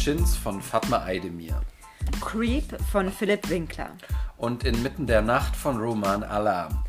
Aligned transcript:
Chins 0.00 0.34
von 0.34 0.62
Fatma 0.62 1.04
Aydemir. 1.04 1.60
Creep 2.22 2.64
von 2.90 3.10
Philipp 3.10 3.50
Winkler. 3.50 3.90
Und 4.38 4.64
Inmitten 4.64 5.06
der 5.06 5.20
Nacht 5.20 5.54
von 5.54 5.76
Roman 5.76 6.22
Alarm. 6.22 6.82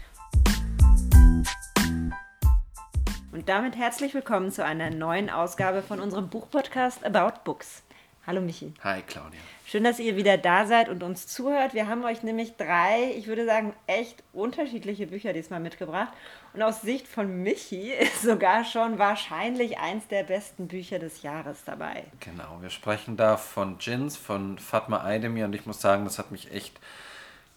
Und 3.33 3.49
damit 3.49 3.75
herzlich 3.75 4.13
willkommen 4.13 4.49
zu 4.49 4.63
einer 4.63 4.91
neuen 4.91 5.29
Ausgabe 5.29 5.81
von 5.81 5.99
unserem 5.99 6.29
Buchpodcast 6.29 7.03
About 7.03 7.41
Books. 7.43 7.83
Hallo 8.27 8.39
Michi. 8.39 8.71
Hi 8.83 9.01
Claudia. 9.01 9.39
Schön, 9.65 9.83
dass 9.83 9.97
ihr 9.97 10.15
wieder 10.15 10.37
da 10.37 10.67
seid 10.67 10.89
und 10.89 11.01
uns 11.01 11.25
zuhört. 11.25 11.73
Wir 11.73 11.87
haben 11.87 12.03
euch 12.03 12.21
nämlich 12.21 12.55
drei, 12.55 13.11
ich 13.17 13.25
würde 13.25 13.47
sagen, 13.47 13.73
echt 13.87 14.21
unterschiedliche 14.31 15.07
Bücher 15.07 15.33
diesmal 15.33 15.59
mitgebracht. 15.59 16.13
Und 16.53 16.61
aus 16.61 16.81
Sicht 16.81 17.07
von 17.07 17.41
Michi 17.41 17.91
ist 17.91 18.21
sogar 18.21 18.63
schon 18.63 18.99
wahrscheinlich 18.99 19.79
eins 19.79 20.07
der 20.07 20.23
besten 20.23 20.67
Bücher 20.67 20.99
des 20.99 21.23
Jahres 21.23 21.63
dabei. 21.65 22.03
Genau, 22.19 22.59
wir 22.61 22.69
sprechen 22.69 23.17
da 23.17 23.37
von 23.37 23.77
Jins, 23.79 24.17
von 24.17 24.59
Fatma 24.59 25.03
Aydemir 25.03 25.45
und 25.45 25.55
ich 25.55 25.65
muss 25.65 25.81
sagen, 25.81 26.03
das 26.03 26.19
hat 26.19 26.29
mich 26.29 26.51
echt 26.51 26.79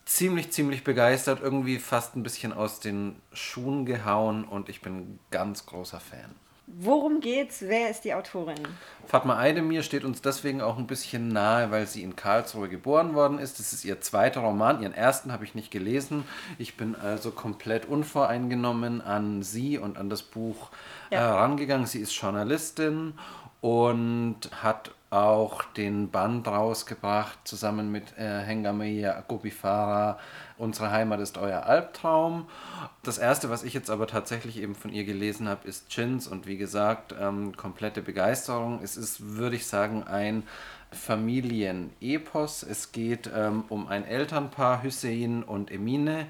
ziemlich, 0.06 0.50
ziemlich 0.50 0.82
begeistert, 0.82 1.40
irgendwie 1.42 1.78
fast 1.78 2.16
ein 2.16 2.22
bisschen 2.22 2.54
aus 2.54 2.80
den 2.80 3.20
Schuhen 3.34 3.84
gehauen 3.84 4.44
und 4.44 4.70
ich 4.70 4.80
bin 4.80 5.18
ganz 5.30 5.66
großer 5.66 6.00
Fan. 6.00 6.34
Worum 6.66 7.20
geht's? 7.20 7.60
Wer 7.60 7.90
ist 7.90 8.04
die 8.04 8.14
Autorin? 8.14 8.56
Fatma 9.06 9.36
Aydemir 9.38 9.82
steht 9.82 10.04
uns 10.04 10.22
deswegen 10.22 10.62
auch 10.62 10.78
ein 10.78 10.86
bisschen 10.86 11.28
nahe, 11.28 11.70
weil 11.70 11.86
sie 11.86 12.02
in 12.02 12.16
Karlsruhe 12.16 12.68
geboren 12.68 13.14
worden 13.14 13.38
ist. 13.38 13.58
Das 13.58 13.74
ist 13.74 13.84
ihr 13.84 14.00
zweiter 14.00 14.40
Roman. 14.40 14.80
Ihren 14.80 14.94
ersten 14.94 15.30
habe 15.30 15.44
ich 15.44 15.54
nicht 15.54 15.70
gelesen. 15.70 16.24
Ich 16.58 16.76
bin 16.76 16.96
also 16.96 17.30
komplett 17.30 17.86
unvoreingenommen 17.86 19.02
an 19.02 19.42
sie 19.42 19.76
und 19.78 19.98
an 19.98 20.08
das 20.08 20.22
Buch 20.22 20.70
ja. 21.10 21.20
herangegangen. 21.20 21.86
Sie 21.86 22.00
ist 22.00 22.12
Journalistin 22.14 23.12
und 23.60 24.38
hat 24.62 24.92
auch 25.14 25.62
den 25.62 26.10
Band 26.10 26.48
rausgebracht, 26.48 27.38
zusammen 27.44 27.92
mit 27.92 28.18
äh, 28.18 28.40
Hengameya 28.40 29.22
Gopifara, 29.28 30.18
Unsere 30.56 30.92
Heimat 30.92 31.18
ist 31.18 31.36
euer 31.36 31.64
Albtraum. 31.64 32.46
Das 33.02 33.18
erste, 33.18 33.50
was 33.50 33.64
ich 33.64 33.74
jetzt 33.74 33.90
aber 33.90 34.06
tatsächlich 34.06 34.58
eben 34.58 34.76
von 34.76 34.92
ihr 34.92 35.04
gelesen 35.04 35.48
habe, 35.48 35.66
ist 35.66 35.88
Chins 35.88 36.28
und 36.28 36.46
wie 36.46 36.56
gesagt, 36.56 37.12
ähm, 37.20 37.56
komplette 37.56 38.02
Begeisterung. 38.02 38.78
Es 38.82 38.96
ist, 38.96 39.36
würde 39.36 39.56
ich 39.56 39.66
sagen, 39.66 40.04
ein 40.04 40.44
Familienepos. 40.92 42.62
Es 42.62 42.92
geht 42.92 43.28
ähm, 43.34 43.64
um 43.68 43.88
ein 43.88 44.06
Elternpaar, 44.06 44.84
Hussein 44.84 45.42
und 45.42 45.72
Emine, 45.72 46.26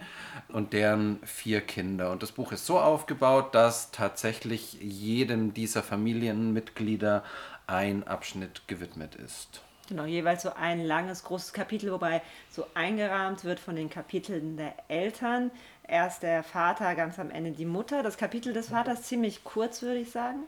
und 0.49 0.73
deren 0.73 1.19
vier 1.25 1.61
Kinder. 1.61 2.11
Und 2.11 2.23
das 2.23 2.33
Buch 2.33 2.53
ist 2.53 2.65
so 2.65 2.79
aufgebaut, 2.79 3.55
dass 3.55 3.91
tatsächlich 3.91 4.79
jedem 4.81 5.53
dieser 5.53 5.83
Familienmitglieder 5.83 7.25
ein 7.67 8.07
Abschnitt 8.07 8.67
gewidmet 8.69 9.15
ist. 9.15 9.63
Genau, 9.89 10.05
jeweils 10.05 10.43
so 10.43 10.53
ein 10.55 10.83
langes, 10.85 11.25
großes 11.25 11.53
Kapitel, 11.53 11.93
wobei 11.93 12.23
so 12.51 12.67
eingerahmt 12.75 13.45
wird 13.45 13.61
von 13.61 13.77
den 13.77 13.91
Kapiteln 13.91 14.57
der 14.57 14.75
Eltern. 14.89 15.51
Erst 15.87 16.23
der 16.23 16.43
Vater, 16.43 16.95
ganz 16.95 17.19
am 17.19 17.31
Ende 17.31 17.51
die 17.51 17.67
Mutter. 17.67 18.03
Das 18.03 18.17
Kapitel 18.17 18.55
des 18.55 18.69
Vaters 18.71 19.03
ziemlich 19.03 19.45
kurz, 19.45 19.83
würde 19.83 19.99
ich 19.99 20.11
sagen. 20.11 20.45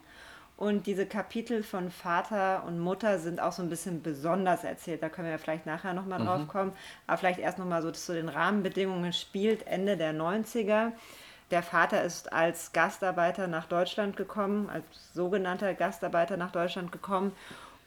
Und 0.57 0.87
diese 0.87 1.05
Kapitel 1.05 1.63
von 1.63 1.91
Vater 1.91 2.65
und 2.67 2.79
Mutter 2.79 3.19
sind 3.19 3.41
auch 3.41 3.53
so 3.53 3.63
ein 3.63 3.69
bisschen 3.69 4.03
besonders 4.03 4.65
erzählt. 4.65 5.03
Da 5.03 5.11
können 5.11 5.29
wir 5.29 5.39
vielleicht 5.39 5.67
nachher 5.67 5.93
nochmal 5.93 6.21
mhm. 6.21 6.25
drauf 6.25 6.49
kommen. 6.49 6.73
Aber 7.07 7.19
vielleicht 7.19 7.41
erst 7.41 7.59
nochmal 7.59 7.83
so 7.83 7.91
zu 7.91 8.15
den 8.15 8.31
Rahmenbedingungen 8.31 9.13
spielt 9.13 9.67
Ende 9.67 9.99
der 9.99 10.15
90er. 10.15 10.93
Der 11.51 11.63
Vater 11.63 12.03
ist 12.03 12.33
als 12.33 12.73
Gastarbeiter 12.73 13.47
nach 13.47 13.67
Deutschland 13.67 14.17
gekommen, 14.17 14.69
als 14.69 14.85
sogenannter 15.15 15.75
Gastarbeiter 15.75 16.37
nach 16.37 16.51
Deutschland 16.51 16.91
gekommen 16.91 17.33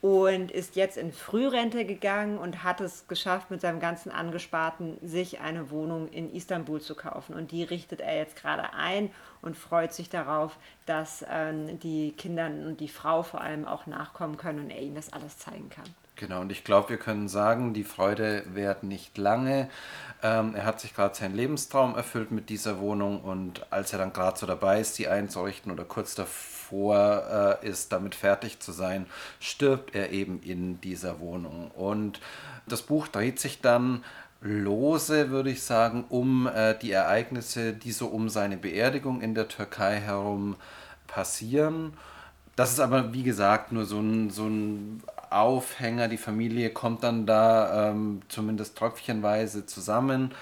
und 0.01 0.49
ist 0.49 0.77
jetzt 0.77 0.95
in 0.95 1.11
Frührente 1.11 1.83
gegangen 1.83 2.37
und 2.37 2.63
hat 2.63 2.79
es 2.79 3.07
geschafft, 3.09 3.51
mit 3.51 3.59
seinem 3.59 3.81
ganzen 3.81 4.11
Angesparten 4.11 4.97
sich 5.01 5.41
eine 5.41 5.71
Wohnung 5.71 6.07
in 6.07 6.33
Istanbul 6.33 6.79
zu 6.79 6.95
kaufen. 6.95 7.35
Und 7.35 7.51
die 7.51 7.63
richtet 7.63 7.99
er 7.99 8.15
jetzt 8.15 8.37
gerade 8.37 8.73
ein 8.73 9.11
und 9.41 9.57
freut 9.57 9.93
sich 9.93 10.09
darauf, 10.09 10.55
dass 10.85 11.25
ähm, 11.29 11.79
die 11.81 12.13
Kinder 12.13 12.45
und 12.45 12.79
die 12.79 12.87
Frau 12.87 13.23
vor 13.23 13.41
allem 13.41 13.65
auch 13.67 13.87
nachkommen 13.87 14.37
können 14.37 14.59
und 14.59 14.69
er 14.69 14.81
ihnen 14.81 14.95
das 14.95 15.11
alles 15.11 15.37
zeigen 15.37 15.69
kann. 15.69 15.85
Genau, 16.19 16.41
und 16.41 16.51
ich 16.51 16.65
glaube, 16.65 16.89
wir 16.89 16.97
können 16.97 17.29
sagen, 17.29 17.73
die 17.73 17.85
Freude 17.85 18.43
währt 18.53 18.83
nicht 18.83 19.17
lange. 19.17 19.69
Ähm, 20.21 20.53
er 20.53 20.65
hat 20.65 20.81
sich 20.81 20.93
gerade 20.93 21.15
seinen 21.15 21.33
Lebenstraum 21.33 21.95
erfüllt 21.95 22.31
mit 22.31 22.49
dieser 22.49 22.79
Wohnung 22.79 23.21
und 23.21 23.65
als 23.71 23.93
er 23.93 23.99
dann 23.99 24.11
gerade 24.11 24.37
so 24.37 24.45
dabei 24.45 24.81
ist, 24.81 24.95
sie 24.95 25.07
einzurichten 25.07 25.71
oder 25.71 25.85
kurz 25.85 26.15
davor 26.15 27.57
äh, 27.63 27.65
ist, 27.65 27.93
damit 27.93 28.15
fertig 28.15 28.59
zu 28.59 28.73
sein, 28.73 29.05
stirbt 29.39 29.95
er 29.95 30.11
eben 30.11 30.41
in 30.41 30.81
dieser 30.81 31.21
Wohnung. 31.21 31.71
Und 31.71 32.19
das 32.67 32.81
Buch 32.81 33.07
dreht 33.07 33.39
sich 33.39 33.61
dann 33.61 34.03
lose, 34.41 35.29
würde 35.29 35.51
ich 35.51 35.63
sagen, 35.63 36.03
um 36.09 36.47
äh, 36.47 36.77
die 36.77 36.91
Ereignisse, 36.91 37.71
die 37.71 37.93
so 37.93 38.07
um 38.07 38.27
seine 38.27 38.57
Beerdigung 38.57 39.21
in 39.21 39.35
der 39.35 39.47
Türkei 39.47 40.01
herum 40.01 40.57
passieren. 41.07 41.93
Das 42.57 42.73
ist 42.73 42.81
aber, 42.81 43.13
wie 43.13 43.23
gesagt, 43.23 43.71
nur 43.71 43.85
so 43.85 44.01
ein, 44.01 44.29
so 44.31 44.47
ein 44.47 45.01
Aufhänger. 45.31 46.07
Die 46.07 46.17
Familie 46.17 46.69
kommt 46.71 47.03
dann 47.03 47.25
da 47.25 47.89
ähm, 47.89 48.21
zumindest 48.29 48.77
tröpfchenweise 48.77 49.65
zusammen. 49.65 50.33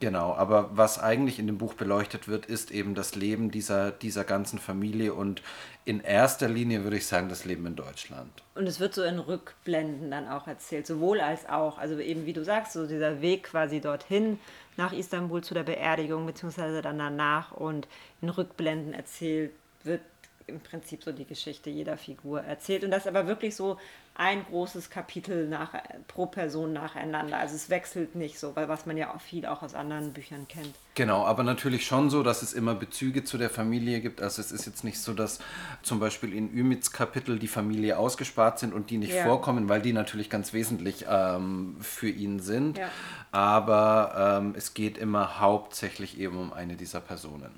Genau, 0.00 0.34
aber 0.34 0.70
was 0.76 0.98
eigentlich 0.98 1.38
in 1.38 1.46
dem 1.46 1.56
Buch 1.56 1.74
beleuchtet 1.74 2.28
wird, 2.28 2.46
ist 2.46 2.70
eben 2.70 2.94
das 2.94 3.14
Leben 3.14 3.50
dieser, 3.50 3.90
dieser 3.90 4.24
ganzen 4.24 4.58
Familie 4.58 5.14
und 5.14 5.40
in 5.86 6.00
erster 6.00 6.48
Linie 6.48 6.82
würde 6.82 6.96
ich 6.96 7.06
sagen, 7.06 7.28
das 7.28 7.44
Leben 7.44 7.64
in 7.64 7.76
Deutschland. 7.76 8.30
Und 8.54 8.66
es 8.66 8.80
wird 8.80 8.92
so 8.92 9.02
in 9.02 9.18
Rückblenden 9.18 10.10
dann 10.10 10.28
auch 10.28 10.46
erzählt, 10.46 10.86
sowohl 10.86 11.20
als 11.20 11.48
auch. 11.48 11.78
Also 11.78 11.98
eben 12.00 12.26
wie 12.26 12.32
du 12.32 12.44
sagst, 12.44 12.72
so 12.72 12.86
dieser 12.86 13.22
Weg 13.22 13.44
quasi 13.44 13.80
dorthin 13.80 14.38
nach 14.76 14.92
Istanbul 14.92 15.42
zu 15.42 15.54
der 15.54 15.62
Beerdigung, 15.62 16.26
beziehungsweise 16.26 16.82
dann 16.82 16.98
danach 16.98 17.52
und 17.52 17.86
in 18.20 18.28
Rückblenden 18.28 18.94
erzählt 18.94 19.52
wird 19.84 20.02
im 20.46 20.60
Prinzip 20.60 21.02
so 21.02 21.12
die 21.12 21.24
Geschichte 21.24 21.70
jeder 21.70 21.96
Figur 21.96 22.42
erzählt. 22.42 22.84
Und 22.84 22.90
das 22.90 23.06
aber 23.06 23.26
wirklich 23.26 23.56
so 23.56 23.78
ein 24.16 24.44
großes 24.44 24.90
Kapitel 24.90 25.48
nach, 25.48 25.74
pro 26.06 26.26
Person 26.26 26.72
nacheinander. 26.72 27.36
Also 27.36 27.56
es 27.56 27.68
wechselt 27.68 28.14
nicht 28.14 28.38
so, 28.38 28.54
weil 28.54 28.68
was 28.68 28.86
man 28.86 28.96
ja 28.96 29.12
auch 29.12 29.20
viel 29.20 29.44
auch 29.44 29.62
aus 29.62 29.74
anderen 29.74 30.12
Büchern 30.12 30.46
kennt. 30.46 30.72
Genau, 30.94 31.24
aber 31.24 31.42
natürlich 31.42 31.84
schon 31.84 32.10
so, 32.10 32.22
dass 32.22 32.42
es 32.42 32.52
immer 32.52 32.76
Bezüge 32.76 33.24
zu 33.24 33.38
der 33.38 33.50
Familie 33.50 34.00
gibt. 34.00 34.22
Also 34.22 34.40
es 34.40 34.52
ist 34.52 34.66
jetzt 34.66 34.84
nicht 34.84 35.00
so, 35.00 35.14
dass 35.14 35.40
zum 35.82 35.98
Beispiel 35.98 36.32
in 36.32 36.56
Ümits 36.56 36.92
Kapitel 36.92 37.40
die 37.40 37.48
Familie 37.48 37.98
ausgespart 37.98 38.60
sind 38.60 38.72
und 38.72 38.90
die 38.90 38.98
nicht 38.98 39.14
ja. 39.14 39.24
vorkommen, 39.24 39.68
weil 39.68 39.82
die 39.82 39.92
natürlich 39.92 40.30
ganz 40.30 40.52
wesentlich 40.52 41.06
ähm, 41.08 41.76
für 41.80 42.08
ihn 42.08 42.38
sind. 42.38 42.78
Ja. 42.78 42.90
Aber 43.32 44.40
ähm, 44.40 44.54
es 44.56 44.74
geht 44.74 44.96
immer 44.96 45.40
hauptsächlich 45.40 46.20
eben 46.20 46.38
um 46.38 46.52
eine 46.52 46.76
dieser 46.76 47.00
Personen. 47.00 47.50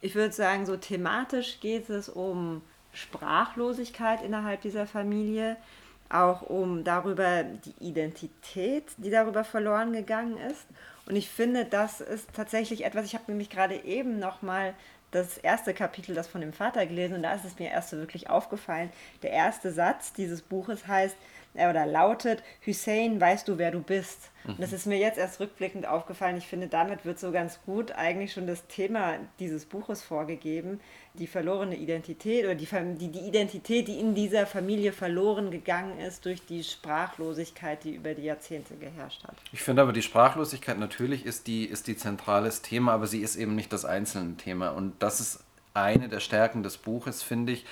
Ich 0.00 0.16
würde 0.16 0.34
sagen, 0.34 0.66
so 0.66 0.76
thematisch 0.76 1.60
geht 1.60 1.88
es 1.88 2.08
um 2.08 2.62
Sprachlosigkeit 2.92 4.22
innerhalb 4.22 4.60
dieser 4.62 4.86
Familie, 4.86 5.56
auch 6.08 6.42
um 6.42 6.84
darüber 6.84 7.42
die 7.44 7.74
Identität, 7.80 8.84
die 8.98 9.10
darüber 9.10 9.44
verloren 9.44 9.92
gegangen 9.92 10.36
ist. 10.36 10.66
Und 11.06 11.16
ich 11.16 11.28
finde, 11.28 11.64
das 11.64 12.00
ist 12.00 12.28
tatsächlich 12.34 12.84
etwas, 12.84 13.06
ich 13.06 13.14
habe 13.14 13.24
nämlich 13.28 13.50
gerade 13.50 13.76
eben 13.84 14.18
nochmal 14.18 14.74
das 15.10 15.36
erste 15.38 15.74
Kapitel, 15.74 16.14
das 16.14 16.26
von 16.26 16.40
dem 16.40 16.52
Vater 16.52 16.86
gelesen, 16.86 17.16
und 17.16 17.22
da 17.22 17.34
ist 17.34 17.44
es 17.44 17.58
mir 17.58 17.70
erst 17.70 17.90
so 17.90 17.98
wirklich 17.98 18.30
aufgefallen. 18.30 18.90
Der 19.22 19.30
erste 19.30 19.70
Satz 19.72 20.12
dieses 20.12 20.42
Buches 20.42 20.86
heißt, 20.86 21.16
äh, 21.54 21.68
oder 21.68 21.86
lautet, 21.86 22.42
Hussein, 22.66 23.20
weißt 23.20 23.48
du, 23.48 23.58
wer 23.58 23.70
du 23.70 23.80
bist? 23.80 24.30
Mhm. 24.44 24.52
Und 24.52 24.60
das 24.60 24.72
ist 24.72 24.86
mir 24.86 24.98
jetzt 24.98 25.18
erst 25.18 25.40
rückblickend 25.40 25.86
aufgefallen. 25.86 26.36
Ich 26.36 26.46
finde, 26.46 26.68
damit 26.68 27.04
wird 27.04 27.18
so 27.18 27.32
ganz 27.32 27.60
gut 27.64 27.92
eigentlich 27.92 28.32
schon 28.32 28.46
das 28.46 28.66
Thema 28.66 29.14
dieses 29.38 29.66
Buches 29.66 30.02
vorgegeben. 30.02 30.80
Die 31.14 31.26
verlorene 31.26 31.76
Identität 31.76 32.44
oder 32.44 32.54
die, 32.54 32.66
die, 32.98 33.08
die 33.08 33.26
Identität, 33.26 33.88
die 33.88 34.00
in 34.00 34.14
dieser 34.14 34.46
Familie 34.46 34.92
verloren 34.92 35.50
gegangen 35.50 35.98
ist 36.00 36.24
durch 36.24 36.44
die 36.46 36.64
Sprachlosigkeit, 36.64 37.84
die 37.84 37.94
über 37.94 38.14
die 38.14 38.22
Jahrzehnte 38.22 38.74
geherrscht 38.76 39.22
hat. 39.24 39.36
Ich 39.52 39.62
finde 39.62 39.82
aber, 39.82 39.92
die 39.92 40.02
Sprachlosigkeit 40.02 40.78
natürlich 40.78 41.26
ist 41.26 41.46
die, 41.46 41.66
ist 41.66 41.86
die 41.86 41.96
zentrales 41.96 42.62
Thema, 42.62 42.92
aber 42.92 43.06
sie 43.06 43.20
ist 43.20 43.36
eben 43.36 43.54
nicht 43.54 43.72
das 43.72 43.84
einzelne 43.84 44.36
Thema. 44.36 44.70
Und 44.70 44.94
das 45.00 45.20
ist 45.20 45.40
eine 45.74 46.08
der 46.08 46.20
Stärken 46.20 46.62
des 46.62 46.78
Buches, 46.78 47.22
finde 47.22 47.52
ich, 47.52 47.66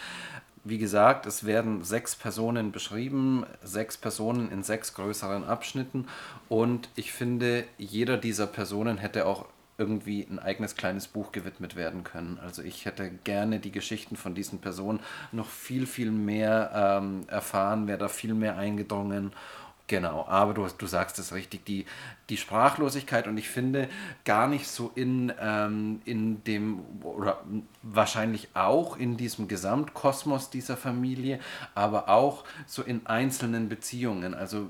wie 0.65 0.79
gesagt, 0.79 1.27
es 1.27 1.45
werden 1.45 1.85
sechs 1.85 2.15
Personen 2.15 2.73
beschrieben, 2.73 3.47
sechs 3.62 3.97
Personen 3.97 4.51
in 4.51 4.62
sechs 4.62 4.95
größeren 4.95 5.45
Abschnitten 5.45 6.07
und 6.49 6.89
ich 6.97 7.12
finde, 7.12 7.65
jeder 7.79 8.17
dieser 8.17 8.47
Personen 8.47 8.99
hätte 8.99 9.27
auch 9.27 9.47
irgendwie 9.81 10.27
ein 10.31 10.39
eigenes 10.39 10.77
kleines 10.77 11.09
Buch 11.09 11.33
gewidmet 11.33 11.75
werden 11.75 12.05
können. 12.05 12.39
Also 12.43 12.62
ich 12.62 12.85
hätte 12.85 13.11
gerne 13.25 13.61
die 13.61 13.73
Geschichten 13.73 14.15
von 14.15 14.35
diesen 14.35 14.61
Personen 14.61 15.01
noch 15.33 15.49
viel, 15.49 15.87
viel 15.87 16.11
mehr 16.11 16.71
ähm, 16.75 17.25
erfahren, 17.29 17.87
wäre 17.87 17.97
da 17.97 18.09
viel 18.09 18.35
mehr 18.35 18.59
eingedrungen 18.59 19.33
Genau, 19.91 20.25
aber 20.29 20.55
du, 20.55 20.69
du 20.79 20.87
sagst 20.87 21.19
es 21.19 21.35
richtig, 21.35 21.65
die, 21.65 21.85
die 22.29 22.37
Sprachlosigkeit 22.37 23.27
und 23.27 23.37
ich 23.39 23.49
finde 23.49 23.89
gar 24.25 24.47
nicht 24.47 24.69
so 24.69 24.93
in, 24.95 25.33
ähm, 25.41 26.01
in 26.05 26.45
dem, 26.45 26.85
oder 27.03 27.43
wahrscheinlich 27.83 28.51
auch 28.55 28.97
in 28.97 29.17
diesem 29.17 29.49
Gesamtkosmos 29.49 30.49
dieser 30.49 30.77
Familie, 30.77 31.41
aber 31.75 32.09
auch 32.09 32.45
so 32.69 32.85
in 32.85 33.05
einzelnen 33.07 33.69
Beziehungen. 33.69 34.33
Also 34.33 34.69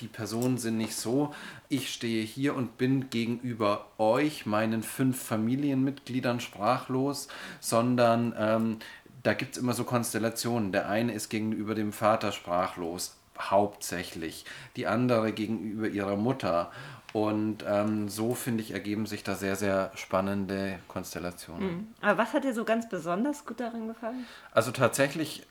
die 0.00 0.08
Personen 0.08 0.56
sind 0.56 0.78
nicht 0.78 0.96
so, 0.96 1.34
ich 1.68 1.92
stehe 1.92 2.24
hier 2.24 2.56
und 2.56 2.78
bin 2.78 3.10
gegenüber 3.10 3.88
euch, 3.98 4.46
meinen 4.46 4.82
fünf 4.82 5.22
Familienmitgliedern 5.22 6.40
sprachlos, 6.40 7.28
sondern 7.60 8.34
ähm, 8.38 8.78
da 9.22 9.34
gibt 9.34 9.56
es 9.56 9.62
immer 9.62 9.74
so 9.74 9.84
Konstellationen. 9.84 10.72
Der 10.72 10.88
eine 10.88 11.12
ist 11.12 11.28
gegenüber 11.28 11.74
dem 11.74 11.92
Vater 11.92 12.32
sprachlos, 12.32 13.15
hauptsächlich, 13.40 14.44
die 14.76 14.86
andere 14.86 15.32
gegenüber 15.32 15.88
ihrer 15.88 16.16
Mutter. 16.16 16.70
Und 17.12 17.64
ähm, 17.66 18.08
so, 18.08 18.34
finde 18.34 18.62
ich, 18.62 18.72
ergeben 18.72 19.06
sich 19.06 19.22
da 19.24 19.34
sehr, 19.34 19.56
sehr 19.56 19.90
spannende 19.94 20.78
Konstellationen. 20.88 21.68
Mhm. 21.68 21.86
Aber 22.02 22.18
was 22.18 22.32
hat 22.32 22.44
dir 22.44 22.52
so 22.52 22.64
ganz 22.64 22.88
besonders 22.88 23.46
gut 23.46 23.60
daran 23.60 23.88
gefallen? 23.88 24.26
Also 24.52 24.70
tatsächlich, 24.70 25.46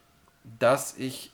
dass 0.59 0.95
ich 0.97 1.31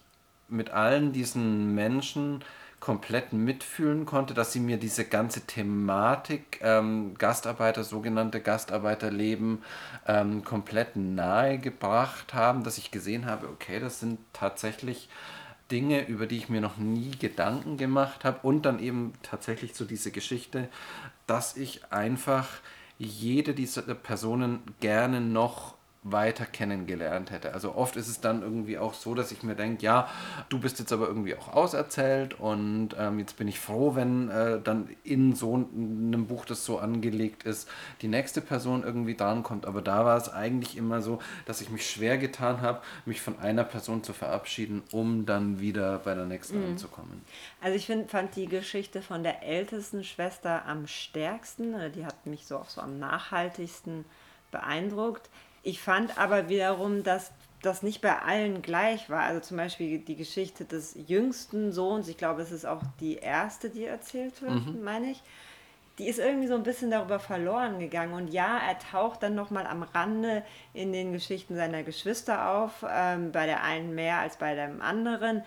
mit 0.48 0.70
allen 0.70 1.12
diesen 1.12 1.74
Menschen 1.76 2.44
komplett 2.82 3.32
mitfühlen 3.32 4.06
konnte, 4.06 4.34
dass 4.34 4.52
sie 4.52 4.60
mir 4.60 4.78
diese 4.78 5.06
ganze 5.06 5.42
Thematik 5.42 6.60
ähm, 6.64 7.14
Gastarbeiter, 7.18 7.84
sogenannte 7.84 8.42
Gastarbeiterleben 8.42 9.64
ähm, 10.08 10.44
komplett 10.44 10.96
nahe 10.96 11.60
gebracht 11.60 12.34
haben, 12.34 12.64
dass 12.64 12.80
ich 12.80 12.90
gesehen 12.90 13.28
habe, 13.28 13.48
okay, 13.50 13.80
das 13.80 14.00
sind 14.00 14.20
tatsächlich 14.34 15.10
Dinge, 15.72 16.08
über 16.08 16.28
die 16.28 16.38
ich 16.38 16.50
mir 16.50 16.62
noch 16.62 16.78
nie 16.78 17.12
Gedanken 17.12 17.78
gemacht 17.78 18.26
habe. 18.26 18.40
Und 18.44 18.64
dann 18.64 18.80
eben 18.80 19.14
tatsächlich 19.24 19.74
so 19.74 19.86
diese 19.86 20.12
Geschichte, 20.12 20.70
dass 21.28 21.56
ich 21.58 21.92
einfach 21.92 22.48
jede 22.98 23.54
dieser 23.54 23.82
Personen 23.96 24.60
gerne 24.80 25.22
noch 25.22 25.76
weiter 26.04 26.48
kennengelernt 26.48 27.30
hätte. 27.30 27.54
Also 27.54 27.76
oft 27.76 27.96
ist 27.96 28.08
es 28.08 28.20
dann 28.20 28.42
irgendwie 28.42 28.80
auch 28.80 28.96
so, 28.96 29.14
dass 29.14 29.32
ich 29.32 29.44
mir 29.44 29.56
denke, 29.56 29.84
ja, 29.84 30.10
du 30.50 30.60
bist 30.60 30.80
jetzt 30.80 30.92
aber 30.92 31.08
irgendwie 31.08 31.36
auch 31.36 31.50
auserzählt 31.50 32.40
und 32.40 32.96
ähm, 32.98 33.20
jetzt 33.20 33.38
bin 33.38 33.48
ich 33.48 33.60
froh, 33.60 33.94
wenn 33.94 34.30
äh, 34.30 34.60
dann 34.60 34.90
in 35.04 35.36
so 35.36 35.54
einem 35.54 36.26
Buch, 36.26 36.46
das 36.46 36.66
so 36.66 36.80
angelegt 36.80 37.44
ist, 37.44 37.70
die 38.02 38.08
nächste 38.08 38.42
Person 38.42 38.84
irgendwie 38.84 39.16
drankommt. 39.16 39.68
Aber 39.68 39.84
da 39.84 40.04
war 40.04 40.18
es 40.18 40.28
eigentlich 40.28 40.76
immer 40.76 41.04
so, 41.04 41.20
dass 41.46 41.62
ich 41.62 41.70
mich 41.70 41.88
schwer 41.88 42.18
getan 42.18 42.62
habe, 42.62 42.82
mich 43.06 43.22
von 43.22 43.38
einer 43.38 43.64
Person 43.64 44.04
zu 44.04 44.14
verabschieden, 44.14 44.82
um 44.92 45.28
dann 45.28 45.60
wieder 45.60 46.00
bei 46.00 46.16
der 46.16 46.26
nächsten 46.26 46.62
mhm. 46.62 46.72
anzukommen. 46.72 47.22
Also 47.62 47.76
ich 47.76 47.86
find, 47.86 48.10
fand 48.10 48.36
die 48.36 48.48
Geschichte 48.48 49.04
von 49.04 49.22
der 49.22 49.44
ältesten 49.44 50.04
Schwester 50.04 50.66
am 50.66 50.88
stärksten, 50.88 51.76
die 51.94 52.08
hat 52.08 52.26
mich 52.26 52.48
so 52.48 52.58
auch 52.58 52.70
so 52.70 52.82
am 52.82 52.98
nachhaltigsten 52.98 54.04
beeindruckt 54.50 55.30
ich 55.64 55.82
fand 55.82 56.18
aber 56.18 56.50
wiederum, 56.50 57.04
dass 57.04 57.32
das 57.62 57.84
nicht 57.84 58.02
bei 58.02 58.20
allen 58.20 58.62
gleich 58.62 59.10
war. 59.10 59.22
Also 59.22 59.40
zum 59.42 59.58
Beispiel 59.58 60.00
die 60.00 60.16
Geschichte 60.16 60.66
des 60.66 60.98
jüngsten 61.08 61.72
Sohns, 61.72 62.08
ich 62.08 62.18
glaube, 62.18 62.42
es 62.42 62.52
ist 62.52 62.66
auch 62.66 62.82
die 63.00 63.18
erste, 63.18 63.70
die 63.70 63.86
erzählt 63.86 64.42
wird, 64.42 64.66
mhm. 64.66 64.84
meine 64.84 65.12
ich. 65.12 65.22
Die 66.00 66.08
ist 66.08 66.18
irgendwie 66.18 66.48
so 66.48 66.56
ein 66.56 66.64
bisschen 66.64 66.90
darüber 66.90 67.20
verloren 67.20 67.80
gegangen. 67.80 68.14
Und 68.14 68.34
ja, 68.34 68.58
er 68.58 68.80
taucht 68.80 69.22
dann 69.22 69.36
nochmal 69.36 69.68
am 69.68 69.84
Rande 69.84 70.44
in 70.74 70.94
den 70.94 71.12
Geschichten 71.14 71.56
seiner 71.56 71.84
Geschwister 71.84 72.50
auf, 72.50 72.84
ähm, 72.90 73.32
bei 73.32 73.46
der 73.46 73.64
einen 73.64 73.94
mehr 73.94 74.18
als 74.18 74.38
bei 74.38 74.56
dem 74.56 74.82
anderen, 74.82 75.44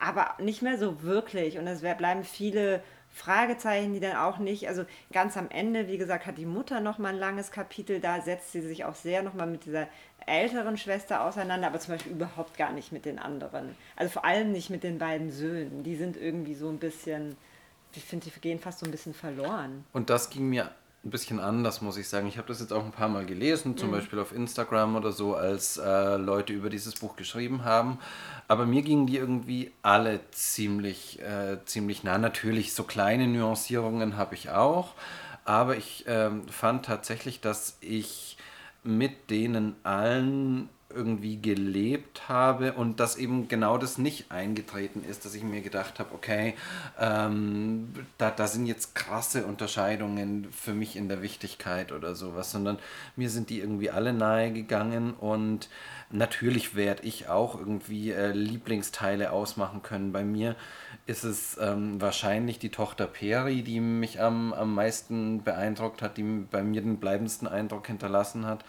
aber 0.00 0.34
nicht 0.38 0.62
mehr 0.62 0.78
so 0.78 1.02
wirklich. 1.02 1.58
Und 1.58 1.68
es 1.68 1.82
bleiben 1.82 2.24
viele 2.24 2.82
Fragezeichen, 3.12 3.92
die 3.92 4.00
dann 4.00 4.16
auch 4.16 4.38
nicht, 4.38 4.68
also 4.68 4.84
ganz 5.12 5.36
am 5.36 5.50
Ende, 5.50 5.86
wie 5.88 5.98
gesagt, 5.98 6.26
hat 6.26 6.38
die 6.38 6.46
Mutter 6.46 6.80
nochmal 6.80 7.12
ein 7.12 7.18
langes 7.18 7.50
Kapitel, 7.50 8.00
da 8.00 8.20
setzt 8.22 8.52
sie 8.52 8.62
sich 8.62 8.84
auch 8.84 8.94
sehr 8.94 9.22
nochmal 9.22 9.46
mit 9.46 9.66
dieser 9.66 9.86
älteren 10.26 10.78
Schwester 10.78 11.22
auseinander, 11.24 11.66
aber 11.66 11.78
zum 11.78 11.94
Beispiel 11.94 12.12
überhaupt 12.12 12.56
gar 12.56 12.72
nicht 12.72 12.90
mit 12.90 13.04
den 13.04 13.18
anderen. 13.18 13.76
Also 13.96 14.12
vor 14.12 14.24
allem 14.24 14.52
nicht 14.52 14.70
mit 14.70 14.82
den 14.82 14.98
beiden 14.98 15.30
Söhnen. 15.30 15.82
Die 15.82 15.96
sind 15.96 16.16
irgendwie 16.16 16.54
so 16.54 16.68
ein 16.68 16.78
bisschen, 16.78 17.36
ich 17.94 18.04
finde, 18.04 18.30
die 18.30 18.40
gehen 18.40 18.58
fast 18.58 18.78
so 18.78 18.86
ein 18.86 18.90
bisschen 18.90 19.14
verloren. 19.14 19.84
Und 19.92 20.08
das 20.08 20.30
ging 20.30 20.48
mir 20.48 20.70
ein 21.04 21.10
bisschen 21.10 21.40
anders, 21.40 21.82
muss 21.82 21.96
ich 21.96 22.08
sagen. 22.08 22.28
Ich 22.28 22.38
habe 22.38 22.46
das 22.48 22.60
jetzt 22.60 22.72
auch 22.72 22.84
ein 22.84 22.92
paar 22.92 23.08
Mal 23.08 23.26
gelesen, 23.26 23.76
zum 23.76 23.88
mhm. 23.88 23.94
Beispiel 23.94 24.18
auf 24.20 24.32
Instagram 24.32 24.94
oder 24.94 25.10
so, 25.10 25.34
als 25.34 25.76
äh, 25.76 26.16
Leute 26.16 26.52
über 26.52 26.70
dieses 26.70 26.94
Buch 26.94 27.16
geschrieben 27.16 27.64
haben. 27.64 27.98
Aber 28.46 28.66
mir 28.66 28.82
gingen 28.82 29.06
die 29.06 29.16
irgendwie 29.16 29.72
alle 29.82 30.20
ziemlich, 30.30 31.20
äh, 31.20 31.58
ziemlich 31.64 32.04
nah. 32.04 32.18
Natürlich, 32.18 32.74
so 32.74 32.84
kleine 32.84 33.26
Nuancierungen 33.26 34.16
habe 34.16 34.36
ich 34.36 34.50
auch. 34.50 34.94
Aber 35.44 35.76
ich 35.76 36.06
äh, 36.06 36.30
fand 36.48 36.84
tatsächlich, 36.84 37.40
dass 37.40 37.78
ich 37.80 38.36
mit 38.84 39.30
denen 39.30 39.74
allen 39.82 40.68
irgendwie 40.94 41.40
gelebt 41.40 42.28
habe 42.28 42.72
und 42.72 43.00
dass 43.00 43.16
eben 43.16 43.48
genau 43.48 43.78
das 43.78 43.98
nicht 43.98 44.30
eingetreten 44.30 45.04
ist, 45.08 45.24
dass 45.24 45.34
ich 45.34 45.42
mir 45.42 45.60
gedacht 45.60 45.98
habe, 45.98 46.14
okay, 46.14 46.54
ähm, 46.98 47.92
da, 48.18 48.30
da 48.30 48.46
sind 48.46 48.66
jetzt 48.66 48.94
krasse 48.94 49.44
Unterscheidungen 49.46 50.48
für 50.50 50.74
mich 50.74 50.96
in 50.96 51.08
der 51.08 51.22
Wichtigkeit 51.22 51.92
oder 51.92 52.14
sowas, 52.14 52.50
sondern 52.50 52.78
mir 53.16 53.30
sind 53.30 53.50
die 53.50 53.60
irgendwie 53.60 53.90
alle 53.90 54.12
nahe 54.12 54.52
gegangen 54.52 55.14
und 55.14 55.68
natürlich 56.10 56.74
werde 56.74 57.02
ich 57.04 57.28
auch 57.28 57.58
irgendwie 57.58 58.12
äh, 58.12 58.32
Lieblingsteile 58.32 59.32
ausmachen 59.32 59.82
können. 59.82 60.12
Bei 60.12 60.24
mir 60.24 60.56
ist 61.06 61.24
es 61.24 61.58
ähm, 61.60 62.00
wahrscheinlich 62.00 62.58
die 62.58 62.68
Tochter 62.68 63.06
Peri, 63.06 63.62
die 63.62 63.80
mich 63.80 64.20
am, 64.20 64.52
am 64.52 64.74
meisten 64.74 65.42
beeindruckt 65.42 66.02
hat, 66.02 66.16
die 66.16 66.22
bei 66.22 66.62
mir 66.62 66.82
den 66.82 66.98
bleibendsten 66.98 67.48
Eindruck 67.48 67.86
hinterlassen 67.86 68.46
hat. 68.46 68.64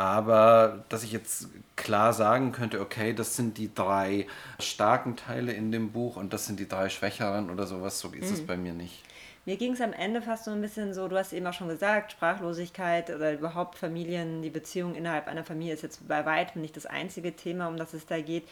Aber 0.00 0.82
dass 0.88 1.02
ich 1.02 1.12
jetzt 1.12 1.48
klar 1.76 2.14
sagen 2.14 2.52
könnte, 2.52 2.80
okay, 2.80 3.12
das 3.12 3.36
sind 3.36 3.58
die 3.58 3.74
drei 3.74 4.26
starken 4.58 5.14
Teile 5.14 5.52
in 5.52 5.72
dem 5.72 5.92
Buch 5.92 6.16
und 6.16 6.32
das 6.32 6.46
sind 6.46 6.58
die 6.58 6.66
drei 6.66 6.88
schwächeren 6.88 7.50
oder 7.50 7.66
sowas, 7.66 8.00
so 8.00 8.08
ist 8.08 8.28
mhm. 8.28 8.34
es 8.34 8.46
bei 8.46 8.56
mir 8.56 8.72
nicht. 8.72 9.02
Mir 9.44 9.58
ging 9.58 9.74
es 9.74 9.80
am 9.82 9.92
Ende 9.92 10.22
fast 10.22 10.46
so 10.46 10.52
ein 10.52 10.62
bisschen 10.62 10.94
so, 10.94 11.06
du 11.06 11.18
hast 11.18 11.34
eben 11.34 11.46
auch 11.46 11.52
schon 11.52 11.68
gesagt, 11.68 12.12
Sprachlosigkeit 12.12 13.10
oder 13.10 13.34
überhaupt 13.34 13.76
Familien, 13.76 14.40
die 14.40 14.48
Beziehung 14.48 14.94
innerhalb 14.94 15.28
einer 15.28 15.44
Familie 15.44 15.74
ist 15.74 15.82
jetzt 15.82 16.08
bei 16.08 16.24
weitem 16.24 16.62
nicht 16.62 16.78
das 16.78 16.86
einzige 16.86 17.36
Thema, 17.36 17.68
um 17.68 17.76
das 17.76 17.92
es 17.92 18.06
da 18.06 18.22
geht 18.22 18.44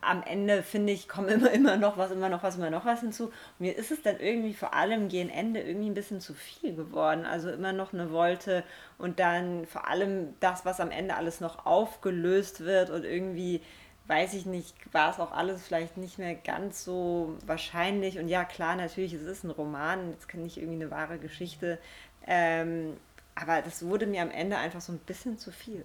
am 0.00 0.22
Ende, 0.22 0.62
finde 0.62 0.92
ich, 0.92 1.08
kommt 1.08 1.30
immer, 1.30 1.50
immer 1.50 1.76
noch 1.76 1.96
was, 1.96 2.10
immer 2.10 2.28
noch 2.28 2.42
was, 2.42 2.56
immer 2.56 2.70
noch 2.70 2.84
was 2.84 3.00
hinzu. 3.00 3.26
Und 3.26 3.32
mir 3.58 3.76
ist 3.76 3.90
es 3.90 4.02
dann 4.02 4.20
irgendwie 4.20 4.54
vor 4.54 4.74
allem 4.74 5.08
gegen 5.08 5.28
Ende 5.28 5.60
irgendwie 5.60 5.90
ein 5.90 5.94
bisschen 5.94 6.20
zu 6.20 6.34
viel 6.34 6.74
geworden. 6.74 7.24
Also 7.26 7.50
immer 7.50 7.72
noch 7.72 7.92
eine 7.92 8.10
Wolte 8.12 8.64
und 8.96 9.18
dann 9.18 9.66
vor 9.66 9.88
allem 9.88 10.34
das, 10.40 10.64
was 10.64 10.80
am 10.80 10.90
Ende 10.90 11.16
alles 11.16 11.40
noch 11.40 11.66
aufgelöst 11.66 12.60
wird 12.60 12.90
und 12.90 13.04
irgendwie, 13.04 13.60
weiß 14.06 14.34
ich 14.34 14.46
nicht, 14.46 14.74
war 14.92 15.10
es 15.10 15.18
auch 15.18 15.32
alles 15.32 15.66
vielleicht 15.66 15.96
nicht 15.96 16.18
mehr 16.18 16.34
ganz 16.34 16.84
so 16.84 17.36
wahrscheinlich. 17.46 18.18
Und 18.18 18.28
ja, 18.28 18.44
klar, 18.44 18.76
natürlich, 18.76 19.12
es 19.12 19.22
ist 19.22 19.44
ein 19.44 19.50
Roman, 19.50 20.12
jetzt 20.12 20.28
kann 20.28 20.42
nicht 20.42 20.58
irgendwie 20.58 20.82
eine 20.82 20.90
wahre 20.90 21.18
Geschichte. 21.18 21.78
Ähm, 22.26 22.96
aber 23.34 23.62
das 23.62 23.84
wurde 23.84 24.06
mir 24.06 24.22
am 24.22 24.30
Ende 24.30 24.56
einfach 24.56 24.80
so 24.80 24.92
ein 24.92 24.98
bisschen 24.98 25.38
zu 25.38 25.52
viel. 25.52 25.84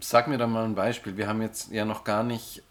Sag 0.00 0.28
mir 0.28 0.36
da 0.38 0.46
mal 0.46 0.64
ein 0.64 0.74
Beispiel. 0.74 1.16
Wir 1.16 1.28
haben 1.28 1.42
jetzt 1.42 1.70
ja 1.70 1.84
noch 1.84 2.04
gar 2.04 2.22
nicht 2.22 2.62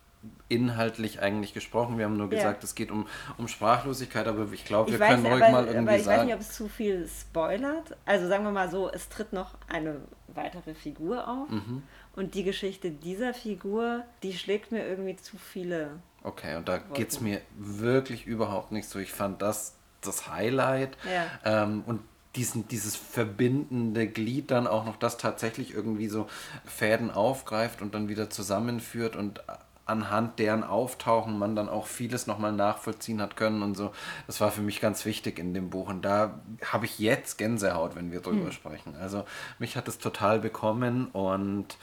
inhaltlich 0.48 1.22
eigentlich 1.22 1.54
gesprochen. 1.54 1.98
Wir 1.98 2.06
haben 2.06 2.18
nur 2.18 2.30
gesagt, 2.30 2.62
ja. 2.62 2.66
es 2.66 2.76
geht 2.76 2.92
um, 2.92 3.08
um 3.38 3.48
Sprachlosigkeit, 3.48 4.28
aber 4.28 4.52
ich 4.52 4.66
glaube, 4.66 4.92
wir 4.92 5.00
ich 5.00 5.08
können 5.08 5.26
ruhig 5.26 5.40
mal 5.40 5.66
irgendwie 5.66 5.88
aber 5.90 5.98
ich 5.98 6.04
sagen. 6.04 6.18
weiß 6.18 6.26
nicht, 6.26 6.36
ob 6.36 6.42
es 6.42 6.54
zu 6.54 6.68
viel 6.68 7.08
spoilert. 7.08 7.98
Also 8.06 8.28
sagen 8.28 8.44
wir 8.44 8.52
mal 8.52 8.70
so, 8.70 8.90
es 8.92 9.10
tritt 9.10 9.34
noch 9.34 9.56
eine 9.68 10.02
weitere 10.28 10.74
Figur 10.74 11.28
auf 11.28 11.50
mhm. 11.50 11.84
und 12.16 12.36
die 12.36 12.44
Geschichte 12.44 12.92
dieser 12.92 13.34
Figur, 13.34 14.04
die 14.24 14.34
schlägt 14.34 14.72
mir 14.72 14.88
irgendwie 14.88 15.16
zu 15.16 15.38
viele. 15.38 15.92
Okay, 16.24 16.56
und 16.56 16.68
da 16.68 16.78
geht 16.78 17.12
es 17.12 17.22
mir 17.22 17.42
wirklich 17.56 18.26
überhaupt 18.26 18.72
nicht 18.72 18.90
so. 18.90 19.00
Ich 19.00 19.12
fand 19.12 19.42
das 19.42 19.76
das 20.02 20.30
Highlight 20.30 20.98
ja. 21.12 21.64
ähm, 21.64 21.84
und 21.86 22.02
diesen, 22.36 22.68
dieses 22.68 22.96
verbindende 22.96 24.08
Glied 24.08 24.52
dann 24.52 24.68
auch 24.68 24.86
noch, 24.86 24.98
das 24.98 25.18
tatsächlich 25.18 25.74
irgendwie 25.74 26.10
so 26.10 26.28
Fäden 26.66 27.10
aufgreift 27.10 27.82
und 27.82 27.96
dann 27.96 28.10
wieder 28.10 28.30
zusammenführt 28.30 29.16
und 29.16 29.42
anhand 29.86 30.40
deren 30.40 30.64
Auftauchen 30.64 31.38
man 31.38 31.56
dann 31.56 31.70
auch 31.70 31.86
vieles 31.86 32.26
nochmal 32.26 32.52
nachvollziehen 32.52 33.22
hat 33.22 33.36
können 33.36 33.62
und 33.62 33.76
so. 33.76 33.92
Das 34.28 34.42
war 34.42 34.52
für 34.52 34.62
mich 34.62 34.82
ganz 34.82 35.06
wichtig 35.06 35.38
in 35.38 35.54
dem 35.54 35.70
Buch 35.70 35.90
und 35.90 36.04
da 36.04 36.40
habe 36.64 36.86
ich 36.86 36.98
jetzt 37.00 37.38
Gänsehaut, 37.38 37.96
wenn 37.96 38.12
wir 38.12 38.22
drüber 38.22 38.46
hm. 38.46 38.52
sprechen. 38.52 38.96
Also 38.96 39.26
mich 39.60 39.78
hat 39.78 39.88
es 39.88 40.00
total 40.00 40.40
bekommen 40.40 41.08
und 41.08 41.78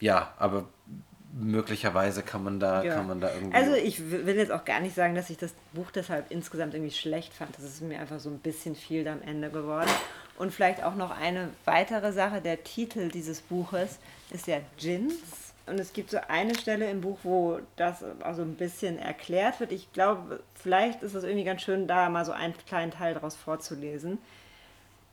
ja, 0.00 0.34
aber 0.38 0.64
möglicherweise 1.36 2.22
kann 2.22 2.44
man 2.44 2.60
da 2.60 2.84
ja. 2.84 2.94
kann 2.94 3.08
man 3.08 3.20
da 3.20 3.32
irgendwie 3.34 3.56
also 3.56 3.74
ich 3.74 4.08
will 4.08 4.36
jetzt 4.36 4.52
auch 4.52 4.64
gar 4.64 4.78
nicht 4.78 4.94
sagen 4.94 5.16
dass 5.16 5.30
ich 5.30 5.36
das 5.36 5.52
Buch 5.72 5.90
deshalb 5.90 6.30
insgesamt 6.30 6.74
irgendwie 6.74 6.92
schlecht 6.92 7.34
fand 7.34 7.56
das 7.56 7.64
ist 7.64 7.82
mir 7.82 7.98
einfach 7.98 8.20
so 8.20 8.30
ein 8.30 8.38
bisschen 8.38 8.76
viel 8.76 9.08
am 9.08 9.20
Ende 9.20 9.50
geworden 9.50 9.90
und 10.38 10.52
vielleicht 10.52 10.84
auch 10.84 10.94
noch 10.94 11.10
eine 11.10 11.48
weitere 11.64 12.12
Sache 12.12 12.40
der 12.40 12.62
Titel 12.62 13.08
dieses 13.08 13.40
Buches 13.40 13.98
ist 14.30 14.46
ja 14.46 14.58
Gins 14.78 15.43
Und 15.66 15.80
es 15.80 15.94
gibt 15.94 16.10
so 16.10 16.18
eine 16.28 16.54
Stelle 16.54 16.90
im 16.90 17.00
Buch, 17.00 17.18
wo 17.22 17.58
das 17.76 18.04
also 18.20 18.42
ein 18.42 18.56
bisschen 18.56 18.98
erklärt 18.98 19.60
wird. 19.60 19.72
Ich 19.72 19.92
glaube, 19.92 20.40
vielleicht 20.54 21.02
ist 21.02 21.14
es 21.14 21.24
irgendwie 21.24 21.44
ganz 21.44 21.62
schön, 21.62 21.86
da 21.86 22.10
mal 22.10 22.24
so 22.24 22.32
einen 22.32 22.54
kleinen 22.66 22.90
Teil 22.90 23.14
daraus 23.14 23.34
vorzulesen. 23.34 24.18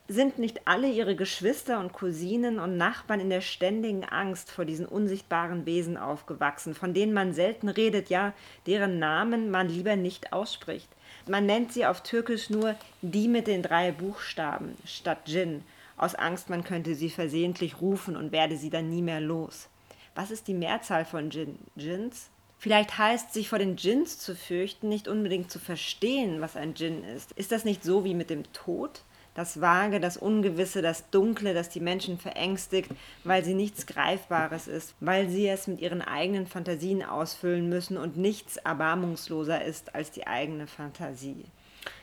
Sind 0.09 0.39
nicht 0.39 0.67
alle 0.67 0.89
ihre 0.89 1.15
Geschwister 1.15 1.79
und 1.79 1.93
Cousinen 1.93 2.59
und 2.59 2.75
Nachbarn 2.75 3.21
in 3.21 3.29
der 3.29 3.39
ständigen 3.39 4.03
Angst 4.03 4.51
vor 4.51 4.65
diesen 4.65 4.85
unsichtbaren 4.85 5.65
Wesen 5.65 5.95
aufgewachsen, 5.95 6.75
von 6.75 6.93
denen 6.93 7.13
man 7.13 7.33
selten 7.33 7.69
redet, 7.69 8.09
ja, 8.09 8.33
deren 8.67 8.99
Namen 8.99 9.51
man 9.51 9.69
lieber 9.69 9.95
nicht 9.95 10.33
ausspricht? 10.33 10.89
Man 11.27 11.45
nennt 11.45 11.71
sie 11.71 11.85
auf 11.85 12.03
Türkisch 12.03 12.49
nur 12.49 12.75
die 13.01 13.29
mit 13.29 13.47
den 13.47 13.63
drei 13.63 13.93
Buchstaben 13.93 14.75
statt 14.85 15.27
Djinn, 15.27 15.63
aus 15.95 16.15
Angst, 16.15 16.49
man 16.49 16.65
könnte 16.65 16.95
sie 16.95 17.09
versehentlich 17.09 17.79
rufen 17.79 18.17
und 18.17 18.33
werde 18.33 18.57
sie 18.57 18.69
dann 18.69 18.89
nie 18.89 19.03
mehr 19.03 19.21
los. 19.21 19.69
Was 20.15 20.31
ist 20.31 20.47
die 20.47 20.53
Mehrzahl 20.53 21.05
von 21.05 21.29
Djinn? 21.29 21.59
Djinns? 21.75 22.29
Vielleicht 22.57 22.97
heißt 22.97 23.33
sich 23.33 23.49
vor 23.49 23.59
den 23.59 23.75
Djinns 23.75 24.19
zu 24.19 24.35
fürchten, 24.35 24.89
nicht 24.89 25.07
unbedingt 25.07 25.49
zu 25.49 25.57
verstehen, 25.57 26.41
was 26.41 26.55
ein 26.55 26.73
Djinn 26.73 27.03
ist. 27.03 27.31
Ist 27.31 27.51
das 27.51 27.65
nicht 27.65 27.83
so 27.83 28.03
wie 28.03 28.13
mit 28.13 28.29
dem 28.29 28.43
Tod? 28.53 29.01
Das 29.33 29.61
Vage, 29.61 30.01
das 30.01 30.17
Ungewisse, 30.17 30.81
das 30.81 31.09
Dunkle, 31.09 31.53
das 31.53 31.69
die 31.69 31.79
Menschen 31.79 32.19
verängstigt, 32.19 32.91
weil 33.23 33.45
sie 33.45 33.53
nichts 33.53 33.87
Greifbares 33.87 34.67
ist, 34.67 34.93
weil 34.99 35.29
sie 35.29 35.47
es 35.47 35.67
mit 35.67 35.79
ihren 35.79 36.01
eigenen 36.01 36.45
Fantasien 36.45 37.01
ausfüllen 37.01 37.69
müssen 37.69 37.97
und 37.97 38.17
nichts 38.17 38.57
erbarmungsloser 38.57 39.63
ist 39.63 39.95
als 39.95 40.11
die 40.11 40.27
eigene 40.27 40.67
Fantasie. 40.67 41.45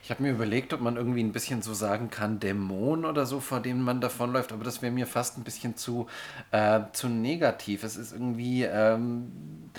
Ich 0.03 0.11
habe 0.11 0.23
mir 0.23 0.31
überlegt, 0.31 0.73
ob 0.73 0.81
man 0.81 0.97
irgendwie 0.97 1.23
ein 1.23 1.33
bisschen 1.33 1.63
so 1.63 1.75
sagen 1.75 2.11
kann, 2.11 2.41
Dämon 2.41 3.05
oder 3.05 3.27
so, 3.27 3.41
vor 3.41 3.61
dem 3.61 3.83
man 3.83 4.01
davonläuft, 4.01 4.53
aber 4.53 4.65
das 4.65 4.81
wäre 4.81 4.93
mir 4.93 5.07
fast 5.07 5.39
ein 5.39 5.45
bisschen 5.45 5.77
zu, 5.77 6.07
äh, 6.51 6.81
zu 6.93 7.09
negativ. 7.09 7.85
Es 7.85 7.97
ist 7.97 8.13
irgendwie. 8.13 8.63
Ähm, 8.65 9.33
äh, 9.75 9.79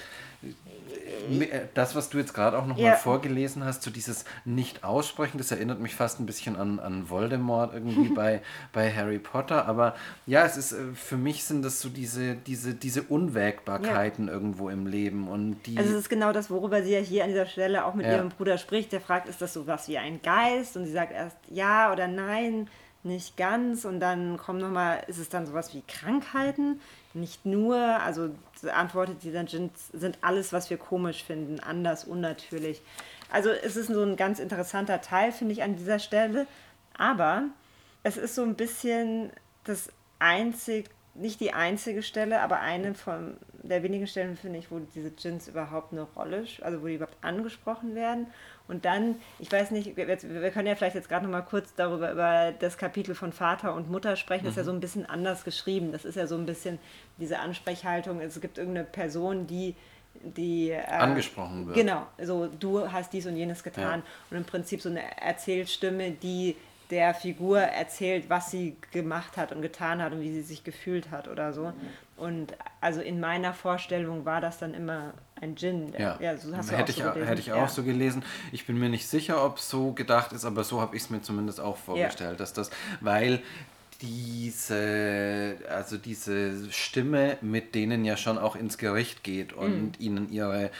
das, 1.73 1.95
was 1.95 2.09
du 2.09 2.17
jetzt 2.17 2.33
gerade 2.33 2.57
auch 2.57 2.65
nochmal 2.65 2.85
ja. 2.85 2.95
vorgelesen 2.95 3.63
hast, 3.63 3.83
so 3.83 3.91
dieses 3.91 4.25
Nicht-Aussprechen, 4.45 5.37
das 5.37 5.51
erinnert 5.51 5.79
mich 5.79 5.95
fast 5.95 6.19
ein 6.19 6.25
bisschen 6.25 6.55
an, 6.55 6.79
an 6.79 7.09
Voldemort 7.09 7.73
irgendwie 7.73 8.09
bei, 8.15 8.41
bei 8.73 8.91
Harry 8.93 9.19
Potter. 9.19 9.65
Aber 9.67 9.95
ja, 10.25 10.45
es 10.45 10.57
ist, 10.57 10.71
äh, 10.71 10.93
für 10.93 11.17
mich 11.17 11.43
sind 11.43 11.63
das 11.63 11.81
so 11.81 11.89
diese, 11.89 12.35
diese, 12.35 12.73
diese 12.73 13.03
Unwägbarkeiten 13.03 14.27
ja. 14.27 14.33
irgendwo 14.33 14.69
im 14.69 14.87
Leben. 14.87 15.27
Und 15.27 15.61
die 15.65 15.77
also 15.77 15.91
es 15.91 15.99
ist 15.99 16.09
genau 16.09 16.31
das, 16.31 16.49
worüber 16.49 16.83
sie 16.83 16.93
ja 16.93 16.99
hier 16.99 17.23
an 17.23 17.29
dieser 17.29 17.45
Stelle 17.45 17.85
auch 17.85 17.93
mit 17.93 18.05
ja. 18.05 18.15
ihrem 18.15 18.29
Bruder 18.29 18.57
spricht. 18.57 18.91
Der 18.91 19.01
fragt, 19.01 19.27
ist 19.27 19.41
das 19.41 19.53
so 19.53 19.67
was 19.67 19.87
wie 19.87 19.97
ein 19.97 20.21
Geist? 20.21 20.77
Und 20.77 20.85
sie 20.85 20.91
sagt 20.91 21.11
erst 21.11 21.37
ja 21.49 21.91
oder 21.91 22.07
nein 22.07 22.67
nicht 23.03 23.37
ganz 23.37 23.85
und 23.85 23.99
dann 23.99 24.37
kommen 24.37 24.59
nochmal, 24.59 25.03
ist 25.07 25.17
es 25.17 25.29
dann 25.29 25.45
sowas 25.47 25.73
wie 25.73 25.83
Krankheiten? 25.87 26.81
Nicht 27.13 27.45
nur, 27.45 27.77
also 27.77 28.29
antwortet 28.71 29.21
sie 29.21 29.31
dann, 29.31 29.47
sind 29.47 30.17
alles, 30.21 30.53
was 30.53 30.69
wir 30.69 30.77
komisch 30.77 31.23
finden, 31.23 31.59
anders, 31.59 32.03
unnatürlich. 32.03 32.81
Also 33.31 33.49
es 33.49 33.75
ist 33.75 33.87
so 33.87 34.03
ein 34.03 34.15
ganz 34.15 34.39
interessanter 34.39 35.01
Teil, 35.01 35.31
finde 35.31 35.53
ich, 35.53 35.63
an 35.63 35.75
dieser 35.75 35.99
Stelle. 35.99 36.45
Aber 36.97 37.45
es 38.03 38.17
ist 38.17 38.35
so 38.35 38.43
ein 38.43 38.55
bisschen 38.55 39.31
das 39.63 39.89
einzig, 40.19 40.89
nicht 41.15 41.39
die 41.39 41.53
einzige 41.53 42.03
Stelle, 42.03 42.41
aber 42.41 42.59
eine 42.59 42.93
von 42.93 43.37
der 43.63 43.83
wenigen 43.83 44.07
Stellen, 44.07 44.37
finde 44.37 44.59
ich, 44.59 44.71
wo 44.71 44.79
diese 44.79 45.11
Djinns 45.11 45.47
überhaupt 45.47 45.91
eine 45.91 46.03
Rolle, 46.03 46.45
also 46.61 46.81
wo 46.81 46.87
die 46.87 46.95
überhaupt 46.95 47.17
angesprochen 47.21 47.95
werden. 47.95 48.27
Und 48.67 48.85
dann, 48.85 49.15
ich 49.39 49.51
weiß 49.51 49.71
nicht, 49.71 49.97
wir, 49.97 50.07
wir 50.07 50.51
können 50.51 50.67
ja 50.67 50.75
vielleicht 50.75 50.95
jetzt 50.95 51.09
gerade 51.09 51.25
noch 51.25 51.31
mal 51.31 51.41
kurz 51.41 51.73
darüber, 51.75 52.11
über 52.11 52.53
das 52.57 52.77
Kapitel 52.77 53.15
von 53.15 53.33
Vater 53.33 53.73
und 53.73 53.89
Mutter 53.89 54.15
sprechen. 54.15 54.45
Das 54.45 54.53
ist 54.53 54.57
ja 54.57 54.63
so 54.63 54.71
ein 54.71 54.79
bisschen 54.79 55.05
anders 55.07 55.43
geschrieben. 55.43 55.91
Das 55.91 56.05
ist 56.05 56.15
ja 56.15 56.27
so 56.27 56.35
ein 56.35 56.45
bisschen 56.45 56.79
diese 57.17 57.39
Ansprechhaltung. 57.39 58.21
Es 58.21 58.39
gibt 58.39 58.57
irgendeine 58.57 58.85
Person, 58.85 59.47
die 59.47 59.75
die 60.21 60.71
äh, 60.71 60.81
angesprochen 60.85 61.67
wird. 61.67 61.77
Genau, 61.77 62.05
so 62.21 62.47
du 62.47 62.91
hast 62.91 63.13
dies 63.13 63.25
und 63.25 63.35
jenes 63.35 63.63
getan. 63.63 63.99
Ja. 63.99 64.05
Und 64.31 64.37
im 64.37 64.43
Prinzip 64.45 64.81
so 64.81 64.89
eine 64.89 65.01
Erzählstimme, 65.21 66.11
die 66.11 66.55
der 66.89 67.13
Figur 67.13 67.59
erzählt, 67.59 68.29
was 68.29 68.49
sie 68.49 68.75
gemacht 68.91 69.37
hat 69.37 69.51
und 69.51 69.61
getan 69.61 70.01
hat 70.01 70.11
und 70.13 70.21
wie 70.21 70.31
sie 70.31 70.41
sich 70.41 70.63
gefühlt 70.63 71.11
hat 71.11 71.27
oder 71.27 71.53
so. 71.53 71.71
Und 72.17 72.53
also 72.81 73.01
in 73.01 73.19
meiner 73.19 73.53
Vorstellung 73.53 74.25
war 74.25 74.41
das 74.41 74.57
dann 74.57 74.73
immer 74.73 75.13
ein 75.39 75.55
Djinn. 75.55 75.93
Ja, 75.97 76.17
ja 76.19 76.35
so 76.35 76.55
hast 76.55 76.71
du 76.71 76.77
hätte, 76.77 76.83
auch 76.83 76.89
ich, 76.89 76.95
so 76.95 77.11
gelesen. 77.11 77.27
hätte 77.27 77.41
ich 77.41 77.51
auch 77.53 77.57
ja. 77.57 77.67
so 77.67 77.83
gelesen. 77.83 78.23
Ich 78.51 78.65
bin 78.65 78.79
mir 78.79 78.89
nicht 78.89 79.07
sicher, 79.07 79.43
ob 79.45 79.57
es 79.57 79.69
so 79.69 79.93
gedacht 79.93 80.33
ist, 80.33 80.45
aber 80.45 80.63
so 80.63 80.81
habe 80.81 80.95
ich 80.95 81.03
es 81.03 81.09
mir 81.09 81.21
zumindest 81.21 81.61
auch 81.61 81.77
vorgestellt, 81.77 82.31
ja. 82.31 82.37
dass 82.37 82.53
das, 82.53 82.71
weil 83.01 83.41
diese, 84.01 85.57
also 85.69 85.97
diese 85.97 86.71
Stimme, 86.71 87.37
mit 87.41 87.75
denen 87.75 88.05
ja 88.05 88.15
schon 88.15 88.37
auch 88.37 88.55
ins 88.55 88.77
Gericht 88.77 89.23
geht 89.23 89.51
und 89.51 89.99
mhm. 89.99 90.05
ihnen 90.05 90.31
ihre 90.31 90.71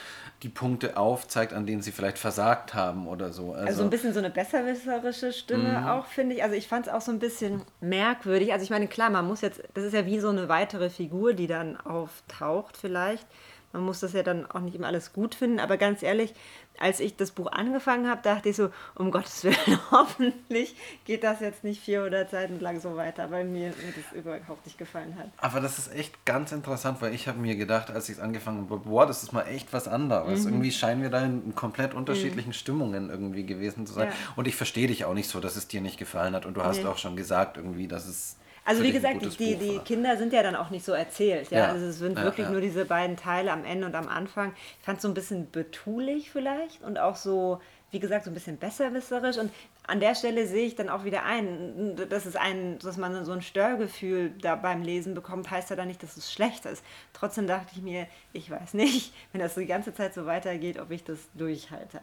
die 0.42 0.48
Punkte 0.48 0.96
aufzeigt, 0.96 1.52
an 1.52 1.66
denen 1.66 1.82
sie 1.82 1.92
vielleicht 1.92 2.18
versagt 2.18 2.72
haben 2.72 3.06
oder 3.06 3.30
so. 3.32 3.52
Also, 3.52 3.66
also 3.66 3.82
ein 3.82 3.90
bisschen 3.90 4.14
so 4.14 4.20
eine 4.20 4.30
besserwisserische 4.30 5.32
Stimme 5.32 5.80
mhm. 5.80 5.86
auch, 5.86 6.06
finde 6.06 6.36
ich. 6.36 6.42
Also 6.42 6.54
ich 6.54 6.66
fand 6.66 6.86
es 6.86 6.92
auch 6.92 7.02
so 7.02 7.12
ein 7.12 7.18
bisschen 7.18 7.60
merkwürdig. 7.80 8.52
Also 8.52 8.62
ich 8.62 8.70
meine, 8.70 8.88
klar, 8.88 9.10
man 9.10 9.26
muss 9.26 9.42
jetzt, 9.42 9.62
das 9.74 9.84
ist 9.84 9.92
ja 9.92 10.06
wie 10.06 10.18
so 10.18 10.30
eine 10.30 10.48
weitere 10.48 10.88
Figur, 10.88 11.34
die 11.34 11.46
dann 11.46 11.76
auftaucht 11.76 12.78
vielleicht. 12.78 13.26
Man 13.72 13.82
muss 13.82 14.00
das 14.00 14.12
ja 14.12 14.22
dann 14.22 14.50
auch 14.50 14.60
nicht 14.60 14.74
immer 14.74 14.88
alles 14.88 15.12
gut 15.12 15.34
finden, 15.34 15.60
aber 15.60 15.76
ganz 15.76 16.02
ehrlich, 16.02 16.34
als 16.80 16.98
ich 16.98 17.14
das 17.16 17.30
Buch 17.30 17.52
angefangen 17.52 18.08
habe, 18.08 18.22
dachte 18.22 18.48
ich 18.48 18.56
so, 18.56 18.70
um 18.94 19.10
Gottes 19.10 19.44
Willen, 19.44 19.78
hoffentlich 19.90 20.74
geht 21.04 21.22
das 21.22 21.40
jetzt 21.40 21.62
nicht 21.62 21.82
400 21.82 22.30
Seiten 22.30 22.58
lang 22.58 22.80
so 22.80 22.96
weiter, 22.96 23.30
weil 23.30 23.44
mir, 23.44 23.68
mir 23.68 23.92
das 23.94 24.12
überhaupt 24.12 24.64
nicht 24.64 24.78
gefallen 24.78 25.14
hat. 25.16 25.28
Aber 25.36 25.60
das 25.60 25.78
ist 25.78 25.94
echt 25.94 26.24
ganz 26.24 26.52
interessant, 26.52 27.02
weil 27.02 27.14
ich 27.14 27.28
habe 27.28 27.38
mir 27.38 27.54
gedacht, 27.54 27.90
als 27.90 28.08
ich 28.08 28.16
es 28.16 28.20
angefangen 28.20 28.68
habe, 28.68 28.78
boah, 28.78 29.06
das 29.06 29.22
ist 29.22 29.32
mal 29.32 29.42
echt 29.42 29.72
was 29.72 29.88
anderes. 29.88 30.40
Mhm. 30.40 30.48
Irgendwie 30.48 30.72
scheinen 30.72 31.02
wir 31.02 31.10
da 31.10 31.24
in 31.24 31.54
komplett 31.54 31.94
unterschiedlichen 31.94 32.50
mhm. 32.50 32.54
Stimmungen 32.54 33.10
irgendwie 33.10 33.44
gewesen 33.44 33.86
zu 33.86 33.92
sein. 33.92 34.08
Ja. 34.08 34.14
Und 34.36 34.48
ich 34.48 34.56
verstehe 34.56 34.88
dich 34.88 35.04
auch 35.04 35.14
nicht 35.14 35.28
so, 35.28 35.38
dass 35.38 35.56
es 35.56 35.68
dir 35.68 35.82
nicht 35.82 35.98
gefallen 35.98 36.34
hat. 36.34 36.46
Und 36.46 36.54
du 36.54 36.64
hast 36.64 36.82
nee. 36.82 36.86
auch 36.86 36.98
schon 36.98 37.14
gesagt 37.14 37.58
irgendwie, 37.58 37.86
dass 37.86 38.08
es 38.08 38.36
also 38.70 38.82
wie 38.84 38.92
gesagt, 38.92 39.22
die, 39.38 39.56
die 39.56 39.78
Kinder 39.80 40.16
sind 40.16 40.32
ja 40.32 40.42
dann 40.42 40.54
auch 40.54 40.70
nicht 40.70 40.84
so 40.84 40.92
erzählt. 40.92 41.50
Ja? 41.50 41.58
ja. 41.58 41.68
Also 41.68 41.86
es 41.86 41.98
sind 41.98 42.16
ja, 42.16 42.24
wirklich 42.24 42.46
ja. 42.46 42.52
nur 42.52 42.60
diese 42.60 42.84
beiden 42.84 43.16
Teile 43.16 43.52
am 43.52 43.64
Ende 43.64 43.86
und 43.86 43.94
am 43.94 44.08
Anfang. 44.08 44.54
Ich 44.78 44.84
fand 44.84 44.98
es 44.98 45.02
so 45.02 45.08
ein 45.08 45.14
bisschen 45.14 45.50
betulich 45.50 46.30
vielleicht 46.30 46.82
und 46.82 46.98
auch 46.98 47.16
so, 47.16 47.60
wie 47.90 47.98
gesagt, 47.98 48.24
so 48.24 48.30
ein 48.30 48.34
bisschen 48.34 48.58
besserwisserisch. 48.58 49.38
Und 49.38 49.50
an 49.86 49.98
der 49.98 50.14
Stelle 50.14 50.46
sehe 50.46 50.66
ich 50.66 50.76
dann 50.76 50.88
auch 50.88 51.04
wieder 51.04 51.24
ein, 51.24 51.96
dass, 52.08 52.26
es 52.26 52.36
ein, 52.36 52.78
dass 52.78 52.96
man 52.96 53.24
so 53.24 53.32
ein 53.32 53.42
Störgefühl 53.42 54.30
da 54.40 54.54
beim 54.54 54.82
Lesen 54.82 55.14
bekommt, 55.14 55.50
heißt 55.50 55.70
ja 55.70 55.76
dann 55.76 55.88
nicht, 55.88 56.02
dass 56.02 56.16
es 56.16 56.32
schlecht 56.32 56.64
ist. 56.64 56.84
Trotzdem 57.12 57.48
dachte 57.48 57.72
ich 57.74 57.82
mir, 57.82 58.06
ich 58.32 58.50
weiß 58.50 58.74
nicht, 58.74 59.12
wenn 59.32 59.40
das 59.40 59.56
die 59.56 59.66
ganze 59.66 59.92
Zeit 59.92 60.14
so 60.14 60.26
weitergeht, 60.26 60.78
ob 60.78 60.90
ich 60.90 61.02
das 61.02 61.18
durchhalte. 61.34 62.00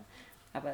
Aber 0.51 0.73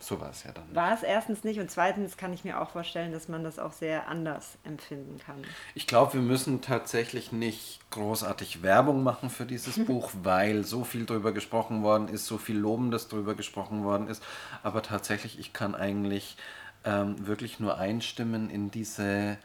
so 0.00 0.20
war 0.20 0.30
es 0.30 0.44
ja 0.44 0.52
dann. 0.52 0.64
War 0.74 0.94
es 0.94 1.02
erstens 1.02 1.42
nicht 1.42 1.58
und 1.58 1.70
zweitens 1.70 2.16
kann 2.16 2.32
ich 2.32 2.44
mir 2.44 2.60
auch 2.60 2.70
vorstellen, 2.70 3.12
dass 3.12 3.28
man 3.28 3.42
das 3.42 3.58
auch 3.58 3.72
sehr 3.72 4.08
anders 4.08 4.56
empfinden 4.62 5.18
kann. 5.18 5.42
Ich 5.74 5.86
glaube, 5.88 6.14
wir 6.14 6.20
müssen 6.20 6.60
tatsächlich 6.60 7.32
nicht 7.32 7.80
großartig 7.90 8.62
Werbung 8.62 9.02
machen 9.02 9.28
für 9.28 9.44
dieses 9.44 9.84
Buch, 9.86 10.10
weil 10.22 10.64
so 10.64 10.84
viel 10.84 11.04
drüber 11.04 11.32
gesprochen 11.32 11.82
worden 11.82 12.08
ist, 12.08 12.26
so 12.26 12.38
viel 12.38 12.56
Lobendes 12.56 13.08
drüber 13.08 13.34
gesprochen 13.34 13.82
worden 13.82 14.06
ist. 14.06 14.22
Aber 14.62 14.82
tatsächlich, 14.82 15.38
ich 15.38 15.52
kann 15.52 15.74
eigentlich 15.74 16.36
ähm, 16.84 17.26
wirklich 17.26 17.58
nur 17.58 17.78
einstimmen 17.78 18.50
in 18.50 18.70
diese 18.70 19.36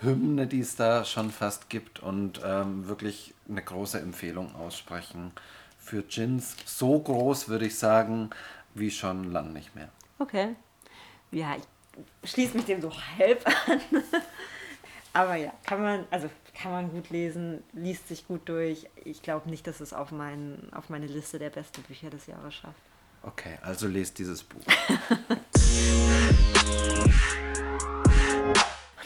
Hymne, 0.00 0.48
die 0.48 0.60
es 0.60 0.74
da 0.74 1.04
schon 1.04 1.30
fast 1.30 1.70
gibt 1.70 2.00
und 2.00 2.40
ähm, 2.44 2.88
wirklich 2.88 3.34
eine 3.48 3.62
große 3.62 4.00
Empfehlung 4.00 4.54
aussprechen 4.56 5.30
für 5.78 6.02
Gins. 6.02 6.56
So 6.64 6.98
groß 6.98 7.48
würde 7.48 7.66
ich 7.66 7.78
sagen, 7.78 8.30
wie 8.74 8.90
schon 8.90 9.30
lang 9.32 9.52
nicht 9.52 9.74
mehr. 9.74 9.90
Okay. 10.18 10.54
Ja, 11.30 11.56
ich 11.56 12.30
schließe 12.30 12.56
mich 12.56 12.66
dem 12.66 12.80
so 12.80 12.92
halb 13.18 13.46
an. 13.46 13.80
Aber 15.14 15.36
ja, 15.36 15.52
kann 15.64 15.82
man, 15.82 16.06
also 16.10 16.30
kann 16.54 16.72
man 16.72 16.90
gut 16.90 17.10
lesen, 17.10 17.62
liest 17.72 18.08
sich 18.08 18.26
gut 18.26 18.48
durch. 18.48 18.86
Ich 19.04 19.22
glaube 19.22 19.50
nicht, 19.50 19.66
dass 19.66 19.80
es 19.80 19.92
auf, 19.92 20.10
mein, 20.10 20.68
auf 20.72 20.88
meine 20.88 21.06
Liste 21.06 21.38
der 21.38 21.50
besten 21.50 21.82
Bücher 21.82 22.08
des 22.08 22.26
Jahres 22.26 22.54
schafft. 22.54 22.80
Okay, 23.22 23.58
also 23.62 23.86
lest 23.86 24.18
dieses 24.18 24.42
Buch. 24.42 24.60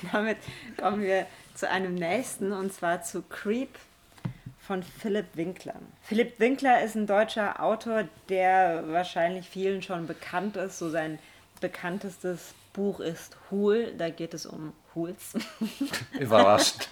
Und 0.02 0.12
damit 0.12 0.38
kommen 0.78 1.02
wir 1.02 1.26
zu 1.54 1.68
einem 1.68 1.94
nächsten 1.94 2.52
und 2.52 2.72
zwar 2.72 3.02
zu 3.02 3.22
Creep 3.22 3.70
von 4.66 4.82
Philipp 4.82 5.26
Winkler. 5.34 5.74
Philipp 6.02 6.40
Winkler 6.40 6.82
ist 6.82 6.96
ein 6.96 7.06
deutscher 7.06 7.62
Autor, 7.62 8.04
der 8.28 8.84
wahrscheinlich 8.88 9.48
vielen 9.48 9.80
schon 9.80 10.06
bekannt 10.06 10.56
ist. 10.56 10.78
So 10.78 10.90
sein 10.90 11.18
bekanntestes 11.60 12.54
Buch 12.72 13.00
ist 13.00 13.36
Hul. 13.50 13.94
Da 13.96 14.10
geht 14.10 14.34
es 14.34 14.44
um 14.44 14.72
Huls. 14.94 15.34
Überrascht. 16.18 16.88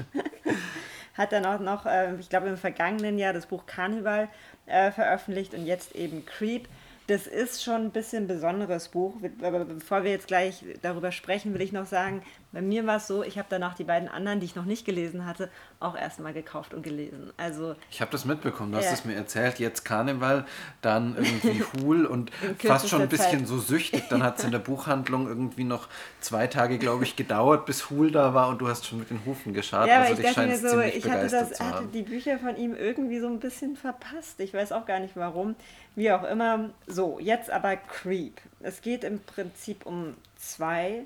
Hat 1.14 1.32
dann 1.32 1.46
auch 1.46 1.60
noch, 1.60 1.86
äh, 1.86 2.14
ich 2.16 2.28
glaube 2.28 2.48
im 2.48 2.56
vergangenen 2.56 3.18
Jahr 3.18 3.32
das 3.32 3.46
Buch 3.46 3.66
Carnival 3.66 4.28
äh, 4.66 4.90
veröffentlicht 4.90 5.54
und 5.54 5.66
jetzt 5.66 5.94
eben 5.94 6.24
Creep. 6.26 6.68
das 7.06 7.26
ist 7.26 7.62
schon 7.62 7.82
ein 7.82 7.90
bisschen 7.90 8.24
ein 8.24 8.28
besonderes 8.28 8.88
Buch. 8.88 9.14
Aber 9.42 9.64
bevor 9.64 10.04
wir 10.04 10.10
jetzt 10.10 10.26
gleich 10.26 10.64
darüber 10.82 11.12
sprechen, 11.12 11.54
will 11.54 11.60
ich 11.60 11.72
noch 11.72 11.86
sagen, 11.86 12.22
bei 12.50 12.62
mir 12.62 12.86
war 12.86 12.96
es 12.96 13.06
so, 13.06 13.22
ich 13.22 13.38
habe 13.38 13.48
danach 13.50 13.74
die 13.74 13.84
beiden 13.84 14.08
anderen, 14.08 14.40
die 14.40 14.46
ich 14.46 14.56
noch 14.56 14.64
nicht 14.64 14.84
gelesen 14.84 15.26
hatte, 15.26 15.50
auch 15.84 15.96
erstmal 15.96 16.32
gekauft 16.32 16.74
und 16.74 16.82
gelesen. 16.82 17.32
Also 17.36 17.76
ich 17.90 18.00
habe 18.00 18.10
das 18.10 18.24
mitbekommen, 18.24 18.72
du 18.72 18.78
hast 18.78 18.92
es 18.92 19.04
mir 19.04 19.14
erzählt. 19.14 19.58
Jetzt 19.58 19.84
Karneval, 19.84 20.46
dann 20.82 21.16
irgendwie 21.16 21.62
Hul 21.82 22.06
und 22.06 22.30
fast 22.58 22.88
schon 22.88 23.02
ein 23.02 23.08
bisschen 23.08 23.40
Zeit. 23.40 23.48
so 23.48 23.58
süchtig. 23.58 24.04
Dann 24.08 24.22
hat 24.22 24.38
es 24.38 24.44
in 24.44 24.50
der 24.50 24.58
Buchhandlung 24.64 25.28
irgendwie 25.28 25.64
noch 25.64 25.88
zwei 26.20 26.46
Tage, 26.46 26.78
glaube 26.78 27.04
ich, 27.04 27.16
gedauert, 27.16 27.66
bis 27.66 27.90
Hul 27.90 28.10
da 28.10 28.34
war 28.34 28.48
und 28.48 28.58
du 28.58 28.68
hast 28.68 28.86
schon 28.86 28.98
mit 28.98 29.10
den 29.10 29.24
Hufen 29.24 29.52
geschart. 29.52 29.88
Ja, 29.88 30.02
also 30.02 30.20
ich 30.20 30.34
dachte 30.34 30.46
mir 30.46 30.58
so, 30.58 30.80
ich 30.80 31.08
hatte, 31.08 31.28
das, 31.28 31.60
hatte 31.60 31.86
die 31.86 32.02
Bücher 32.02 32.38
von 32.38 32.56
ihm 32.56 32.74
irgendwie 32.74 33.20
so 33.20 33.28
ein 33.28 33.40
bisschen 33.40 33.76
verpasst. 33.76 34.40
Ich 34.40 34.54
weiß 34.54 34.72
auch 34.72 34.86
gar 34.86 35.00
nicht 35.00 35.16
warum. 35.16 35.54
Wie 35.94 36.10
auch 36.10 36.24
immer. 36.24 36.70
So, 36.86 37.18
jetzt 37.20 37.50
aber 37.50 37.76
Creep. 37.76 38.40
Es 38.60 38.80
geht 38.80 39.04
im 39.04 39.20
Prinzip 39.20 39.86
um 39.86 40.14
zwei 40.36 41.04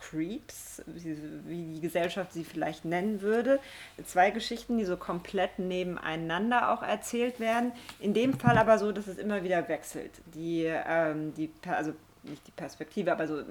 Creeps, 0.00 0.82
wie, 0.86 1.74
die 1.74 1.80
Gesellschaft 1.80 2.32
sie 2.32 2.44
vielleicht 2.44 2.84
nennen 2.84 3.20
würde. 3.20 3.60
Zwei 4.04 4.30
Geschichten, 4.30 4.78
die 4.78 4.84
so 4.84 4.96
komplett 4.96 5.58
nebeneinander 5.58 6.72
auch 6.72 6.82
erzählt 6.82 7.40
werden. 7.40 7.72
In 8.00 8.14
dem 8.14 8.38
Fall 8.38 8.58
aber 8.58 8.78
so, 8.78 8.92
dass 8.92 9.06
es 9.06 9.18
immer 9.18 9.42
wieder 9.42 9.68
wechselt. 9.68 10.12
Die, 10.34 10.64
ähm, 10.64 11.34
die 11.34 11.50
also 11.68 11.92
nicht 12.22 12.46
die 12.46 12.52
Perspektive, 12.52 13.12
aber 13.12 13.26
so 13.26 13.42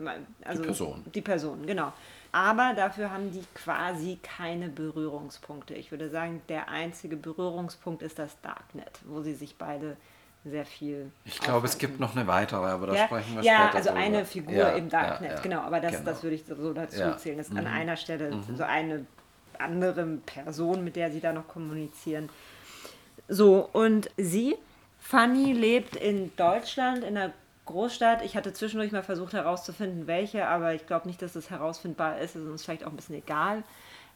also 0.43 0.61
die 0.61 0.67
Person. 0.67 1.03
Die 1.13 1.21
Person, 1.21 1.65
genau. 1.65 1.93
Aber 2.31 2.73
dafür 2.75 3.11
haben 3.11 3.31
die 3.31 3.43
quasi 3.53 4.19
keine 4.21 4.69
Berührungspunkte. 4.69 5.73
Ich 5.73 5.91
würde 5.91 6.09
sagen, 6.09 6.41
der 6.49 6.69
einzige 6.69 7.15
Berührungspunkt 7.15 8.01
ist 8.01 8.19
das 8.19 8.39
Darknet, 8.41 8.99
wo 9.05 9.21
sie 9.21 9.33
sich 9.33 9.55
beide 9.57 9.97
sehr 10.49 10.65
viel. 10.65 11.11
Ich 11.25 11.39
glaube, 11.39 11.65
es 11.65 11.77
gibt 11.77 11.99
noch 11.99 12.15
eine 12.15 12.27
weitere, 12.27 12.65
aber 12.65 12.87
da 12.87 12.95
ja, 12.95 13.05
sprechen 13.05 13.35
wir 13.35 13.43
ja, 13.43 13.53
später. 13.53 13.69
Ja, 13.69 13.75
also 13.75 13.89
drüber. 13.89 14.01
eine 14.01 14.25
Figur 14.25 14.53
ja, 14.53 14.69
im 14.69 14.89
Darknet, 14.89 15.43
genau, 15.43 15.61
aber 15.61 15.79
das, 15.79 15.93
genau. 15.93 16.05
das 16.05 16.23
würde 16.23 16.35
ich 16.35 16.45
so 16.45 16.73
dazu 16.73 16.97
zählen. 17.17 17.37
Das 17.37 17.47
ist 17.47 17.53
mhm. 17.53 17.59
an 17.59 17.67
einer 17.67 17.97
Stelle 17.97 18.35
mhm. 18.35 18.55
so 18.55 18.63
eine 18.63 19.05
andere 19.59 20.05
Person, 20.25 20.83
mit 20.83 20.95
der 20.95 21.11
sie 21.11 21.19
da 21.19 21.33
noch 21.33 21.47
kommunizieren. 21.47 22.29
So, 23.27 23.69
und 23.73 24.09
sie, 24.17 24.55
Fanny, 24.99 25.53
lebt 25.53 25.95
in 25.95 26.35
Deutschland, 26.35 27.03
in 27.03 27.17
einer 27.17 27.33
Großstadt. 27.65 28.23
Ich 28.23 28.37
hatte 28.37 28.53
zwischendurch 28.53 28.91
mal 28.91 29.03
versucht 29.03 29.33
herauszufinden, 29.33 30.07
welche, 30.07 30.47
aber 30.47 30.73
ich 30.73 30.87
glaube 30.87 31.07
nicht, 31.07 31.21
dass 31.21 31.33
das 31.33 31.49
herausfindbar 31.49 32.19
ist. 32.19 32.35
Es 32.35 32.43
ist 32.43 32.49
uns 32.49 32.63
vielleicht 32.63 32.85
auch 32.85 32.91
ein 32.91 32.95
bisschen 32.95 33.15
egal 33.15 33.63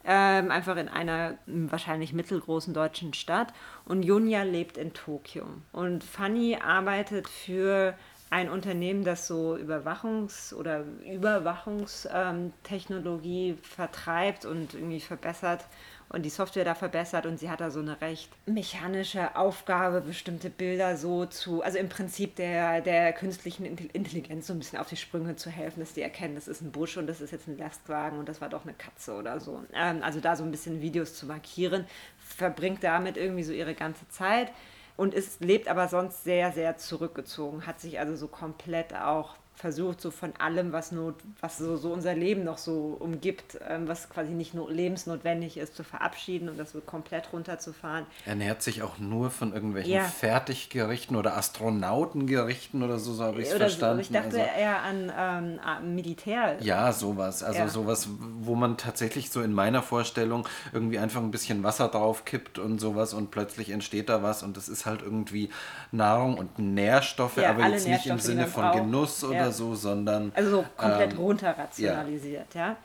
ähm, 0.05 0.51
einfach 0.51 0.77
in 0.77 0.89
einer 0.89 1.38
wahrscheinlich 1.46 2.13
mittelgroßen 2.13 2.74
deutschen 2.74 3.13
Stadt. 3.13 3.53
Und 3.86 4.03
Junya 4.03 4.43
lebt 4.43 4.77
in 4.77 4.93
Tokio. 4.93 5.46
Und 5.72 6.03
Fanny 6.03 6.58
arbeitet 6.62 7.27
für 7.27 7.96
ein 8.31 8.50
Unternehmen, 8.50 9.03
das 9.03 9.27
so 9.27 9.58
Überwachungs- 9.58 10.53
oder 10.53 10.86
Überwachungstechnologie 11.05 13.58
vertreibt 13.62 14.46
und 14.46 14.74
irgendwie 14.74 15.01
verbessert 15.01 15.65
und 16.11 16.23
die 16.23 16.29
Software 16.29 16.65
da 16.65 16.75
verbessert 16.75 17.25
und 17.25 17.39
sie 17.39 17.49
hat 17.49 17.61
da 17.61 17.71
so 17.71 17.79
eine 17.79 18.01
recht 18.01 18.29
mechanische 18.45 19.35
Aufgabe, 19.35 20.01
bestimmte 20.01 20.49
Bilder 20.49 20.97
so 20.97 21.25
zu, 21.25 21.63
also 21.63 21.77
im 21.77 21.89
Prinzip 21.89 22.35
der, 22.35 22.81
der 22.81 23.13
künstlichen 23.13 23.65
Intelligenz 23.65 24.47
so 24.47 24.53
ein 24.53 24.59
bisschen 24.59 24.79
auf 24.79 24.89
die 24.89 24.97
Sprünge 24.97 25.35
zu 25.35 25.49
helfen, 25.49 25.79
dass 25.79 25.93
die 25.93 26.01
erkennen, 26.01 26.35
das 26.35 26.47
ist 26.47 26.61
ein 26.61 26.71
Busch 26.71 26.97
und 26.97 27.07
das 27.07 27.21
ist 27.21 27.31
jetzt 27.31 27.47
ein 27.47 27.57
Lastwagen 27.57 28.19
und 28.19 28.27
das 28.27 28.41
war 28.41 28.49
doch 28.49 28.63
eine 28.63 28.73
Katze 28.73 29.13
oder 29.13 29.39
so. 29.39 29.63
Ähm, 29.73 30.03
also 30.03 30.19
da 30.19 30.35
so 30.35 30.43
ein 30.43 30.51
bisschen 30.51 30.81
Videos 30.81 31.15
zu 31.15 31.25
markieren, 31.25 31.85
verbringt 32.17 32.83
damit 32.83 33.17
irgendwie 33.17 33.43
so 33.43 33.53
ihre 33.53 33.73
ganze 33.73 34.07
Zeit 34.09 34.51
und 34.97 35.13
ist, 35.13 35.41
lebt 35.41 35.67
aber 35.67 35.87
sonst 35.87 36.23
sehr, 36.23 36.51
sehr 36.51 36.77
zurückgezogen, 36.77 37.65
hat 37.65 37.79
sich 37.79 37.99
also 37.99 38.15
so 38.15 38.27
komplett 38.27 38.93
auch 38.93 39.35
versucht, 39.55 40.01
so 40.01 40.10
von 40.10 40.34
allem, 40.38 40.72
was, 40.72 40.91
not, 40.91 41.15
was 41.39 41.60
so, 41.60 41.77
so 41.77 41.93
unser 41.93 42.15
Leben 42.15 42.43
noch 42.43 42.58
so 42.58 42.98
umgibt, 43.00 43.60
ähm, 43.67 43.88
was 43.88 44.10
quasi 44.10 44.31
nicht 44.31 44.53
nur 44.53 44.72
lebensnotwendig 44.72 45.58
ist, 45.58 45.75
zu 45.75 45.84
verabschieden 45.84 46.50
und 46.50 46.58
das 46.58 46.72
so 46.72 46.81
komplett 46.81 47.31
runterzufahren. 47.31 48.05
Er 48.25 48.36
nährt 48.36 48.63
sich 48.63 48.81
auch 48.81 48.98
nur 48.98 49.29
von 49.29 49.53
irgendwelchen 49.53 49.93
ja. 49.93 50.03
Fertiggerichten 50.03 51.15
oder 51.15 51.38
Astronautengerichten 51.38 52.81
oder 52.81 52.98
so, 52.98 53.13
so 53.13 53.24
habe 53.24 53.41
ich 53.41 53.50
es 53.50 53.53
verstanden. 53.53 53.98
So. 53.98 54.01
Ich 54.01 54.10
dachte 54.10 54.41
also, 54.41 54.60
eher 54.60 54.81
an 54.81 55.60
ähm, 55.84 55.96
Militär. 55.96 56.58
Ja, 56.62 56.91
sowas. 56.91 57.43
Also 57.43 57.60
ja. 57.60 57.67
sowas, 57.67 58.10
wo 58.39 58.55
man 58.55 58.77
tatsächlich 58.77 59.29
so 59.29 59.41
in 59.41 59.53
meiner 59.53 59.84
Vorstellung 59.84 60.48
irgendwie 60.74 60.98
einfach 60.98 61.22
ein 61.22 61.31
bisschen 61.31 61.63
Wasser 61.63 61.88
drauf 61.88 62.25
kippt 62.25 62.58
und 62.58 62.79
sowas 62.79 63.13
und 63.13 63.29
plötzlich 63.29 63.70
entsteht 63.70 64.10
da 64.10 64.24
was 64.24 64.41
und 64.41 64.58
das 64.58 64.70
ist 64.70 64.88
halt 64.88 65.03
irgendwie 65.03 65.50
Nahrung 65.91 66.37
und 66.37 66.57
Nährstoffe, 66.57 67.37
ja, 67.37 67.51
aber 67.51 67.68
jetzt 67.68 67.87
nicht 67.87 68.07
im 68.07 68.18
Sinne 68.18 68.48
von 68.48 68.72
Genuss 68.72 69.24
oder 69.24 69.50
so, 69.51 69.75
sondern. 69.75 70.31
Also 70.35 70.51
so 70.51 70.66
komplett 70.77 71.14
ähm, 71.14 71.20
runter 71.20 71.57
rationalisiert, 71.57 72.53
ja. 72.53 72.68
ja. 72.68 72.77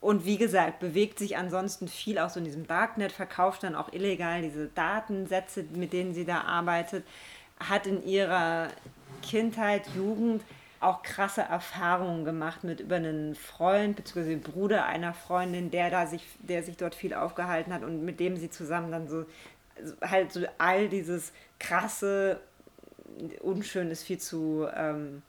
Und 0.00 0.24
wie 0.24 0.36
gesagt, 0.36 0.78
bewegt 0.78 1.18
sich 1.18 1.36
ansonsten 1.36 1.88
viel 1.88 2.18
auch 2.18 2.30
so 2.30 2.38
in 2.38 2.44
diesem 2.44 2.66
Darknet, 2.66 3.12
verkauft 3.12 3.62
dann 3.62 3.74
auch 3.74 3.92
illegal 3.92 4.42
diese 4.42 4.66
Datensätze, 4.68 5.64
mit 5.74 5.92
denen 5.92 6.14
sie 6.14 6.24
da 6.24 6.42
arbeitet, 6.42 7.04
hat 7.58 7.86
in 7.86 8.04
ihrer 8.04 8.68
Kindheit, 9.22 9.82
Jugend 9.96 10.42
auch 10.80 11.02
krasse 11.02 11.40
Erfahrungen 11.40 12.24
gemacht 12.24 12.62
mit 12.62 12.80
über 12.80 12.96
einen 12.96 13.34
Freund 13.34 13.96
bzw. 13.96 14.36
Bruder 14.36 14.84
einer 14.84 15.14
Freundin, 15.14 15.70
der 15.70 15.90
da 15.90 16.06
sich, 16.06 16.22
der 16.38 16.62
sich 16.62 16.76
dort 16.76 16.94
viel 16.94 17.14
aufgehalten 17.14 17.72
hat 17.72 17.82
und 17.82 18.04
mit 18.04 18.20
dem 18.20 18.36
sie 18.36 18.50
zusammen 18.50 18.92
dann 18.92 19.08
so 19.08 19.24
halt 20.02 20.32
so 20.32 20.44
all 20.58 20.88
dieses 20.88 21.32
krasse, 21.58 22.40
unschön 23.40 23.90
ist 23.90 24.04
viel 24.04 24.18
zu 24.18 24.66
ähm, 24.74 25.22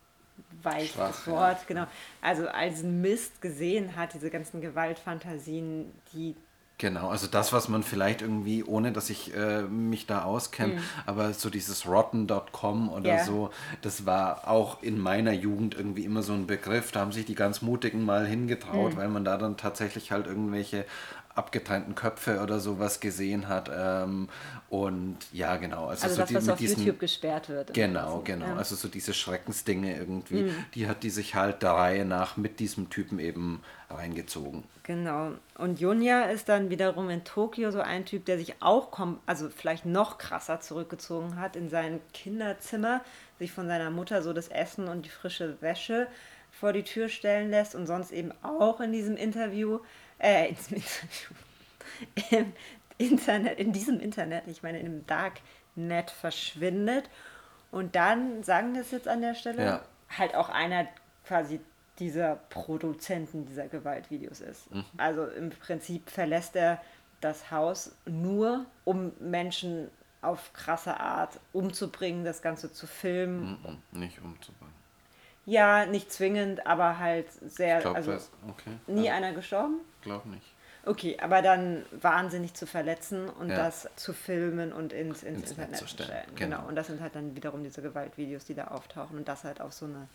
weiches 0.64 1.28
Wort, 1.28 1.68
genau. 1.68 1.88
Also 2.22 2.48
als 2.48 2.84
Mist 2.84 3.42
gesehen 3.42 3.96
hat, 3.96 4.14
diese 4.14 4.30
ganzen 4.30 4.62
Gewaltfantasien, 4.62 5.92
die 6.14 6.36
Genau, 6.80 7.10
also 7.10 7.26
das, 7.26 7.54
was 7.54 7.70
man 7.70 7.82
vielleicht 7.82 8.22
irgendwie, 8.22 8.64
ohne 8.64 8.92
dass 8.92 9.10
ich 9.10 9.36
äh, 9.36 9.64
mich 9.64 10.06
da 10.06 10.24
auskenne, 10.24 10.76
mhm. 10.76 10.80
aber 11.08 11.34
so 11.34 11.50
dieses 11.50 11.88
rotten.com 11.88 12.90
oder 12.90 13.16
yeah. 13.16 13.26
so, 13.26 13.50
das 13.82 14.06
war 14.06 14.48
auch 14.48 14.84
in 14.84 15.00
meiner 15.00 15.32
Jugend 15.32 15.74
irgendwie 15.74 16.06
immer 16.06 16.22
so 16.22 16.34
ein 16.34 16.46
Begriff. 16.46 16.92
Da 16.92 17.00
haben 17.00 17.12
sich 17.12 17.26
die 17.26 17.34
ganz 17.34 17.64
Mutigen 17.64 18.06
mal 18.06 18.28
hingetraut, 18.28 18.94
mhm. 18.94 18.98
weil 18.98 19.08
man 19.08 19.26
da 19.26 19.38
dann 19.38 19.58
tatsächlich 19.58 20.12
halt 20.12 20.28
irgendwelche 20.28 20.86
abgetrennten 21.38 21.96
Köpfe 21.96 22.42
oder 22.42 22.60
sowas 22.60 23.00
gesehen 23.00 23.48
hat. 23.48 23.70
Ähm, 23.74 24.28
und 24.70 25.18
ja, 25.32 25.56
genau. 25.58 25.88
Also, 25.88 26.04
also 26.04 26.16
so 26.16 26.22
das, 26.22 26.30
die, 26.30 26.36
was 26.36 26.50
auf 26.50 26.58
diesen, 26.58 26.80
YouTube 26.80 27.00
gesperrt 27.00 27.50
wird. 27.50 27.74
Genau, 27.74 28.22
genau. 28.24 28.48
Ja. 28.48 28.56
Also 28.56 28.76
so 28.76 28.88
diese 28.88 29.14
Schreckensdinge 29.14 29.96
irgendwie, 29.96 30.44
mhm. 30.44 30.66
die 30.74 30.88
hat 30.88 31.04
die 31.04 31.10
sich 31.10 31.36
halt 31.36 31.62
der 31.62 31.72
Reihe 31.72 32.06
nach 32.06 32.38
mit 32.38 32.60
diesem 32.60 32.90
Typen 32.90 33.20
eben 33.20 33.62
reingezogen. 33.90 34.64
Genau. 34.84 35.32
Und 35.58 35.80
Junya 35.80 36.24
ist 36.24 36.50
dann 36.50 36.70
wiederum 36.70 37.10
in 37.10 37.24
Tokio 37.24 37.72
so 37.72 37.82
ein 37.82 38.06
Typ, 38.06 38.26
der 38.26 38.38
sich 38.38 38.56
auch, 38.62 38.98
also 39.26 39.50
vielleicht 39.50 39.86
noch 39.86 40.18
krasser 40.18 40.60
zurückgezogen 40.60 41.40
hat 41.40 41.56
in 41.56 41.70
sein 41.70 42.00
Kinderzimmer, 42.14 43.02
sich 43.38 43.52
von 43.52 43.68
seiner 43.68 43.92
Mutter 43.92 44.22
so 44.22 44.34
das 44.34 44.48
Essen 44.48 44.88
und 44.88 45.06
die 45.06 45.10
frische 45.10 45.62
Wäsche 45.62 46.08
vor 46.60 46.74
die 46.74 46.84
Tür 46.84 47.10
stellen 47.10 47.50
lässt 47.50 47.76
und 47.76 47.88
sonst 47.88 48.12
eben 48.12 48.32
auch 48.42 48.80
in 48.80 48.92
diesem 48.92 49.16
Interview 49.18 49.80
äh, 50.20 50.50
ins 50.50 50.72
Interview, 50.72 51.36
im 52.32 52.54
Internet, 52.98 53.60
in 53.60 53.72
diesem 53.72 54.00
Internet, 54.00 54.48
ich 54.48 54.64
meine 54.64 54.80
im 54.80 55.06
Darknet 55.06 56.12
verschwindet. 56.12 57.10
Und 57.72 57.96
dann, 57.96 58.44
sagen 58.44 58.74
wir 58.74 58.82
es 58.82 58.92
jetzt 58.92 59.08
an 59.08 59.22
der 59.22 59.36
Stelle, 59.36 59.64
ja. 59.64 59.82
halt 60.18 60.36
auch 60.36 60.50
einer 60.50 60.88
quasi 61.26 61.60
dieser 62.00 62.36
Produzenten 62.50 63.46
dieser 63.46 63.68
Gewaltvideos 63.68 64.42
ist. 64.42 64.74
Mhm. 64.74 64.86
Also 64.98 65.26
im 65.26 65.50
Prinzip 65.50 66.10
verlässt 66.10 66.56
er 66.56 66.82
das 67.22 67.52
Haus 67.52 67.96
nur, 68.06 68.66
um 68.86 69.12
Menschen 69.20 69.90
auf 70.22 70.54
krasse 70.54 71.00
Art 71.00 71.40
umzubringen, 71.54 72.24
das 72.24 72.42
Ganze 72.42 72.72
zu 72.72 72.88
filmen. 72.88 73.60
Mhm, 73.92 74.00
nicht 74.00 74.22
umzubringen. 74.22 74.74
Ja, 75.48 75.86
nicht 75.86 76.12
zwingend, 76.12 76.68
aber 76.68 77.00
halt 77.00 77.28
sehr. 77.32 77.78
Ich 77.78 77.84
glaub, 77.84 77.96
also 77.96 78.12
okay. 78.50 78.72
nie 78.86 79.06
ja. 79.06 79.14
einer 79.14 79.32
gestorben? 79.32 79.80
Glaub 80.02 80.26
nicht. 80.26 80.46
Okay, 80.86 81.18
aber 81.22 81.42
dann 81.42 81.86
wahnsinnig 82.02 82.54
zu 82.54 82.68
verletzen 82.68 83.30
und 83.30 83.50
ja. 83.50 83.56
das 83.56 83.90
zu 83.96 84.12
filmen 84.12 84.74
und 84.74 84.92
ins, 84.92 85.24
ins, 85.24 85.40
ins 85.40 85.52
Internet 85.52 85.78
zu 85.78 85.88
stellen. 85.88 86.10
stellen. 86.10 86.36
Genau. 86.36 86.58
genau. 86.58 86.68
Und 86.68 86.76
das 86.76 86.88
sind 86.88 87.00
halt 87.00 87.16
dann 87.16 87.34
wiederum 87.36 87.64
diese 87.64 87.82
Gewaltvideos, 87.82 88.44
die 88.44 88.56
da 88.56 88.66
auftauchen 88.66 89.18
und 89.18 89.28
das 89.28 89.46
halt 89.46 89.62
auf 89.62 89.72
so 89.72 89.86
eine 89.86 90.10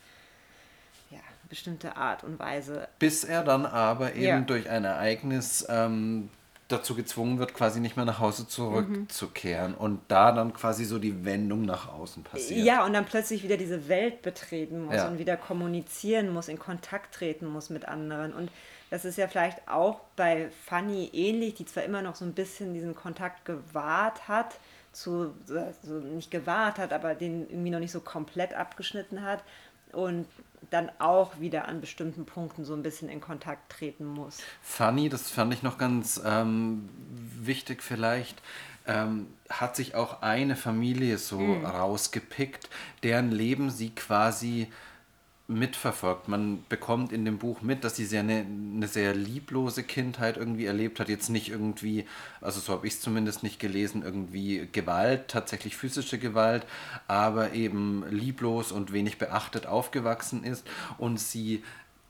ja, 1.10 1.20
bestimmte 1.48 1.96
Art 1.96 2.24
und 2.24 2.38
Weise. 2.38 2.88
Bis 2.98 3.24
er 3.24 3.42
dann 3.42 3.64
aber 3.64 4.14
eben 4.14 4.22
ja. 4.22 4.40
durch 4.40 4.68
ein 4.68 4.84
Ereignis 4.84 5.66
ähm, 5.68 6.28
dazu 6.68 6.94
gezwungen 6.94 7.38
wird, 7.38 7.54
quasi 7.54 7.80
nicht 7.80 7.96
mehr 7.96 8.04
nach 8.04 8.18
Hause 8.18 8.48
zurückzukehren 8.48 9.72
mhm. 9.72 9.78
und 9.78 10.00
da 10.08 10.32
dann 10.32 10.54
quasi 10.54 10.84
so 10.84 10.98
die 10.98 11.24
Wendung 11.24 11.64
nach 11.64 11.92
außen 11.92 12.22
passiert. 12.22 12.64
Ja, 12.64 12.84
und 12.84 12.92
dann 12.92 13.04
plötzlich 13.04 13.42
wieder 13.42 13.56
diese 13.56 13.88
Welt 13.88 14.22
betreten 14.22 14.86
muss 14.86 14.96
ja. 14.96 15.08
und 15.08 15.18
wieder 15.18 15.36
kommunizieren 15.36 16.32
muss, 16.32 16.48
in 16.48 16.58
Kontakt 16.58 17.14
treten 17.14 17.46
muss 17.46 17.68
mit 17.68 17.86
anderen. 17.88 18.32
Und 18.32 18.50
das 18.90 19.04
ist 19.04 19.18
ja 19.18 19.28
vielleicht 19.28 19.68
auch 19.68 20.00
bei 20.16 20.50
Fanny 20.66 21.10
ähnlich, 21.12 21.54
die 21.54 21.66
zwar 21.66 21.82
immer 21.82 22.02
noch 22.02 22.14
so 22.14 22.24
ein 22.24 22.32
bisschen 22.32 22.74
diesen 22.74 22.94
Kontakt 22.94 23.44
gewahrt 23.44 24.28
hat, 24.28 24.56
zu, 24.92 25.34
also 25.48 25.94
nicht 25.94 26.30
gewahrt 26.30 26.78
hat, 26.78 26.92
aber 26.92 27.14
den 27.14 27.48
irgendwie 27.48 27.70
noch 27.70 27.80
nicht 27.80 27.92
so 27.92 28.00
komplett 28.00 28.54
abgeschnitten 28.54 29.22
hat 29.22 29.42
und 29.92 30.26
dann 30.70 30.90
auch 30.98 31.40
wieder 31.40 31.66
an 31.68 31.80
bestimmten 31.80 32.24
Punkten 32.24 32.64
so 32.64 32.74
ein 32.74 32.82
bisschen 32.82 33.08
in 33.08 33.20
Kontakt 33.20 33.72
treten 33.72 34.06
muss. 34.06 34.38
Fanny, 34.62 35.08
das 35.08 35.30
fand 35.30 35.52
ich 35.54 35.62
noch 35.62 35.78
ganz 35.78 36.20
ähm, 36.24 36.88
wichtig 37.40 37.82
vielleicht, 37.82 38.40
ähm, 38.86 39.28
hat 39.48 39.76
sich 39.76 39.94
auch 39.94 40.22
eine 40.22 40.56
Familie 40.56 41.18
so 41.18 41.38
mhm. 41.38 41.64
rausgepickt, 41.64 42.68
deren 43.02 43.30
Leben 43.30 43.70
sie 43.70 43.90
quasi 43.90 44.68
mitverfolgt. 45.54 46.28
Man 46.28 46.64
bekommt 46.68 47.12
in 47.12 47.24
dem 47.24 47.38
Buch 47.38 47.62
mit, 47.62 47.84
dass 47.84 47.96
sie 47.96 48.04
sehr 48.04 48.20
eine, 48.20 48.44
eine 48.46 48.88
sehr 48.88 49.14
lieblose 49.14 49.82
Kindheit 49.82 50.36
irgendwie 50.36 50.66
erlebt 50.66 51.00
hat. 51.00 51.08
Jetzt 51.08 51.28
nicht 51.28 51.50
irgendwie, 51.50 52.06
also 52.40 52.60
so 52.60 52.72
habe 52.72 52.86
ich 52.86 52.94
es 52.94 53.00
zumindest 53.00 53.42
nicht 53.42 53.58
gelesen, 53.58 54.02
irgendwie 54.02 54.68
Gewalt, 54.72 55.28
tatsächlich 55.28 55.76
physische 55.76 56.18
Gewalt, 56.18 56.66
aber 57.08 57.52
eben 57.52 58.04
lieblos 58.10 58.72
und 58.72 58.92
wenig 58.92 59.18
beachtet 59.18 59.66
aufgewachsen 59.66 60.44
ist 60.44 60.66
und 60.98 61.18
sie 61.18 61.62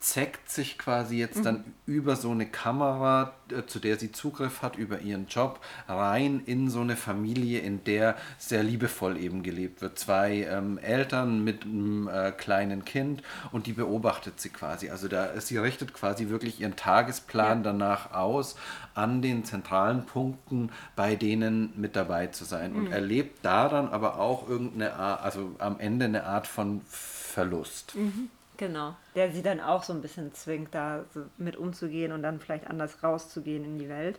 zeckt 0.03 0.51
sich 0.51 0.79
quasi 0.79 1.17
jetzt 1.17 1.39
mhm. 1.39 1.45
dann 1.45 1.65
über 1.87 2.17
so 2.17 2.33
eine 2.33 2.47
Kamera, 2.47 3.35
äh, 3.51 3.67
zu 3.67 3.79
der 3.79 3.99
sie 3.99 4.11
Zugriff 4.11 4.61
hat, 4.61 4.77
über 4.77 5.01
ihren 5.01 5.29
Job, 5.29 5.61
rein 5.89 6.43
in 6.45 6.69
so 6.69 6.81
eine 6.81 6.97
Familie, 6.97 7.61
in 7.61 7.85
der 7.85 8.17
sehr 8.37 8.65
liebevoll 8.65 9.17
eben 9.17 9.45
gelebt 9.45 9.81
wird. 9.81 9.99
Zwei 9.99 10.43
ähm, 10.43 10.79
Eltern 10.79 11.45
mit 11.45 11.63
einem 11.63 12.09
äh, 12.09 12.33
kleinen 12.33 12.85
Kind 12.85 13.23
und 13.53 13.69
die 13.69 13.75
beobachtet 13.75 14.41
sie 14.41 14.49
quasi. 14.49 14.91
Also 14.91 15.07
da, 15.07 15.41
sie 15.41 15.59
richtet 15.59 15.95
quasi 15.95 16.29
wirklich 16.29 16.61
ihren 16.61 16.75
Tagesplan 16.75 17.59
ja. 17.59 17.65
danach 17.71 18.13
aus, 18.13 18.57
an 18.95 19.23
den 19.23 19.45
zentralen 19.45 20.05
Punkten 20.05 20.71
bei 20.97 21.15
denen 21.15 21.73
mit 21.77 21.95
dabei 21.95 22.27
zu 22.27 22.45
sein 22.45 22.73
mhm. 22.73 22.79
und 22.79 22.93
erlebt 22.93 23.39
da 23.43 23.69
dann 23.69 23.89
aber 23.89 24.19
auch 24.19 24.49
irgendeine 24.49 24.95
Art, 24.95 25.23
also 25.23 25.55
am 25.59 25.79
Ende 25.79 26.07
eine 26.07 26.25
Art 26.25 26.49
von 26.49 26.81
Verlust. 26.89 27.95
Mhm. 27.95 28.31
Genau, 28.59 28.95
der 29.15 29.33
sie 29.33 29.43
dann 29.43 29.61
auch 29.61 29.83
so 29.83 29.93
ein 29.93 30.03
bisschen 30.03 30.33
zwingt, 30.35 30.75
da 30.75 31.05
so 31.13 31.25
mit 31.39 31.57
umzugehen 31.57 32.13
und 32.13 32.23
dann 32.23 32.39
vielleicht 32.39 32.69
anders 32.69 33.03
rauszugehen 33.03 33.65
in 33.65 33.79
die 33.79 33.89
Welt. 33.89 34.19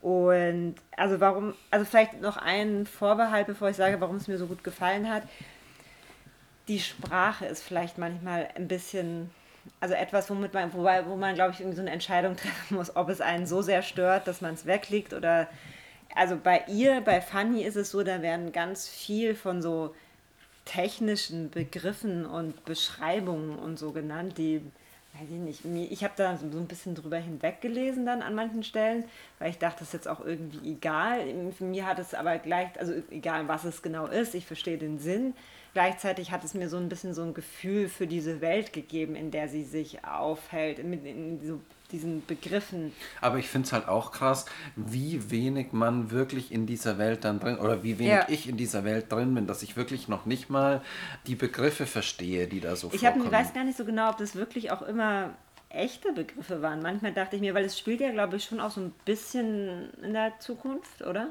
Und 0.00 0.76
also 0.96 1.18
warum, 1.20 1.54
also 1.70 1.84
vielleicht 1.84 2.20
noch 2.20 2.36
ein 2.36 2.86
Vorbehalt, 2.86 3.46
bevor 3.46 3.70
ich 3.70 3.76
sage, 3.76 4.00
warum 4.00 4.16
es 4.16 4.28
mir 4.28 4.38
so 4.38 4.46
gut 4.46 4.62
gefallen 4.62 5.10
hat. 5.10 5.22
Die 6.68 6.78
Sprache 6.78 7.46
ist 7.46 7.62
vielleicht 7.62 7.98
manchmal 7.98 8.48
ein 8.54 8.68
bisschen, 8.68 9.30
also 9.80 9.94
etwas, 9.94 10.28
womit 10.30 10.54
man, 10.54 10.72
wobei, 10.74 11.06
wo 11.06 11.16
man, 11.16 11.34
glaube 11.34 11.52
ich, 11.52 11.60
irgendwie 11.60 11.76
so 11.76 11.82
eine 11.82 11.90
Entscheidung 11.90 12.36
treffen 12.36 12.76
muss, 12.76 12.94
ob 12.94 13.08
es 13.08 13.20
einen 13.20 13.46
so 13.46 13.62
sehr 13.62 13.82
stört, 13.82 14.26
dass 14.28 14.40
man 14.40 14.54
es 14.54 14.66
weglegt 14.66 15.14
oder 15.14 15.48
also 16.14 16.36
bei 16.36 16.64
ihr, 16.68 17.00
bei 17.00 17.20
Fanny 17.20 17.62
ist 17.62 17.76
es 17.76 17.90
so, 17.90 18.02
da 18.02 18.22
werden 18.22 18.52
ganz 18.52 18.88
viel 18.88 19.34
von 19.34 19.62
so 19.62 19.94
technischen 20.68 21.50
Begriffen 21.50 22.26
und 22.26 22.64
Beschreibungen 22.64 23.58
und 23.58 23.78
so 23.78 23.90
genannt, 23.90 24.36
die, 24.36 24.60
weiß 25.14 25.28
ich 25.30 25.64
nicht, 25.64 25.92
ich 25.92 26.04
habe 26.04 26.12
da 26.16 26.36
so 26.36 26.44
ein 26.44 26.66
bisschen 26.66 26.94
drüber 26.94 27.16
hinweggelesen 27.16 28.04
dann 28.04 28.20
an 28.20 28.34
manchen 28.34 28.62
Stellen, 28.62 29.04
weil 29.38 29.50
ich 29.50 29.58
dachte, 29.58 29.80
das 29.80 29.88
ist 29.88 29.94
jetzt 29.94 30.08
auch 30.08 30.24
irgendwie 30.24 30.72
egal. 30.72 31.24
Für 31.56 31.64
mir 31.64 31.86
hat 31.86 31.98
es 31.98 32.12
aber 32.12 32.38
gleich, 32.38 32.68
also 32.78 32.92
egal 33.10 33.48
was 33.48 33.64
es 33.64 33.80
genau 33.80 34.06
ist, 34.06 34.34
ich 34.34 34.46
verstehe 34.46 34.76
den 34.76 34.98
Sinn. 34.98 35.34
Gleichzeitig 35.72 36.32
hat 36.32 36.44
es 36.44 36.54
mir 36.54 36.68
so 36.68 36.76
ein 36.76 36.88
bisschen 36.88 37.14
so 37.14 37.22
ein 37.22 37.34
Gefühl 37.34 37.88
für 37.88 38.06
diese 38.06 38.40
Welt 38.40 38.72
gegeben, 38.72 39.16
in 39.16 39.30
der 39.30 39.48
sie 39.48 39.64
sich 39.64 40.04
aufhält, 40.04 40.78
in, 40.78 40.92
in 41.04 41.40
so 41.40 41.60
diesen 41.90 42.24
Begriffen. 42.26 42.92
Aber 43.20 43.38
ich 43.38 43.48
finde 43.48 43.66
es 43.66 43.72
halt 43.72 43.88
auch 43.88 44.12
krass, 44.12 44.46
wie 44.76 45.30
wenig 45.30 45.72
man 45.72 46.10
wirklich 46.10 46.52
in 46.52 46.66
dieser 46.66 46.98
Welt 46.98 47.24
dann 47.24 47.40
drin, 47.40 47.58
oder 47.58 47.82
wie 47.82 47.98
wenig 47.98 48.12
ja. 48.12 48.26
ich 48.28 48.48
in 48.48 48.56
dieser 48.56 48.84
Welt 48.84 49.10
drin 49.10 49.34
bin, 49.34 49.46
dass 49.46 49.62
ich 49.62 49.76
wirklich 49.76 50.08
noch 50.08 50.26
nicht 50.26 50.50
mal 50.50 50.82
die 51.26 51.34
Begriffe 51.34 51.86
verstehe, 51.86 52.46
die 52.46 52.60
da 52.60 52.76
so 52.76 52.90
ich 52.92 53.00
vorkommen. 53.00 53.26
Ich 53.26 53.32
weiß 53.32 53.54
gar 53.54 53.64
nicht 53.64 53.78
so 53.78 53.84
genau, 53.84 54.10
ob 54.10 54.18
das 54.18 54.34
wirklich 54.34 54.70
auch 54.70 54.82
immer 54.82 55.30
echte 55.70 56.12
Begriffe 56.12 56.62
waren. 56.62 56.82
Manchmal 56.82 57.12
dachte 57.12 57.36
ich 57.36 57.42
mir, 57.42 57.54
weil 57.54 57.64
es 57.64 57.78
spielt 57.78 58.00
ja, 58.00 58.10
glaube 58.10 58.36
ich, 58.36 58.44
schon 58.44 58.60
auch 58.60 58.70
so 58.70 58.80
ein 58.80 58.92
bisschen 59.04 59.92
in 60.02 60.12
der 60.12 60.38
Zukunft, 60.40 61.02
oder? 61.02 61.28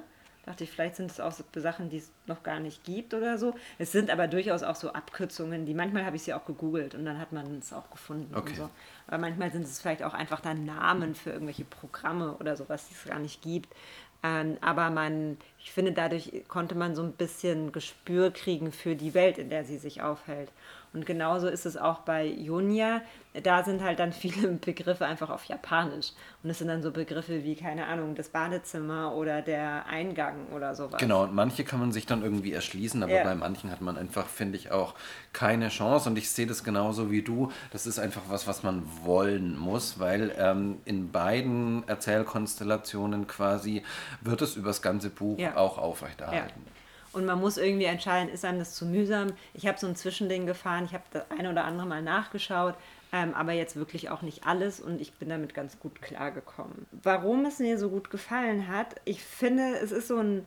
Dachte 0.48 0.64
ich, 0.64 0.72
vielleicht 0.72 0.96
sind 0.96 1.12
es 1.12 1.20
auch 1.20 1.34
so 1.34 1.44
Sachen, 1.58 1.90
die 1.90 1.98
es 1.98 2.10
noch 2.26 2.42
gar 2.42 2.62
nicht 2.62 2.86
gibt 2.86 3.14
oder 3.14 3.38
so. 3.38 3.54
Es 3.80 3.92
sind 3.92 4.10
aber 4.10 4.28
durchaus 4.30 4.64
auch 4.64 4.78
so 4.78 4.94
Abkürzungen, 4.94 5.66
die 5.66 5.74
manchmal 5.74 6.06
habe 6.06 6.16
ich 6.16 6.24
sie 6.24 6.34
auch 6.34 6.46
gegoogelt 6.46 6.96
und 6.96 7.04
dann 7.04 7.20
hat 7.20 7.34
man 7.34 7.58
es 7.58 7.74
auch 7.74 7.90
gefunden. 7.90 8.34
Okay. 8.34 8.54
So. 8.56 8.70
Aber 9.08 9.18
manchmal 9.18 9.52
sind 9.52 9.64
es 9.64 9.82
vielleicht 9.82 10.04
auch 10.04 10.14
einfach 10.14 10.40
dann 10.40 10.64
Namen 10.64 11.16
für 11.16 11.32
irgendwelche 11.32 11.66
Programme 11.66 12.38
oder 12.38 12.56
sowas, 12.56 12.88
die 12.88 12.94
es 12.94 13.04
gar 13.04 13.20
nicht 13.20 13.42
gibt. 13.42 13.76
Ähm, 14.24 14.56
aber 14.62 14.90
man, 14.90 15.36
ich 15.60 15.74
finde, 15.74 15.92
dadurch 15.92 16.32
konnte 16.48 16.76
man 16.76 16.96
so 16.96 17.04
ein 17.04 17.12
bisschen 17.12 17.74
Gespür 17.74 18.32
kriegen 18.32 18.72
für 18.72 18.96
die 18.96 19.14
Welt, 19.14 19.38
in 19.38 19.50
der 19.50 19.66
sie 19.66 19.78
sich 19.78 20.02
aufhält. 20.02 20.50
Und 20.98 21.06
genauso 21.06 21.48
ist 21.48 21.68
es 21.68 21.78
auch 21.78 22.00
bei 22.00 22.26
Junia. 22.26 23.02
Da 23.44 23.64
sind 23.64 23.84
halt 23.84 24.00
dann 24.00 24.12
viele 24.14 24.48
Begriffe 24.54 25.06
einfach 25.06 25.30
auf 25.30 25.44
Japanisch. 25.46 26.14
Und 26.42 26.50
es 26.50 26.58
sind 26.58 26.70
dann 26.70 26.82
so 26.82 26.90
Begriffe 26.90 27.44
wie, 27.44 27.56
keine 27.56 27.86
Ahnung, 27.86 28.16
das 28.16 28.30
Badezimmer 28.30 29.14
oder 29.14 29.44
der 29.44 29.86
Eingang 29.86 30.48
oder 30.56 30.74
sowas. 30.74 31.00
Genau, 31.00 31.24
und 31.24 31.36
manche 31.36 31.64
kann 31.64 31.80
man 31.80 31.92
sich 31.92 32.08
dann 32.08 32.24
irgendwie 32.24 32.52
erschließen, 32.52 33.04
aber 33.04 33.14
ja. 33.14 33.24
bei 33.24 33.36
manchen 33.36 33.70
hat 33.70 33.82
man 33.82 33.96
einfach, 33.96 34.26
finde 34.26 34.58
ich, 34.58 34.72
auch 34.72 34.96
keine 35.34 35.70
Chance. 35.70 36.10
Und 36.10 36.18
ich 36.18 36.32
sehe 36.32 36.48
das 36.48 36.64
genauso 36.64 37.12
wie 37.12 37.22
du. 37.22 37.52
Das 37.72 37.86
ist 37.86 38.00
einfach 38.00 38.24
was, 38.30 38.48
was 38.48 38.64
man 38.64 38.82
wollen 39.04 39.56
muss, 39.56 40.00
weil 40.00 40.34
ähm, 40.40 40.80
in 40.86 41.12
beiden 41.12 41.88
Erzählkonstellationen 41.88 43.28
quasi 43.28 43.84
wird 44.22 44.42
es 44.42 44.56
über 44.56 44.70
das 44.70 44.82
ganze 44.82 45.12
Buch 45.12 45.38
ja. 45.38 45.56
auch 45.58 45.78
aufrechterhalten. 45.78 46.64
Ja. 46.66 46.77
Und 47.18 47.26
man 47.26 47.40
muss 47.40 47.58
irgendwie 47.58 47.86
entscheiden, 47.86 48.32
ist 48.32 48.46
einem 48.46 48.60
das 48.60 48.76
zu 48.76 48.86
mühsam? 48.86 49.34
Ich 49.56 49.66
habe 49.66 49.80
so 49.80 49.88
ein 49.88 49.96
Zwischending 49.96 50.46
gefahren, 50.46 50.86
ich 50.86 50.94
habe 50.94 51.04
das 51.12 51.24
eine 51.32 51.50
oder 51.50 51.64
andere 51.66 51.88
Mal 51.88 52.04
nachgeschaut, 52.04 52.76
ähm, 53.12 53.34
aber 53.34 53.54
jetzt 53.54 53.76
wirklich 53.76 54.12
auch 54.12 54.22
nicht 54.22 54.46
alles 54.46 54.80
und 54.80 55.02
ich 55.02 55.14
bin 55.14 55.28
damit 55.30 55.56
ganz 55.56 55.80
gut 55.80 56.00
klargekommen. 56.00 56.86
Warum 56.92 57.46
es 57.46 57.58
mir 57.58 57.80
so 57.80 57.90
gut 57.90 58.12
gefallen 58.12 58.68
hat, 58.68 58.98
ich 59.06 59.24
finde, 59.24 59.80
es 59.82 59.92
ist 59.92 60.10
so 60.10 60.18
ein 60.18 60.46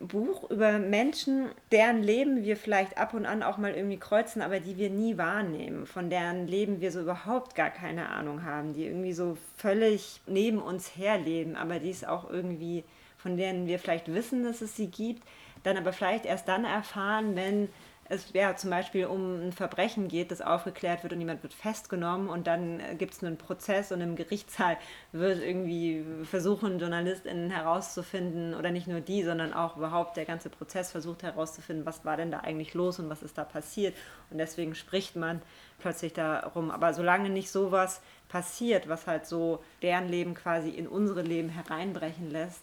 Buch 0.00 0.50
über 0.50 0.78
Menschen, 0.78 1.50
deren 1.72 2.02
Leben 2.02 2.42
wir 2.42 2.56
vielleicht 2.56 2.96
ab 2.96 3.12
und 3.12 3.26
an 3.26 3.42
auch 3.42 3.58
mal 3.58 3.74
irgendwie 3.74 3.98
kreuzen, 3.98 4.40
aber 4.40 4.60
die 4.60 4.78
wir 4.78 4.88
nie 4.88 5.18
wahrnehmen, 5.18 5.84
von 5.84 6.08
deren 6.08 6.46
Leben 6.46 6.80
wir 6.80 6.90
so 6.90 7.02
überhaupt 7.02 7.54
gar 7.54 7.68
keine 7.68 8.08
Ahnung 8.08 8.44
haben, 8.44 8.72
die 8.72 8.86
irgendwie 8.86 9.12
so 9.12 9.36
völlig 9.58 10.22
neben 10.26 10.58
uns 10.58 10.96
herleben, 10.96 11.54
aber 11.54 11.80
die 11.80 11.90
es 11.90 12.02
auch 12.02 12.30
irgendwie, 12.30 12.82
von 13.18 13.36
denen 13.36 13.66
wir 13.66 13.78
vielleicht 13.78 14.10
wissen, 14.14 14.42
dass 14.42 14.62
es 14.62 14.74
sie 14.74 14.86
gibt, 14.86 15.22
dann 15.62 15.76
aber 15.76 15.92
vielleicht 15.92 16.26
erst 16.26 16.48
dann 16.48 16.64
erfahren, 16.64 17.36
wenn 17.36 17.68
es 18.12 18.32
ja 18.32 18.54
zum 18.56 18.70
Beispiel 18.70 19.06
um 19.06 19.48
ein 19.48 19.52
Verbrechen 19.52 20.08
geht, 20.08 20.30
das 20.30 20.42
aufgeklärt 20.42 21.02
wird 21.02 21.12
und 21.12 21.20
jemand 21.20 21.42
wird 21.42 21.54
festgenommen 21.54 22.28
und 22.28 22.46
dann 22.46 22.80
äh, 22.80 22.94
gibt 22.94 23.14
es 23.14 23.24
einen 23.24 23.38
Prozess 23.38 23.90
und 23.90 24.00
im 24.00 24.16
Gerichtssaal 24.16 24.76
wird 25.12 25.42
irgendwie 25.42 26.04
versuchen, 26.24 26.78
JournalistInnen 26.78 27.50
herauszufinden 27.50 28.54
oder 28.54 28.70
nicht 28.70 28.86
nur 28.86 29.00
die, 29.00 29.22
sondern 29.22 29.54
auch 29.54 29.76
überhaupt 29.76 30.16
der 30.16 30.24
ganze 30.26 30.50
Prozess 30.50 30.90
versucht 30.90 31.22
herauszufinden, 31.22 31.86
was 31.86 32.04
war 32.04 32.16
denn 32.16 32.30
da 32.30 32.40
eigentlich 32.40 32.74
los 32.74 32.98
und 32.98 33.08
was 33.08 33.22
ist 33.22 33.38
da 33.38 33.44
passiert 33.44 33.94
und 34.30 34.38
deswegen 34.38 34.74
spricht 34.74 35.16
man 35.16 35.40
plötzlich 35.78 36.12
darum. 36.12 36.70
Aber 36.70 36.92
solange 36.92 37.30
nicht 37.30 37.50
sowas 37.50 38.02
passiert, 38.28 38.88
was 38.88 39.06
halt 39.06 39.26
so 39.26 39.62
deren 39.80 40.08
Leben 40.08 40.34
quasi 40.34 40.70
in 40.70 40.86
unsere 40.86 41.22
Leben 41.22 41.48
hereinbrechen 41.48 42.30
lässt, 42.30 42.62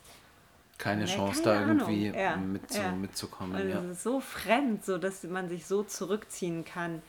keine 0.79 1.01
ja, 1.01 1.15
Chance, 1.15 1.43
keine 1.43 1.55
da 1.55 1.67
irgendwie 1.67 2.07
ja, 2.07 2.37
mit 2.37 2.73
ja. 2.73 2.91
mitzukommen. 2.93 3.55
Also 3.55 3.69
ja. 3.69 3.93
so 3.93 4.19
fremd, 4.19 4.83
so 4.83 4.97
dass 4.97 5.23
man 5.23 5.47
sich 5.47 5.67
so 5.67 5.83
zurückziehen 5.83 6.65
kann. 6.65 7.03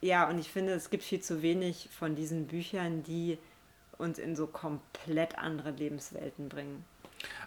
Ja, 0.00 0.28
und 0.28 0.38
ich 0.38 0.50
finde, 0.50 0.74
es 0.74 0.90
gibt 0.90 1.02
viel 1.02 1.20
zu 1.20 1.42
wenig 1.42 1.88
von 1.98 2.14
diesen 2.14 2.46
Büchern, 2.46 3.02
die 3.02 3.38
uns 3.98 4.18
in 4.18 4.36
so 4.36 4.46
komplett 4.46 5.38
andere 5.38 5.70
Lebenswelten 5.70 6.48
bringen. 6.48 6.84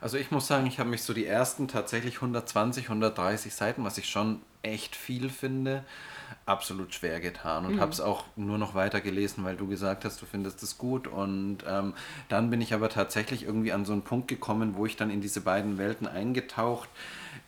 Also 0.02 0.18
ich 0.18 0.32
muss 0.32 0.48
sagen, 0.48 0.68
ich 0.68 0.80
habe 0.80 0.90
mich 0.90 1.04
so 1.04 1.14
die 1.14 1.26
ersten 1.26 1.68
tatsächlich 1.68 2.16
120, 2.16 2.86
130 2.86 3.54
Seiten, 3.54 3.84
was 3.84 3.98
ich 3.98 4.10
schon 4.10 4.42
echt 4.64 4.96
viel 4.96 5.30
finde, 5.30 5.84
absolut 6.46 6.94
schwer 6.94 7.20
getan 7.20 7.66
und 7.66 7.76
mhm. 7.76 7.80
habe 7.80 7.92
es 7.92 8.02
auch 8.02 8.26
nur 8.36 8.58
noch 8.58 8.74
weiter 8.76 9.02
gelesen, 9.02 9.44
weil 9.44 9.56
du 9.56 9.68
gesagt 9.68 10.06
hast, 10.06 10.22
du 10.22 10.26
findest 10.26 10.62
es 10.64 10.78
gut. 10.78 11.08
Und 11.08 11.60
ähm, 11.68 11.94
dann 12.30 12.50
bin 12.50 12.62
ich 12.62 12.74
aber 12.74 12.90
tatsächlich 12.90 13.44
irgendwie 13.44 13.72
an 13.72 13.86
so 13.86 13.94
einen 13.94 14.02
Punkt 14.02 14.28
gekommen, 14.28 14.76
wo 14.76 14.86
ich 14.86 14.96
dann 14.96 15.10
in 15.10 15.22
diese 15.22 15.42
beiden 15.42 15.78
Welten 15.78 16.08
eingetaucht 16.08 16.90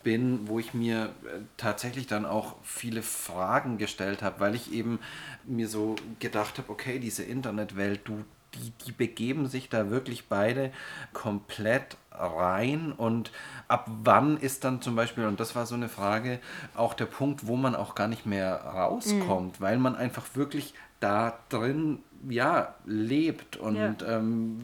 bin, 0.04 0.48
wo 0.48 0.60
ich 0.60 0.74
mir 0.74 1.06
äh, 1.26 1.40
tatsächlich 1.58 2.08
dann 2.08 2.26
auch 2.26 2.56
viele 2.64 3.02
Fragen 3.02 3.78
gestellt 3.78 4.22
habe, 4.22 4.40
weil 4.40 4.56
ich 4.56 4.72
eben 4.72 5.00
mir 5.46 5.68
so 5.68 5.96
gedacht 6.20 6.58
habe, 6.58 6.70
okay, 6.70 7.00
diese 7.00 7.24
Internetwelt, 7.24 8.02
du 8.06 8.24
die, 8.56 8.72
die 8.86 8.92
begeben 8.92 9.48
sich 9.48 9.70
da 9.70 9.90
wirklich 9.90 10.28
beide 10.28 10.72
komplett 11.14 11.98
rein 12.12 12.92
und 12.92 13.32
ab 13.68 13.86
wann 13.88 14.38
ist 14.38 14.64
dann 14.64 14.82
zum 14.82 14.96
Beispiel, 14.96 15.26
und 15.26 15.40
das 15.40 15.56
war 15.56 15.66
so 15.66 15.76
eine 15.76 15.90
Frage, 15.90 16.40
auch 16.76 16.94
der 16.94 17.06
Punkt, 17.06 17.48
wo 17.48 17.56
man 17.56 17.76
auch 17.76 17.96
gar 17.96 18.08
nicht 18.08 18.26
mehr 18.26 18.56
rauskommt, 18.56 19.60
mhm. 19.60 19.64
weil 19.64 19.78
man 19.78 19.96
einfach 19.96 20.26
wirklich 20.34 20.74
da 21.00 21.40
drin 21.50 22.00
ja, 22.28 22.76
lebt 22.86 23.58
und 23.58 23.76
ja. 23.76 23.96
Ähm, 24.06 24.58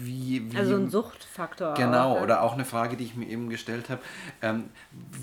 wie, 0.00 0.52
wie, 0.52 0.56
Also 0.56 0.76
ein 0.76 0.90
Suchtfaktor. 0.90 1.74
Genau, 1.74 2.16
auch, 2.16 2.22
oder 2.22 2.42
auch 2.42 2.54
eine 2.54 2.64
Frage, 2.64 2.96
die 2.96 3.04
ich 3.04 3.16
mir 3.16 3.26
eben 3.26 3.48
gestellt 3.48 3.90
habe. 3.90 4.00
Ähm, 4.40 4.64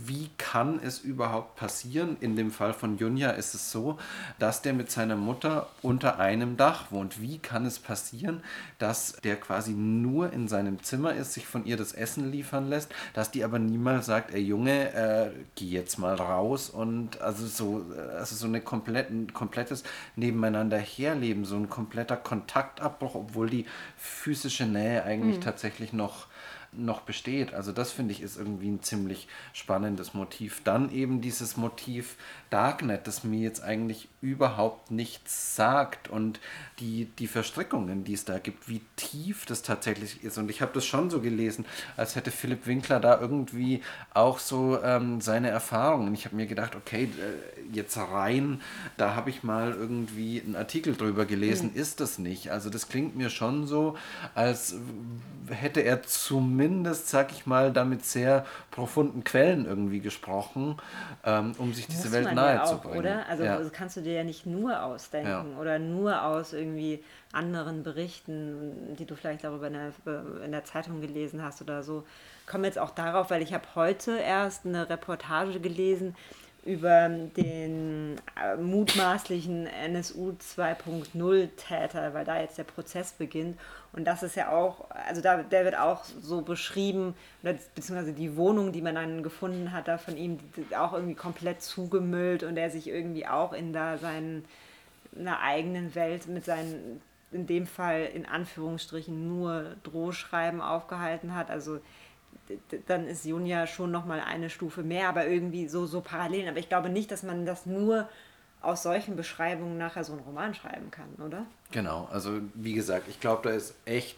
wie 0.05 0.29
kann 0.37 0.79
es 0.83 0.99
überhaupt 0.99 1.55
passieren? 1.55 2.17
In 2.19 2.35
dem 2.35 2.51
Fall 2.51 2.73
von 2.73 2.97
Junja 2.97 3.31
ist 3.31 3.53
es 3.53 3.71
so, 3.71 3.97
dass 4.39 4.61
der 4.61 4.73
mit 4.73 4.91
seiner 4.91 5.15
Mutter 5.15 5.67
unter 5.81 6.19
einem 6.19 6.57
Dach 6.57 6.91
wohnt. 6.91 7.21
Wie 7.21 7.37
kann 7.37 7.65
es 7.65 7.79
passieren, 7.79 8.43
dass 8.77 9.13
der 9.23 9.37
quasi 9.37 9.71
nur 9.71 10.33
in 10.33 10.47
seinem 10.47 10.83
Zimmer 10.83 11.13
ist, 11.13 11.33
sich 11.33 11.45
von 11.45 11.65
ihr 11.65 11.77
das 11.77 11.93
Essen 11.93 12.31
liefern 12.31 12.67
lässt, 12.69 12.91
dass 13.13 13.31
die 13.31 13.43
aber 13.43 13.59
niemals 13.59 14.05
sagt, 14.05 14.33
ey 14.33 14.41
Junge, 14.41 14.93
äh, 14.93 15.31
geh 15.55 15.67
jetzt 15.67 15.97
mal 15.97 16.15
raus 16.15 16.69
und 16.69 17.21
also 17.21 17.45
so, 17.45 17.85
also 18.17 18.35
so 18.35 18.47
eine 18.47 18.61
komplett, 18.61 19.09
ein 19.09 19.33
komplettes 19.33 19.83
Nebeneinander 20.15 20.77
herleben, 20.77 21.45
so 21.45 21.55
ein 21.55 21.68
kompletter 21.69 22.17
Kontaktabbruch, 22.17 23.15
obwohl 23.15 23.49
die 23.49 23.65
physische 23.97 24.65
Nähe 24.65 25.03
eigentlich 25.03 25.38
mhm. 25.38 25.41
tatsächlich 25.41 25.93
noch 25.93 26.27
noch 26.71 27.01
besteht. 27.01 27.53
Also 27.53 27.71
das 27.71 27.91
finde 27.91 28.13
ich 28.13 28.21
ist 28.21 28.38
irgendwie 28.38 28.69
ein 28.69 28.84
ziemlich 28.84 29.27
spannendes 29.53 30.13
Motiv. 30.13 30.62
Dann 30.63 30.91
eben 30.91 31.21
dieses 31.21 31.58
Motiv 31.58 32.15
Darknet, 32.49 33.05
das 33.05 33.23
mir 33.23 33.41
jetzt 33.41 33.63
eigentlich 33.63 34.08
überhaupt 34.21 34.89
nichts 34.89 35.55
sagt 35.55 36.10
und 36.10 36.39
die, 36.79 37.05
die 37.19 37.27
Verstrickungen, 37.27 38.03
die 38.03 38.13
es 38.13 38.25
da 38.25 38.39
gibt, 38.39 38.67
wie 38.67 38.82
tief 38.95 39.45
das 39.45 39.62
tatsächlich 39.62 40.23
ist. 40.23 40.38
Und 40.38 40.49
ich 40.49 40.62
habe 40.62 40.71
das 40.73 40.86
schon 40.86 41.10
so 41.10 41.21
gelesen, 41.21 41.65
als 41.95 42.15
hätte 42.15 42.32
Philipp 42.32 42.65
Winkler 42.65 42.99
da 42.99 43.19
irgendwie 43.19 43.82
auch 44.13 44.39
so 44.39 44.82
ähm, 44.84 45.21
seine 45.21 45.49
Erfahrungen. 45.49 46.13
Ich 46.13 46.25
habe 46.25 46.36
mir 46.36 46.47
gedacht, 46.47 46.75
okay, 46.75 47.03
äh, 47.03 47.75
jetzt 47.75 47.97
rein, 47.97 48.62
da 48.97 49.15
habe 49.15 49.29
ich 49.29 49.43
mal 49.43 49.71
irgendwie 49.71 50.41
einen 50.41 50.55
Artikel 50.55 50.95
drüber 50.95 51.25
gelesen, 51.25 51.71
mhm. 51.73 51.79
ist 51.79 51.99
das 51.99 52.17
nicht. 52.17 52.51
Also 52.51 52.69
das 52.69 52.89
klingt 52.89 53.15
mir 53.15 53.29
schon 53.29 53.67
so, 53.67 53.95
als 54.34 54.75
hätte 55.49 55.82
er 55.82 56.03
zumindest, 56.60 57.08
sag 57.08 57.32
ich 57.32 57.45
mal, 57.45 57.72
damit 57.72 58.04
sehr 58.04 58.45
profunden 58.72 59.24
Quellen 59.24 59.65
irgendwie 59.65 60.02
gesprochen, 60.02 60.76
ähm, 61.26 61.54
um 61.58 61.74
sich 61.74 61.88
diese 61.88 62.12
Welt 62.12 62.34
nahe 62.34 62.65
zu 62.65 62.78
bringen. 62.80 62.98
Oder? 62.98 63.26
Also 63.30 63.43
ja. 63.43 63.62
kannst 63.72 63.95
du 63.95 64.02
dir 64.02 64.13
ja 64.13 64.24
nicht 64.26 64.45
nur 64.45 64.84
ausdenken 64.84 65.30
ja. 65.30 65.60
oder 65.60 65.80
nur 65.80 66.22
aus 66.24 66.52
irgendwie 66.52 67.02
anderen 67.32 67.84
Berichten, 67.84 68.95
die 68.98 69.06
du 69.06 69.15
vielleicht 69.15 69.45
darüber 69.45 69.67
in 69.67 69.74
der, 69.74 70.43
in 70.43 70.52
der 70.52 70.65
Zeitung 70.65 71.00
gelesen 71.00 71.41
hast 71.41 71.62
oder 71.62 71.82
so. 71.82 72.04
Ich 72.41 72.52
komme 72.52 72.67
jetzt 72.67 72.80
auch 72.80 72.91
darauf, 72.91 73.30
weil 73.30 73.41
ich 73.41 73.54
habe 73.54 73.63
heute 73.76 74.17
erst 74.17 74.65
eine 74.65 74.89
Reportage 74.89 75.62
gelesen 75.62 76.15
über 76.69 77.10
den 77.10 78.17
äh, 78.39 78.55
mutmaßlichen 78.55 79.65
NSU 79.65 80.34
2.0 80.39 81.49
Täter, 81.55 82.13
weil 82.13 82.25
da 82.25 82.39
jetzt 82.39 82.60
der 82.60 82.63
Prozess 82.63 83.13
beginnt. 83.13 83.60
Und 83.91 84.05
das 84.05 84.21
ist 84.21 84.36
ja 84.36 84.51
auch, 84.51 84.86
also 84.91 85.19
da, 85.19 85.41
der 85.41 85.65
wird 85.65 85.75
auch 85.75 86.03
so 86.03 86.43
beschrieben, 86.43 87.15
beziehungsweise 87.41 88.13
die 88.13 88.38
Wohnung, 88.38 88.71
die 88.71 88.84
man 88.84 88.93
dann 88.93 89.23
gefunden 89.23 89.71
hat, 89.71 89.88
da 89.88 89.97
von 89.97 90.15
ihm 90.15 90.38
auch 90.77 90.93
irgendwie 90.93 91.15
komplett 91.15 91.63
zugemüllt 91.63 92.43
und 92.43 92.55
er 92.55 92.69
sich 92.69 92.88
irgendwie 92.88 93.25
auch 93.25 93.53
in 93.53 93.73
da 93.73 93.97
seinen, 93.97 94.45
einer 95.17 95.39
eigenen 95.39 95.95
Welt 95.95 96.27
mit 96.27 96.45
seinen, 96.45 97.01
in 97.32 97.47
dem 97.47 97.65
Fall 97.65 98.10
in 98.13 98.27
Anführungsstrichen 98.27 99.27
nur 99.27 99.75
Drohschreiben 99.82 100.62
aufgehalten 100.62 101.34
hat. 101.34 101.49
Also 101.49 101.79
dann 102.88 103.07
ist 103.07 103.25
Junja 103.25 103.67
schon 103.67 103.91
nochmal 103.91 104.19
eine 104.19 104.49
Stufe 104.49 104.83
mehr, 104.83 105.09
aber 105.09 105.27
irgendwie 105.27 105.67
so, 105.67 105.85
so 105.85 106.01
parallel. 106.01 106.47
Aber 106.49 106.57
ich 106.57 106.69
glaube 106.69 106.89
nicht, 106.89 107.12
dass 107.12 107.23
man 107.23 107.45
das 107.45 107.65
nur 107.65 108.09
aus 108.62 108.83
solchen 108.83 109.15
Beschreibungen 109.15 109.77
nachher 109.77 110.03
so 110.03 110.13
einen 110.13 110.21
Roman 110.21 110.53
schreiben 110.53 110.91
kann, 110.91 111.09
oder? 111.25 111.45
Genau, 111.71 112.09
also 112.12 112.39
wie 112.55 112.73
gesagt, 112.73 113.07
ich 113.07 113.19
glaube, 113.19 113.49
da 113.49 113.55
ist 113.55 113.73
echt 113.85 114.17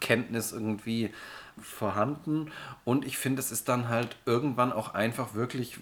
Kenntnis 0.00 0.52
irgendwie 0.52 1.12
vorhanden 1.60 2.52
und 2.84 3.04
ich 3.04 3.18
finde, 3.18 3.40
es 3.40 3.50
ist 3.50 3.68
dann 3.68 3.88
halt 3.88 4.16
irgendwann 4.26 4.72
auch 4.72 4.94
einfach 4.94 5.34
wirklich 5.34 5.78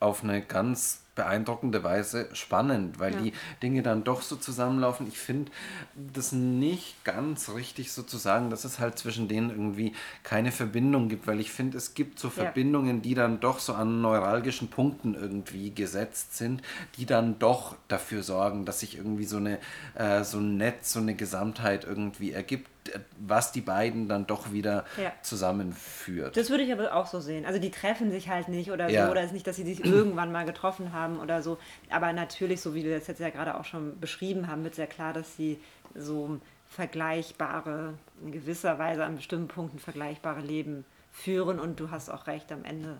auf 0.00 0.22
eine 0.22 0.40
ganz 0.40 1.01
beeindruckende 1.14 1.84
Weise 1.84 2.28
spannend, 2.32 2.98
weil 2.98 3.12
ja. 3.14 3.20
die 3.20 3.32
Dinge 3.62 3.82
dann 3.82 4.02
doch 4.02 4.22
so 4.22 4.36
zusammenlaufen. 4.36 5.06
Ich 5.06 5.18
finde 5.18 5.52
das 5.94 6.32
nicht 6.32 7.04
ganz 7.04 7.50
richtig 7.50 7.92
sozusagen, 7.92 8.48
dass 8.48 8.64
es 8.64 8.78
halt 8.78 8.98
zwischen 8.98 9.28
denen 9.28 9.50
irgendwie 9.50 9.92
keine 10.22 10.52
Verbindung 10.52 11.08
gibt, 11.08 11.26
weil 11.26 11.40
ich 11.40 11.52
finde, 11.52 11.76
es 11.76 11.94
gibt 11.94 12.18
so 12.18 12.30
Verbindungen, 12.30 12.96
ja. 12.96 13.02
die 13.02 13.14
dann 13.14 13.40
doch 13.40 13.58
so 13.58 13.74
an 13.74 14.00
neuralgischen 14.00 14.68
Punkten 14.68 15.14
irgendwie 15.14 15.70
gesetzt 15.70 16.36
sind, 16.36 16.62
die 16.96 17.04
dann 17.04 17.38
doch 17.38 17.76
dafür 17.88 18.22
sorgen, 18.22 18.64
dass 18.64 18.80
sich 18.80 18.96
irgendwie 18.96 19.24
so 19.24 19.36
eine 19.36 19.58
äh, 19.94 20.24
so 20.24 20.38
ein 20.38 20.56
Netz, 20.56 20.94
so 20.94 21.00
eine 21.00 21.14
Gesamtheit 21.14 21.84
irgendwie 21.84 22.32
ergibt 22.32 22.71
was 23.18 23.52
die 23.52 23.60
beiden 23.60 24.08
dann 24.08 24.26
doch 24.26 24.52
wieder 24.52 24.84
ja. 25.00 25.12
zusammenführt. 25.22 26.36
Das 26.36 26.50
würde 26.50 26.64
ich 26.64 26.72
aber 26.72 26.94
auch 26.94 27.06
so 27.06 27.20
sehen. 27.20 27.46
Also 27.46 27.60
die 27.60 27.70
treffen 27.70 28.10
sich 28.10 28.28
halt 28.28 28.48
nicht 28.48 28.70
oder 28.70 28.90
so, 28.90 29.10
oder 29.10 29.20
es 29.20 29.26
ist 29.26 29.32
nicht, 29.32 29.46
dass 29.46 29.56
sie 29.56 29.64
sich 29.64 29.84
irgendwann 29.84 30.32
mal 30.32 30.44
getroffen 30.44 30.92
haben 30.92 31.18
oder 31.18 31.42
so. 31.42 31.58
Aber 31.90 32.12
natürlich, 32.12 32.60
so 32.60 32.74
wie 32.74 32.84
wir 32.84 32.98
das 32.98 33.06
jetzt 33.06 33.20
ja 33.20 33.30
gerade 33.30 33.58
auch 33.58 33.64
schon 33.64 33.98
beschrieben 34.00 34.48
haben, 34.48 34.64
wird 34.64 34.74
sehr 34.74 34.86
klar, 34.86 35.12
dass 35.12 35.36
sie 35.36 35.60
so 35.94 36.40
vergleichbare, 36.68 37.94
in 38.22 38.32
gewisser 38.32 38.78
Weise 38.78 39.04
an 39.04 39.16
bestimmten 39.16 39.48
Punkten 39.48 39.78
vergleichbare 39.78 40.40
Leben 40.40 40.84
führen. 41.12 41.60
Und 41.60 41.78
du 41.78 41.90
hast 41.90 42.10
auch 42.10 42.26
recht, 42.26 42.50
am 42.50 42.64
Ende 42.64 42.98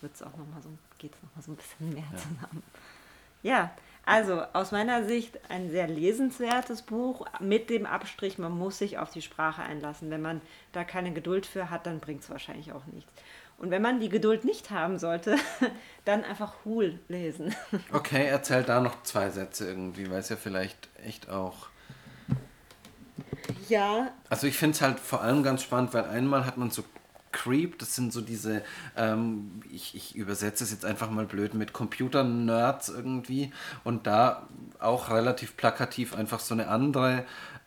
wird 0.00 0.14
es 0.14 0.22
auch 0.22 0.36
noch 0.36 0.46
mal 0.52 0.60
so, 0.62 0.70
geht 0.98 1.14
es 1.14 1.22
nochmal 1.22 1.42
so 1.42 1.52
ein 1.52 1.56
bisschen 1.56 1.94
mehr 1.94 2.04
ja. 2.10 2.16
zusammen. 2.16 2.62
Ja, 3.42 3.70
also 4.04 4.42
aus 4.52 4.72
meiner 4.72 5.04
Sicht 5.04 5.38
ein 5.48 5.70
sehr 5.70 5.86
lesenswertes 5.86 6.82
Buch 6.82 7.24
mit 7.40 7.70
dem 7.70 7.86
Abstrich, 7.86 8.38
man 8.38 8.52
muss 8.52 8.78
sich 8.78 8.98
auf 8.98 9.10
die 9.10 9.22
Sprache 9.22 9.62
einlassen. 9.62 10.10
Wenn 10.10 10.22
man 10.22 10.40
da 10.72 10.82
keine 10.82 11.12
Geduld 11.12 11.46
für 11.46 11.70
hat, 11.70 11.86
dann 11.86 12.00
bringt 12.00 12.22
es 12.22 12.30
wahrscheinlich 12.30 12.72
auch 12.72 12.84
nichts. 12.86 13.12
Und 13.58 13.70
wenn 13.70 13.82
man 13.82 14.00
die 14.00 14.08
Geduld 14.08 14.44
nicht 14.44 14.70
haben 14.70 14.98
sollte, 14.98 15.36
dann 16.04 16.24
einfach 16.24 16.64
Hul 16.64 16.98
lesen. 17.08 17.54
Okay, 17.92 18.26
erzähl 18.26 18.64
da 18.64 18.80
noch 18.80 19.04
zwei 19.04 19.30
Sätze 19.30 19.68
irgendwie, 19.68 20.10
weil 20.10 20.18
es 20.18 20.28
ja 20.28 20.36
vielleicht 20.36 20.88
echt 21.04 21.28
auch. 21.28 21.68
Ja. 23.68 24.10
Also 24.28 24.48
ich 24.48 24.56
finde 24.56 24.74
es 24.74 24.82
halt 24.82 24.98
vor 24.98 25.22
allem 25.22 25.44
ganz 25.44 25.62
spannend, 25.62 25.94
weil 25.94 26.04
einmal 26.04 26.44
hat 26.44 26.56
man 26.56 26.70
so 26.70 26.82
Creep, 27.42 27.78
das 27.78 27.96
sind 27.96 28.12
so 28.12 28.20
diese, 28.20 28.62
ähm, 28.96 29.62
ich, 29.72 29.94
ich 29.94 30.14
übersetze 30.14 30.62
es 30.62 30.70
jetzt 30.70 30.84
einfach 30.84 31.10
mal 31.10 31.24
blöd 31.24 31.54
mit 31.54 31.72
Computer-Nerds 31.72 32.88
irgendwie 32.90 33.52
und 33.82 34.06
da 34.06 34.46
auch 34.78 35.10
relativ 35.10 35.56
plakativ 35.56 36.14
einfach 36.14 36.38
so 36.38 36.54
eine 36.54 36.68
andere 36.68 37.24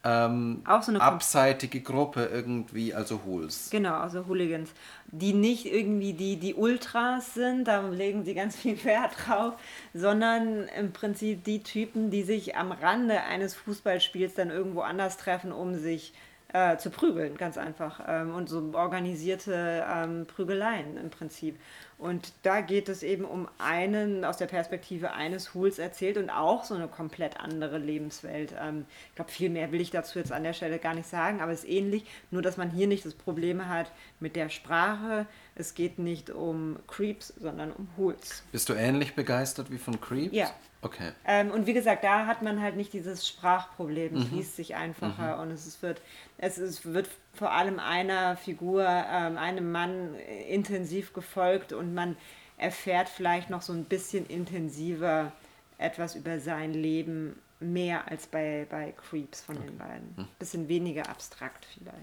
ähm, 0.08 0.62
auch 0.66 0.84
so 0.84 0.92
eine 0.92 1.02
abseitige 1.02 1.82
Gruppe 1.82 2.30
irgendwie, 2.32 2.94
also 2.94 3.22
Hools. 3.26 3.70
Genau, 3.72 3.96
also 3.96 4.28
Hooligans, 4.28 4.70
die 5.08 5.34
nicht 5.34 5.66
irgendwie 5.66 6.14
die, 6.14 6.38
die 6.38 6.54
Ultras 6.54 7.34
sind, 7.34 7.68
da 7.68 7.82
legen 7.90 8.24
sie 8.24 8.36
ganz 8.36 8.56
viel 8.56 8.82
Wert 8.84 9.14
drauf, 9.26 9.56
sondern 9.96 10.68
im 10.78 10.94
Prinzip 10.94 11.44
die 11.44 11.64
Typen, 11.64 12.12
die 12.12 12.22
sich 12.22 12.56
am 12.56 12.72
Rande 12.72 13.24
eines 13.24 13.56
Fußballspiels 13.56 14.36
dann 14.36 14.52
irgendwo 14.52 14.82
anders 14.82 15.18
treffen, 15.18 15.52
um 15.52 15.74
sich 15.74 16.14
äh, 16.14 16.35
zu 16.78 16.90
prügeln, 16.90 17.38
ganz 17.38 17.58
einfach. 17.58 18.02
Ähm, 18.08 18.34
und 18.34 18.50
so 18.50 18.72
organisierte 18.74 19.86
ähm, 19.88 20.26
Prügeleien 20.26 20.98
im 20.98 21.10
Prinzip. 21.10 21.58
Und 21.98 22.34
da 22.44 22.62
geht 22.62 22.90
es 22.90 23.04
eben 23.04 23.24
um 23.24 23.48
einen, 23.58 24.26
aus 24.26 24.38
der 24.38 24.48
Perspektive 24.48 25.14
eines 25.14 25.54
Hools 25.54 25.80
erzählt 25.80 26.18
und 26.18 26.30
auch 26.30 26.64
so 26.66 26.76
eine 26.76 26.88
komplett 26.88 27.40
andere 27.40 27.78
Lebenswelt. 27.78 28.54
Ähm, 28.60 28.86
ich 29.10 29.16
glaube, 29.16 29.32
viel 29.32 29.50
mehr 29.50 29.72
will 29.72 29.80
ich 29.80 29.92
dazu 29.92 30.20
jetzt 30.20 30.32
an 30.32 30.44
der 30.44 30.54
Stelle 30.54 30.78
gar 30.78 30.94
nicht 30.94 31.08
sagen, 31.08 31.42
aber 31.42 31.52
es 31.52 31.64
ist 31.64 31.70
ähnlich, 31.70 32.06
nur 32.32 32.42
dass 32.42 32.58
man 32.58 32.70
hier 32.70 32.88
nicht 32.88 33.06
das 33.06 33.14
Problem 33.14 33.70
hat 33.70 33.92
mit 34.20 34.36
der 34.36 34.50
Sprache. 34.50 35.26
Es 35.56 35.74
geht 35.74 36.00
nicht 36.00 36.30
um 36.30 36.78
Creeps, 36.88 37.34
sondern 37.40 37.72
um 37.72 37.88
Hools. 37.98 38.44
Bist 38.52 38.68
du 38.68 38.74
ähnlich 38.74 39.16
begeistert 39.16 39.72
wie 39.72 39.78
von 39.78 40.00
Creeps? 40.02 40.36
Ja. 40.36 40.52
Okay. 40.86 41.14
Ähm, 41.26 41.50
und 41.50 41.66
wie 41.66 41.74
gesagt, 41.74 42.04
da 42.04 42.28
hat 42.28 42.44
man 42.44 42.62
halt 42.62 42.76
nicht 42.76 42.94
dieses 42.94 43.28
Sprachproblem. 43.28 44.18
Es 44.18 44.30
mhm. 44.30 44.38
liest 44.38 44.56
sich 44.56 44.76
einfacher 44.76 45.38
mhm. 45.38 45.42
und 45.42 45.52
es 45.52 45.82
wird, 45.82 46.00
es 46.38 46.60
ist, 46.60 46.94
wird 46.94 47.10
vor 47.34 47.52
allem 47.52 47.80
einer 47.80 48.38
Figur, 48.38 48.86
ähm, 48.88 49.36
einem 49.40 49.72
Mann 49.72 50.14
intensiv 50.48 51.12
gefolgt 51.14 51.74
und 51.74 51.96
man 51.96 52.16
erfährt 52.60 53.10
vielleicht 53.10 53.50
noch 53.50 53.64
so 53.64 53.74
ein 53.74 53.86
bisschen 53.86 54.28
intensiver 54.28 55.32
etwas 55.80 56.14
über 56.14 56.40
sein 56.40 56.72
Leben, 56.74 57.40
mehr 57.60 58.08
als 58.08 58.28
bei, 58.28 58.68
bei 58.70 58.94
Creeps 59.10 59.42
von 59.42 59.58
okay. 59.58 59.66
den 59.66 59.78
beiden. 59.80 60.14
Mhm. 60.16 60.28
Bisschen 60.38 60.68
weniger 60.68 61.10
abstrakt 61.10 61.66
vielleicht. 61.74 61.98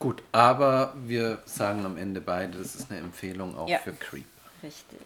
Gut, 0.00 0.20
aber 0.32 0.94
wir 1.06 1.42
sagen 1.44 1.86
am 1.86 1.96
Ende 1.96 2.20
beide, 2.20 2.58
das 2.58 2.74
ist 2.74 2.90
eine 2.90 2.98
Empfehlung 2.98 3.56
auch 3.56 3.68
ja. 3.68 3.78
für 3.78 3.92
Creep. 3.92 4.26
Richtig. 4.64 4.98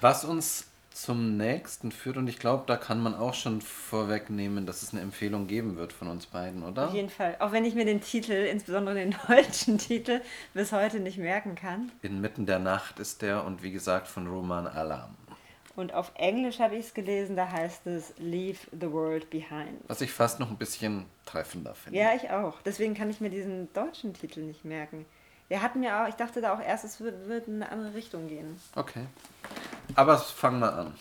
Was 0.00 0.24
uns 0.24 0.68
zum 0.92 1.36
nächsten 1.36 1.92
führt 1.92 2.16
und 2.16 2.28
ich 2.28 2.38
glaube, 2.38 2.64
da 2.66 2.76
kann 2.76 3.00
man 3.00 3.14
auch 3.14 3.34
schon 3.34 3.60
vorwegnehmen, 3.60 4.66
dass 4.66 4.82
es 4.82 4.92
eine 4.92 5.00
Empfehlung 5.00 5.46
geben 5.46 5.76
wird 5.76 5.92
von 5.92 6.08
uns 6.08 6.26
beiden, 6.26 6.62
oder? 6.62 6.88
Auf 6.88 6.94
jeden 6.94 7.08
Fall. 7.08 7.36
Auch 7.38 7.52
wenn 7.52 7.64
ich 7.64 7.74
mir 7.74 7.84
den 7.84 8.00
Titel, 8.00 8.32
insbesondere 8.32 8.96
den 8.96 9.14
deutschen 9.28 9.78
Titel, 9.78 10.20
bis 10.54 10.72
heute 10.72 11.00
nicht 11.00 11.18
merken 11.18 11.54
kann. 11.54 11.92
Inmitten 12.02 12.46
der 12.46 12.58
Nacht 12.58 12.98
ist 12.98 13.22
der 13.22 13.44
und 13.44 13.62
wie 13.62 13.70
gesagt 13.70 14.08
von 14.08 14.26
Roman 14.26 14.66
Alam. 14.66 15.14
Und 15.76 15.94
auf 15.94 16.10
Englisch 16.16 16.58
habe 16.58 16.74
ich 16.74 16.86
es 16.86 16.94
gelesen, 16.94 17.36
da 17.36 17.48
heißt 17.48 17.86
es 17.86 18.12
Leave 18.18 18.58
the 18.72 18.90
World 18.90 19.30
Behind. 19.30 19.78
Was 19.86 20.00
ich 20.00 20.12
fast 20.12 20.40
noch 20.40 20.50
ein 20.50 20.56
bisschen 20.56 21.06
treffender 21.24 21.76
finde. 21.76 21.98
Ja, 21.98 22.14
ich 22.16 22.30
auch. 22.30 22.60
Deswegen 22.62 22.94
kann 22.94 23.08
ich 23.10 23.20
mir 23.20 23.30
diesen 23.30 23.72
deutschen 23.72 24.12
Titel 24.12 24.40
nicht 24.40 24.64
merken. 24.64 25.06
Wir 25.48 25.62
hatten 25.62 25.82
ja 25.82 26.04
auch, 26.04 26.08
ich 26.08 26.14
dachte 26.14 26.40
da 26.40 26.54
auch 26.54 26.60
erst, 26.60 26.84
es 26.84 27.00
wird, 27.00 27.26
wird 27.28 27.48
in 27.48 27.62
eine 27.62 27.72
andere 27.72 27.94
Richtung 27.94 28.28
gehen. 28.28 28.60
Okay. 28.76 29.06
Aber 29.94 30.18
fangen 30.18 30.60
wir 30.60 30.72
an. 30.72 30.94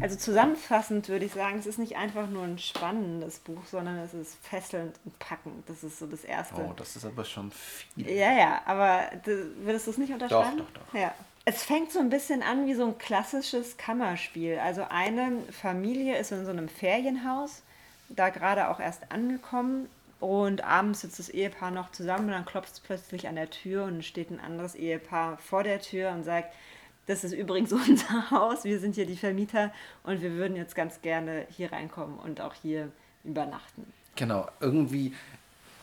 Also 0.00 0.16
zusammenfassend 0.16 1.08
würde 1.08 1.24
ich 1.24 1.32
sagen, 1.32 1.58
es 1.58 1.66
ist 1.66 1.78
nicht 1.78 1.96
einfach 1.96 2.28
nur 2.28 2.44
ein 2.44 2.58
spannendes 2.58 3.38
Buch, 3.38 3.64
sondern 3.66 3.98
es 3.98 4.14
ist 4.14 4.36
fesselnd 4.44 4.96
und 5.04 5.18
packend. 5.18 5.68
Das 5.68 5.84
ist 5.84 5.98
so 5.98 6.06
das 6.06 6.24
Erste. 6.24 6.56
Oh, 6.56 6.72
das 6.76 6.96
ist 6.96 7.04
aber 7.04 7.24
schon 7.24 7.52
viel. 7.52 8.08
Ja, 8.08 8.32
ja, 8.32 8.62
aber 8.66 9.02
würdest 9.24 9.86
du 9.86 9.90
es 9.92 9.98
nicht 9.98 10.12
unterschreiben? 10.12 10.58
Doch, 10.58 10.70
doch, 10.72 10.82
doch. 10.92 10.98
Ja. 10.98 11.14
Es 11.44 11.62
fängt 11.62 11.92
so 11.92 11.98
ein 11.98 12.10
bisschen 12.10 12.42
an 12.42 12.66
wie 12.66 12.74
so 12.74 12.86
ein 12.86 12.98
klassisches 12.98 13.76
Kammerspiel. 13.76 14.58
Also 14.58 14.86
eine 14.88 15.32
Familie 15.50 16.18
ist 16.18 16.32
in 16.32 16.44
so 16.44 16.50
einem 16.50 16.68
Ferienhaus, 16.68 17.62
da 18.08 18.28
gerade 18.28 18.68
auch 18.68 18.80
erst 18.80 19.10
angekommen 19.10 19.88
und 20.20 20.62
abends 20.64 21.00
sitzt 21.00 21.18
das 21.18 21.30
Ehepaar 21.30 21.70
noch 21.70 21.90
zusammen 21.90 22.26
und 22.26 22.32
dann 22.32 22.44
klopft 22.44 22.74
es 22.74 22.80
plötzlich 22.80 23.26
an 23.26 23.36
der 23.36 23.50
Tür 23.50 23.84
und 23.84 24.04
steht 24.04 24.30
ein 24.30 24.38
anderes 24.38 24.74
Ehepaar 24.74 25.38
vor 25.38 25.62
der 25.62 25.80
Tür 25.80 26.10
und 26.10 26.24
sagt, 26.24 26.54
das 27.06 27.24
ist 27.24 27.32
übrigens 27.32 27.72
unser 27.88 28.30
Haus, 28.30 28.64
wir 28.64 28.78
sind 28.78 28.94
hier 28.94 29.06
die 29.06 29.16
Vermieter 29.16 29.72
und 30.04 30.20
wir 30.22 30.32
würden 30.32 30.56
jetzt 30.56 30.74
ganz 30.74 31.00
gerne 31.02 31.46
hier 31.50 31.72
reinkommen 31.72 32.18
und 32.18 32.40
auch 32.40 32.54
hier 32.54 32.92
übernachten. 33.24 33.90
Genau, 34.16 34.48
irgendwie 34.60 35.14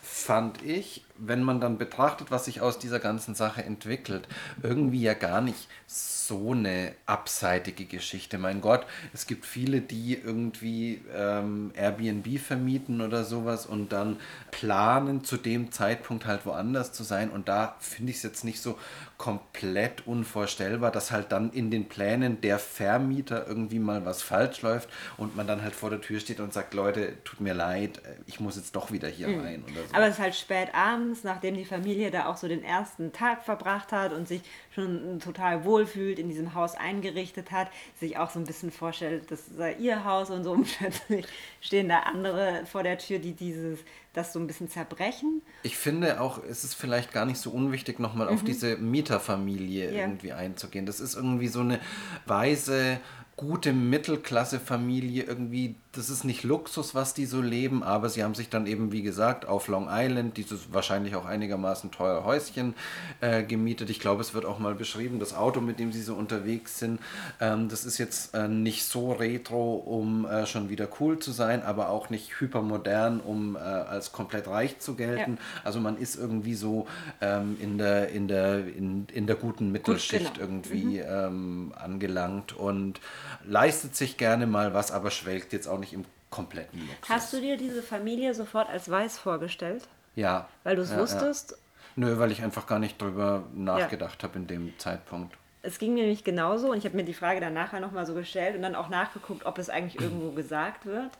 fand 0.02 0.64
ich, 0.64 1.04
wenn 1.18 1.44
man 1.44 1.60
dann 1.60 1.78
betrachtet, 1.78 2.32
was 2.32 2.46
sich 2.46 2.62
aus 2.62 2.80
dieser 2.80 3.00
ganzen 3.00 3.36
Sache 3.36 3.64
entwickelt, 3.64 4.28
irgendwie 4.62 5.02
ja 5.02 5.14
gar 5.14 5.42
nicht 5.42 5.68
so 5.88 6.52
eine 6.52 6.94
abseitige 7.06 7.86
Geschichte. 7.86 8.38
Mein 8.38 8.60
Gott, 8.60 8.86
es 9.14 9.28
gibt 9.28 9.46
viele, 9.46 9.80
die 9.80 10.16
irgendwie 10.16 11.02
ähm, 11.16 11.72
Airbnb 11.76 12.40
vermieten 12.40 13.00
oder 13.02 13.24
sowas 13.24 13.66
und 13.66 13.94
dann 13.94 14.18
planen, 14.52 15.24
zu 15.24 15.38
dem 15.38 15.72
Zeitpunkt 15.72 16.26
halt 16.26 16.46
woanders 16.46 16.92
zu 16.92 17.04
sein. 17.04 17.30
Und 17.30 17.48
da 17.48 17.76
finde 17.80 18.12
ich 18.12 18.18
es 18.18 18.24
jetzt 18.24 18.44
nicht 18.44 18.62
so 18.62 18.78
komplett 19.18 20.06
unvorstellbar, 20.06 20.92
dass 20.92 21.12
halt 21.12 21.32
dann 21.32 21.52
in 21.52 21.72
den 21.72 21.88
Plänen 21.88 22.42
der 22.42 22.60
Vermieter 22.60 23.48
irgendwie 23.48 23.80
mal 23.80 24.06
was 24.06 24.22
falsch 24.22 24.62
läuft 24.62 24.90
und 25.18 25.36
man 25.36 25.48
dann 25.48 25.64
halt 25.64 25.74
vor 25.74 25.90
der 25.90 26.02
Tür 26.02 26.20
steht 26.20 26.40
und 26.40 26.54
sagt, 26.54 26.74
Leute, 26.74 27.14
tut 27.24 27.42
mir 27.42 27.54
leid, 27.54 28.02
ich 28.26 28.40
muss 28.40 28.58
jetzt 28.58 28.76
doch 28.76 28.92
wieder 28.92 29.08
hier 29.08 29.30
mhm. 29.30 29.40
rein. 29.40 29.64
Oder 29.64 29.88
so. 29.88 29.96
Aber 29.96 30.06
es 30.08 30.16
ist 30.16 30.20
halt 30.20 30.36
spät 30.36 30.70
abends, 30.74 31.07
nachdem 31.24 31.56
die 31.56 31.66
Familie 31.66 32.12
da 32.12 32.28
auch 32.28 32.38
so 32.38 32.48
den 32.48 32.64
ersten 32.64 33.12
Tag 33.12 33.44
verbracht 33.44 33.92
hat 33.92 34.14
und 34.14 34.28
sich 34.28 34.42
schon 34.74 35.20
total 35.20 35.66
wohlfühlt, 35.66 36.20
in 36.20 36.30
diesem 36.30 36.54
Haus 36.54 36.76
eingerichtet 36.76 37.52
hat, 37.52 37.70
sich 38.00 38.18
auch 38.18 38.30
so 38.30 38.40
ein 38.40 38.46
bisschen 38.46 38.72
vorstellt, 38.72 39.32
das 39.32 39.46
sei 39.48 39.74
ihr 39.76 40.06
Haus 40.06 40.30
und 40.30 40.44
so 40.44 40.52
und 40.54 40.68
plötzlich 40.78 41.26
stehen 41.62 41.90
da 41.90 42.00
andere 42.00 42.66
vor 42.66 42.84
der 42.84 42.98
Tür, 42.98 43.20
die 43.20 43.34
dieses 43.34 43.80
das 44.14 44.34
so 44.34 44.40
ein 44.40 44.48
bisschen 44.48 44.68
zerbrechen. 44.70 45.44
Ich 45.62 45.78
finde 45.78 46.20
auch, 46.20 46.44
es 46.44 46.64
ist 46.64 46.74
vielleicht 46.74 47.14
gar 47.14 47.26
nicht 47.26 47.38
so 47.38 47.52
unwichtig, 47.52 48.00
nochmal 48.00 48.28
mhm. 48.28 48.34
auf 48.34 48.44
diese 48.44 48.78
Mieterfamilie 48.78 49.94
ja. 49.94 50.02
irgendwie 50.02 50.34
einzugehen. 50.34 50.88
Das 50.88 51.00
ist 51.00 51.16
irgendwie 51.16 51.48
so 51.48 51.60
eine 51.60 51.80
weise 52.26 53.00
gute 53.36 53.72
Mittelklasse-Familie 53.72 55.24
irgendwie, 55.24 55.76
das 55.98 56.10
ist 56.10 56.24
nicht 56.24 56.44
Luxus, 56.44 56.94
was 56.94 57.14
die 57.14 57.26
so 57.26 57.42
leben, 57.42 57.82
aber 57.82 58.10
sie 58.10 58.24
haben 58.24 58.36
sich 58.36 58.50
dann 58.50 58.68
eben, 58.68 58.92
wie 58.92 59.02
gesagt, 59.02 59.48
auf 59.48 59.68
Long 59.68 59.88
Island 59.90 60.38
dieses 60.38 60.72
wahrscheinlich 60.72 61.16
auch 61.16 61.26
einigermaßen 61.26 61.92
teure 61.92 62.24
Häuschen 62.24 62.76
äh, 63.20 63.44
gemietet. 63.44 63.90
Ich 63.90 64.00
glaube, 64.00 64.22
es 64.22 64.34
wird 64.34 64.46
auch 64.46 64.60
mal 64.60 64.76
beschrieben, 64.76 65.20
das 65.20 65.34
Auto, 65.34 65.60
mit 65.60 65.80
dem 65.80 65.92
sie 65.92 66.04
so 66.04 66.14
unterwegs 66.14 66.78
sind, 66.78 67.00
ähm, 67.42 67.68
das 67.70 67.84
ist 67.84 67.98
jetzt 67.98 68.36
äh, 68.36 68.48
nicht 68.48 68.86
so 68.86 69.12
retro, 69.12 69.76
um 69.76 70.26
äh, 70.26 70.46
schon 70.46 70.70
wieder 70.70 70.88
cool 71.00 71.18
zu 71.18 71.32
sein, 71.32 71.64
aber 71.64 71.90
auch 71.90 72.10
nicht 72.10 72.40
hypermodern, 72.40 73.20
um 73.20 73.56
äh, 73.56 73.60
als 73.60 74.12
komplett 74.12 74.48
reich 74.48 74.80
zu 74.80 74.96
gelten. 74.96 75.34
Ja. 75.34 75.62
Also 75.64 75.80
man 75.80 75.98
ist 75.98 76.16
irgendwie 76.16 76.56
so 76.56 76.88
ähm, 77.22 77.58
in, 77.60 77.78
der, 77.78 78.10
in, 78.10 78.28
der, 78.28 78.60
in, 78.60 79.08
in 79.12 79.26
der 79.26 79.36
guten 79.36 79.72
Mittelschicht 79.72 80.26
Gut, 80.26 80.34
genau. 80.36 80.48
irgendwie 80.48 81.00
mhm. 81.00 81.06
ähm, 81.08 81.74
angelangt 81.76 82.56
und 82.56 83.00
leistet 83.46 83.96
sich 83.96 84.18
gerne 84.18 84.46
mal 84.46 84.74
was, 84.74 84.92
aber 84.92 85.10
schwelgt 85.10 85.54
jetzt 85.54 85.68
auch 85.68 85.80
nicht 85.80 85.87
im 85.94 86.06
kompletten 86.30 86.80
Luxus. 86.82 87.10
Hast 87.10 87.34
du 87.34 87.42
dir 87.42 87.58
diese 87.58 87.82
Familie 87.82 88.34
sofort 88.34 88.70
als 88.70 88.90
weiß 88.90 89.18
vorgestellt? 89.18 89.88
Ja. 90.16 90.48
Weil 90.64 90.76
du 90.76 90.82
es 90.82 90.92
ja, 90.92 91.00
wusstest? 91.00 91.52
Ja. 91.52 91.58
Nö, 91.96 92.20
weil 92.20 92.32
ich 92.32 92.44
einfach 92.44 92.68
gar 92.68 92.80
nicht 92.80 93.02
drüber 93.02 93.44
nachgedacht 93.54 94.22
ja. 94.22 94.30
habe 94.30 94.40
in 94.40 94.48
dem 94.48 94.78
Zeitpunkt. 94.78 95.36
Es 95.64 95.80
ging 95.80 95.96
mir 95.96 96.02
nämlich 96.02 96.24
genauso 96.24 96.72
und 96.72 96.78
ich 96.78 96.86
habe 96.86 96.96
mir 96.96 97.04
die 97.04 97.14
Frage 97.14 97.42
dann 97.42 97.54
nachher 97.54 97.80
nochmal 97.80 98.06
so 98.06 98.14
gestellt 98.14 98.56
und 98.56 98.62
dann 98.62 98.76
auch 98.76 98.90
nachgeguckt, 98.90 99.46
ob 99.46 99.58
es 99.58 99.70
eigentlich 99.70 100.00
irgendwo 100.00 100.32
gesagt 100.32 100.86
wird. 100.86 101.12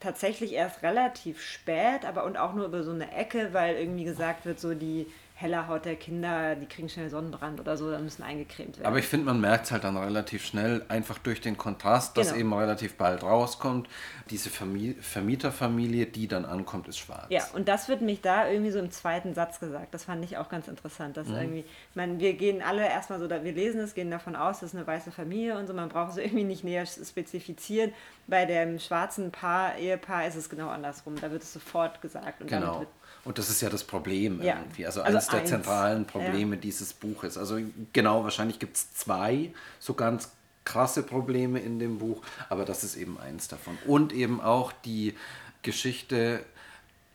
Tatsächlich 0.00 0.52
erst 0.52 0.82
relativ 0.82 1.40
spät, 1.40 2.04
aber 2.04 2.24
und 2.24 2.36
auch 2.36 2.54
nur 2.54 2.66
über 2.66 2.82
so 2.82 2.90
eine 2.90 3.12
Ecke, 3.12 3.50
weil 3.52 3.76
irgendwie 3.76 4.04
gesagt 4.04 4.44
wird, 4.44 4.60
so 4.60 4.74
die 4.74 5.06
heller 5.40 5.68
Haut 5.68 5.84
der 5.84 5.94
Kinder, 5.94 6.56
die 6.56 6.66
kriegen 6.66 6.88
schnell 6.88 7.08
Sonnenbrand 7.10 7.60
oder 7.60 7.76
so, 7.76 7.92
da 7.92 8.00
müssen 8.00 8.24
eingecremt 8.24 8.76
werden. 8.76 8.88
Aber 8.88 8.98
ich 8.98 9.06
finde, 9.06 9.26
man 9.26 9.40
merkt 9.40 9.66
es 9.66 9.70
halt 9.70 9.84
dann 9.84 9.96
relativ 9.96 10.44
schnell, 10.44 10.84
einfach 10.88 11.16
durch 11.18 11.40
den 11.40 11.56
Kontrast, 11.56 12.16
dass 12.16 12.28
genau. 12.28 12.40
eben 12.40 12.52
relativ 12.54 12.96
bald 12.96 13.22
rauskommt, 13.22 13.88
diese 14.30 14.50
Familie, 14.50 15.00
Vermieterfamilie, 15.00 16.06
die 16.06 16.26
dann 16.26 16.44
ankommt, 16.44 16.88
ist 16.88 16.98
schwarz. 16.98 17.26
Ja, 17.28 17.44
und 17.54 17.68
das 17.68 17.88
wird 17.88 18.00
mich 18.00 18.20
da 18.20 18.48
irgendwie 18.48 18.72
so 18.72 18.80
im 18.80 18.90
zweiten 18.90 19.32
Satz 19.32 19.60
gesagt. 19.60 19.94
Das 19.94 20.04
fand 20.04 20.24
ich 20.24 20.38
auch 20.38 20.48
ganz 20.48 20.66
interessant, 20.66 21.16
dass 21.16 21.28
mhm. 21.28 21.36
irgendwie, 21.36 21.64
meine, 21.94 22.18
wir 22.18 22.32
gehen 22.32 22.60
alle 22.60 22.82
erstmal 22.82 23.20
so, 23.20 23.30
wir 23.30 23.38
lesen 23.38 23.80
es, 23.80 23.94
gehen 23.94 24.10
davon 24.10 24.34
aus, 24.34 24.58
das 24.58 24.70
ist 24.70 24.76
eine 24.76 24.88
weiße 24.88 25.12
Familie 25.12 25.56
und 25.56 25.68
so, 25.68 25.72
man 25.72 25.88
braucht 25.88 26.10
es 26.10 26.16
irgendwie 26.16 26.44
nicht 26.44 26.64
näher 26.64 26.84
spezifizieren. 26.84 27.92
Bei 28.26 28.44
dem 28.44 28.80
schwarzen 28.80 29.30
Paar, 29.30 29.76
Ehepaar 29.76 30.26
ist 30.26 30.34
es 30.34 30.50
genau 30.50 30.68
andersrum. 30.68 31.14
Da 31.20 31.30
wird 31.30 31.44
es 31.44 31.52
sofort 31.52 32.02
gesagt. 32.02 32.40
Und 32.40 32.48
genau. 32.48 32.84
Und 33.28 33.36
das 33.36 33.50
ist 33.50 33.60
ja 33.60 33.68
das 33.68 33.84
Problem 33.84 34.40
ja. 34.40 34.56
irgendwie. 34.56 34.86
Also, 34.86 35.02
also 35.02 35.14
eines 35.14 35.28
eins. 35.28 35.36
der 35.36 35.44
zentralen 35.44 36.06
Probleme 36.06 36.56
ja. 36.56 36.62
dieses 36.62 36.94
Buches. 36.94 37.36
Also 37.36 37.58
genau, 37.92 38.24
wahrscheinlich 38.24 38.58
gibt 38.58 38.78
es 38.78 38.94
zwei 38.94 39.52
so 39.78 39.92
ganz 39.92 40.30
krasse 40.64 41.02
Probleme 41.02 41.58
in 41.60 41.78
dem 41.78 41.98
Buch, 41.98 42.22
aber 42.48 42.64
das 42.64 42.84
ist 42.84 42.96
eben 42.96 43.20
eins 43.20 43.46
davon. 43.46 43.76
Und 43.86 44.14
eben 44.14 44.40
auch 44.40 44.72
die 44.72 45.14
Geschichte, 45.60 46.42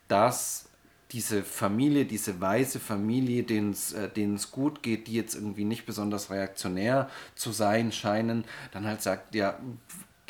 dass 0.06 0.66
diese 1.10 1.42
Familie, 1.42 2.04
diese 2.04 2.40
weiße 2.40 2.78
Familie, 2.78 3.42
denen 3.42 3.72
es 3.72 3.92
äh, 3.92 4.08
gut 4.52 4.84
geht, 4.84 5.08
die 5.08 5.14
jetzt 5.14 5.34
irgendwie 5.34 5.64
nicht 5.64 5.84
besonders 5.84 6.30
reaktionär 6.30 7.10
zu 7.34 7.50
sein 7.50 7.90
scheinen, 7.90 8.44
dann 8.70 8.86
halt 8.86 9.02
sagt, 9.02 9.34
ja, 9.34 9.58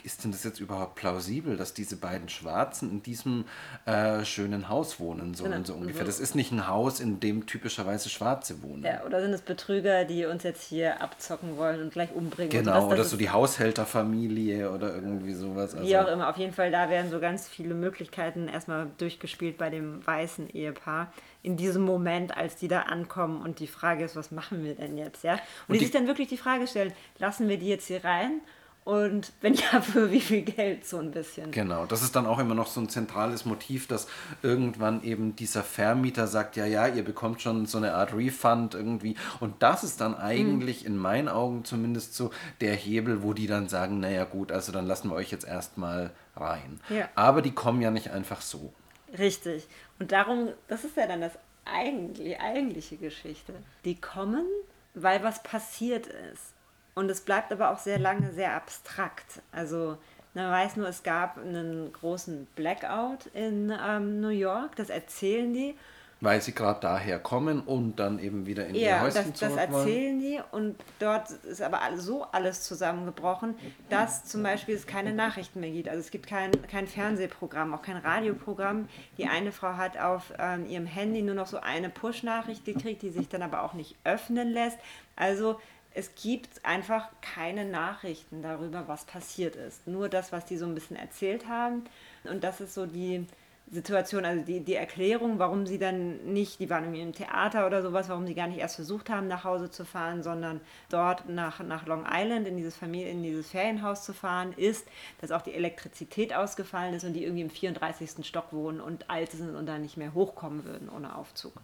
ist 0.04 0.22
denn 0.22 0.32
das 0.32 0.44
jetzt 0.44 0.60
überhaupt 0.60 0.96
plausibel, 0.96 1.56
dass 1.56 1.72
diese 1.72 1.96
beiden 1.96 2.28
Schwarzen 2.28 2.90
in 2.90 3.02
diesem 3.02 3.46
äh, 3.86 4.24
schönen 4.24 4.68
Haus 4.68 5.00
wohnen 5.00 5.34
sollen, 5.34 5.52
genau. 5.52 5.64
so 5.64 5.74
ungefähr? 5.74 6.04
Das 6.04 6.20
ist 6.20 6.34
nicht 6.34 6.52
ein 6.52 6.68
Haus, 6.68 7.00
in 7.00 7.20
dem 7.20 7.46
typischerweise 7.46 8.10
Schwarze 8.10 8.62
wohnen. 8.62 8.84
Ja, 8.84 9.02
oder 9.04 9.22
sind 9.22 9.32
es 9.32 9.40
Betrüger, 9.40 10.04
die 10.04 10.26
uns 10.26 10.42
jetzt 10.42 10.62
hier 10.62 11.00
abzocken 11.00 11.56
wollen 11.56 11.80
und 11.80 11.92
gleich 11.92 12.12
umbringen? 12.14 12.50
Genau, 12.50 12.74
das 12.74 12.92
oder 12.92 13.04
so 13.04 13.16
die 13.16 13.30
Haushälterfamilie 13.30 14.70
oder 14.70 14.94
irgendwie 14.94 15.32
sowas. 15.32 15.74
Also 15.74 15.88
wie 15.88 15.96
auch 15.96 16.08
immer, 16.08 16.28
auf 16.28 16.36
jeden 16.36 16.52
Fall, 16.52 16.70
da 16.70 16.90
werden 16.90 17.10
so 17.10 17.18
ganz 17.18 17.48
viele 17.48 17.74
Möglichkeiten 17.74 18.48
erstmal 18.48 18.88
durchgespielt 18.98 19.56
bei 19.56 19.70
dem 19.70 20.06
weißen 20.06 20.50
Ehepaar 20.50 21.12
in 21.42 21.56
diesem 21.56 21.82
Moment, 21.82 22.36
als 22.36 22.56
die 22.56 22.68
da 22.68 22.82
ankommen 22.82 23.42
und 23.42 23.58
die 23.58 23.66
Frage 23.66 24.04
ist, 24.04 24.16
was 24.16 24.30
machen 24.30 24.64
wir 24.64 24.74
denn 24.74 24.98
jetzt, 24.98 25.24
ja? 25.24 25.32
Und, 25.32 25.40
und 25.40 25.74
die, 25.74 25.78
die 25.78 25.84
sich 25.86 25.94
dann 25.94 26.06
wirklich 26.06 26.28
die 26.28 26.38
Frage 26.38 26.66
stellen, 26.66 26.92
lassen 27.18 27.48
wir 27.48 27.58
die 27.58 27.68
jetzt 27.68 27.86
hier 27.86 28.04
rein 28.04 28.40
und 28.84 29.32
wenn 29.40 29.54
ja, 29.54 29.80
für 29.82 30.10
wie 30.10 30.20
viel 30.20 30.42
Geld 30.42 30.86
so 30.86 30.98
ein 30.98 31.10
bisschen. 31.10 31.50
Genau, 31.50 31.86
das 31.86 32.02
ist 32.02 32.14
dann 32.14 32.26
auch 32.26 32.38
immer 32.38 32.54
noch 32.54 32.66
so 32.66 32.80
ein 32.80 32.88
zentrales 32.88 33.46
Motiv, 33.46 33.86
dass 33.86 34.06
irgendwann 34.42 35.02
eben 35.02 35.34
dieser 35.36 35.62
Vermieter 35.62 36.26
sagt, 36.26 36.56
ja, 36.56 36.66
ja, 36.66 36.86
ihr 36.86 37.02
bekommt 37.02 37.40
schon 37.40 37.64
so 37.66 37.78
eine 37.78 37.94
Art 37.94 38.14
Refund 38.14 38.74
irgendwie. 38.74 39.16
Und 39.40 39.62
das 39.62 39.84
ist 39.84 40.00
dann 40.00 40.14
eigentlich 40.14 40.82
mhm. 40.82 40.86
in 40.86 40.98
meinen 40.98 41.28
Augen 41.28 41.64
zumindest 41.64 42.14
so 42.14 42.30
der 42.60 42.74
Hebel, 42.74 43.22
wo 43.22 43.32
die 43.32 43.46
dann 43.46 43.68
sagen, 43.68 44.00
naja 44.00 44.24
gut, 44.24 44.52
also 44.52 44.70
dann 44.70 44.86
lassen 44.86 45.08
wir 45.08 45.16
euch 45.16 45.30
jetzt 45.30 45.46
erstmal 45.46 46.10
rein. 46.36 46.80
Ja. 46.90 47.08
Aber 47.14 47.40
die 47.40 47.52
kommen 47.52 47.80
ja 47.80 47.90
nicht 47.90 48.10
einfach 48.10 48.42
so. 48.42 48.74
Richtig. 49.18 49.66
Und 49.98 50.12
darum, 50.12 50.50
das 50.68 50.84
ist 50.84 50.96
ja 50.96 51.06
dann 51.06 51.22
das 51.22 51.32
eigentlich, 51.64 52.38
eigentliche 52.38 52.96
Geschichte. 52.96 53.54
Die 53.86 53.98
kommen, 53.98 54.44
weil 54.92 55.22
was 55.22 55.42
passiert 55.42 56.06
ist. 56.06 56.53
Und 56.94 57.10
es 57.10 57.20
bleibt 57.20 57.52
aber 57.52 57.70
auch 57.70 57.78
sehr 57.78 57.98
lange 57.98 58.32
sehr 58.32 58.54
abstrakt. 58.54 59.42
Also 59.52 59.98
man 60.34 60.50
weiß 60.50 60.76
nur, 60.76 60.88
es 60.88 61.02
gab 61.02 61.38
einen 61.38 61.92
großen 61.92 62.46
Blackout 62.56 63.26
in 63.34 63.72
ähm, 63.86 64.20
New 64.20 64.28
York, 64.28 64.76
das 64.76 64.90
erzählen 64.90 65.52
die. 65.52 65.76
weil 66.20 66.40
sie 66.40 66.54
gerade 66.54 66.80
daher 66.80 67.18
kommen 67.18 67.60
und 67.60 67.96
dann 67.96 68.18
eben 68.18 68.46
wieder 68.46 68.66
in 68.66 68.78
ihr 68.78 68.86
Ja, 68.86 69.00
Häuschen 69.00 69.32
das, 69.32 69.34
das 69.38 69.56
zurück 69.56 69.70
wollen. 69.70 69.88
erzählen 69.88 70.20
die 70.20 70.40
und 70.52 70.76
dort 70.98 71.30
ist 71.30 71.60
aber 71.60 71.80
so 71.96 72.24
alles 72.32 72.62
zusammengebrochen, 72.62 73.56
dass 73.90 74.24
zum 74.24 74.42
Beispiel 74.42 74.74
es 74.74 74.86
keine 74.86 75.12
Nachrichten 75.12 75.60
mehr 75.60 75.70
gibt. 75.70 75.88
Also 75.88 76.00
es 76.00 76.10
gibt 76.10 76.26
kein, 76.26 76.66
kein 76.66 76.86
Fernsehprogramm, 76.88 77.74
auch 77.74 77.82
kein 77.82 77.98
Radioprogramm. 77.98 78.88
Die 79.18 79.26
eine 79.26 79.52
Frau 79.52 79.76
hat 79.76 79.98
auf 79.98 80.32
ähm, 80.38 80.66
ihrem 80.66 80.86
Handy 80.86 81.22
nur 81.22 81.34
noch 81.34 81.46
so 81.46 81.58
eine 81.60 81.90
Push-Nachricht 81.90 82.64
gekriegt, 82.64 83.02
die 83.02 83.10
sich 83.10 83.28
dann 83.28 83.42
aber 83.42 83.62
auch 83.62 83.74
nicht 83.74 83.96
öffnen 84.04 84.50
lässt. 84.52 84.78
Also 85.16 85.60
es 85.94 86.14
gibt 86.16 86.64
einfach 86.64 87.08
keine 87.20 87.64
Nachrichten 87.64 88.42
darüber, 88.42 88.88
was 88.88 89.04
passiert 89.04 89.54
ist. 89.54 89.86
Nur 89.86 90.08
das, 90.08 90.32
was 90.32 90.44
die 90.44 90.56
so 90.56 90.66
ein 90.66 90.74
bisschen 90.74 90.96
erzählt 90.96 91.48
haben. 91.48 91.84
Und 92.24 92.42
das 92.42 92.60
ist 92.60 92.74
so 92.74 92.84
die 92.84 93.26
Situation, 93.70 94.24
also 94.24 94.42
die, 94.42 94.60
die 94.60 94.74
Erklärung, 94.74 95.38
warum 95.38 95.66
sie 95.66 95.78
dann 95.78 96.32
nicht, 96.32 96.60
die 96.60 96.68
waren 96.68 96.84
irgendwie 96.84 97.00
im 97.00 97.12
Theater 97.12 97.66
oder 97.66 97.80
sowas, 97.80 98.08
warum 98.08 98.26
sie 98.26 98.34
gar 98.34 98.48
nicht 98.48 98.58
erst 98.58 98.74
versucht 98.74 99.08
haben, 99.08 99.26
nach 99.26 99.44
Hause 99.44 99.70
zu 99.70 99.84
fahren, 99.84 100.22
sondern 100.22 100.60
dort 100.90 101.28
nach, 101.28 101.60
nach 101.60 101.86
Long 101.86 102.04
Island 102.10 102.46
in 102.46 102.56
dieses, 102.56 102.76
Familie, 102.76 103.08
in 103.08 103.22
dieses 103.22 103.50
Ferienhaus 103.50 104.04
zu 104.04 104.12
fahren, 104.12 104.52
ist, 104.56 104.86
dass 105.20 105.30
auch 105.30 105.42
die 105.42 105.54
Elektrizität 105.54 106.34
ausgefallen 106.34 106.92
ist 106.94 107.04
und 107.04 107.14
die 107.14 107.22
irgendwie 107.22 107.42
im 107.42 107.50
34. 107.50 108.26
Stock 108.26 108.52
wohnen 108.52 108.80
und 108.80 109.08
alt 109.08 109.30
sind 109.30 109.54
und 109.54 109.66
dann 109.66 109.82
nicht 109.82 109.96
mehr 109.96 110.12
hochkommen 110.12 110.64
würden 110.64 110.90
ohne 110.90 111.16
Aufzug. 111.16 111.54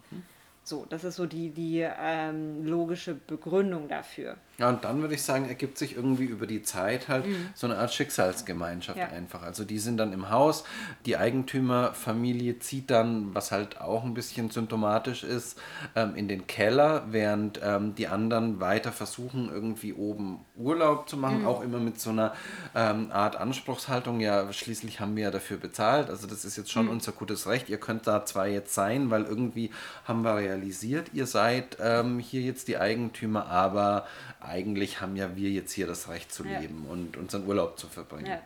So, 0.63 0.85
das 0.89 1.03
ist 1.03 1.15
so 1.15 1.25
die, 1.25 1.49
die 1.49 1.79
ähm, 1.81 2.65
logische 2.65 3.15
Begründung 3.15 3.87
dafür. 3.87 4.37
Ja, 4.59 4.69
und 4.69 4.83
dann 4.83 5.01
würde 5.01 5.15
ich 5.15 5.23
sagen, 5.23 5.47
ergibt 5.47 5.79
sich 5.79 5.95
irgendwie 5.95 6.25
über 6.25 6.45
die 6.45 6.61
Zeit 6.61 7.07
halt 7.07 7.25
so 7.55 7.65
eine 7.65 7.77
Art 7.77 7.91
Schicksalsgemeinschaft 7.91 8.99
Ja. 8.99 9.07
einfach. 9.07 9.41
Also 9.41 9.63
die 9.63 9.79
sind 9.79 9.97
dann 9.97 10.13
im 10.13 10.29
Haus, 10.29 10.63
die 11.07 11.17
Eigentümerfamilie 11.17 12.59
zieht 12.59 12.91
dann, 12.91 13.33
was 13.33 13.51
halt 13.51 13.81
auch 13.81 14.03
ein 14.03 14.13
bisschen 14.13 14.51
symptomatisch 14.51 15.23
ist, 15.23 15.57
ähm, 15.95 16.15
in 16.15 16.27
den 16.27 16.45
Keller, 16.45 17.05
während 17.09 17.59
ähm, 17.63 17.95
die 17.95 18.07
anderen 18.07 18.59
weiter 18.59 18.91
versuchen, 18.91 19.49
irgendwie 19.51 19.93
oben 19.93 20.45
Urlaub 20.55 21.09
zu 21.09 21.17
machen, 21.17 21.43
auch 21.45 21.61
immer 21.63 21.79
mit 21.79 21.99
so 21.99 22.11
einer 22.11 22.33
ähm, 22.75 23.09
Art 23.11 23.35
Anspruchshaltung. 23.37 24.19
Ja, 24.19 24.53
schließlich 24.53 24.99
haben 24.99 25.15
wir 25.15 25.23
ja 25.23 25.31
dafür 25.31 25.57
bezahlt. 25.57 26.09
Also 26.11 26.27
das 26.27 26.45
ist 26.45 26.55
jetzt 26.57 26.71
schon 26.71 26.87
unser 26.87 27.13
gutes 27.13 27.47
Recht. 27.47 27.67
Ihr 27.69 27.79
könnt 27.79 28.05
da 28.05 28.25
zwar 28.25 28.45
jetzt 28.47 28.75
sein, 28.75 29.09
weil 29.09 29.23
irgendwie 29.23 29.71
haben 30.05 30.21
wir 30.23 30.39
realisiert, 30.51 31.11
ihr 31.13 31.25
seid 31.25 31.77
ähm, 31.79 32.19
hier 32.19 32.41
jetzt 32.41 32.67
die 32.67 32.77
Eigentümer, 32.77 33.47
aber 33.47 34.05
eigentlich 34.39 35.01
haben 35.01 35.15
ja 35.15 35.35
wir 35.35 35.49
jetzt 35.49 35.71
hier 35.71 35.87
das 35.87 36.09
Recht 36.09 36.31
zu 36.33 36.45
Ja. 36.45 36.59
leben 36.59 36.85
und 36.89 37.17
unseren 37.17 37.47
Urlaub 37.47 37.79
zu 37.79 37.87
verbringen. 37.87 38.27
Ja. 38.27 38.39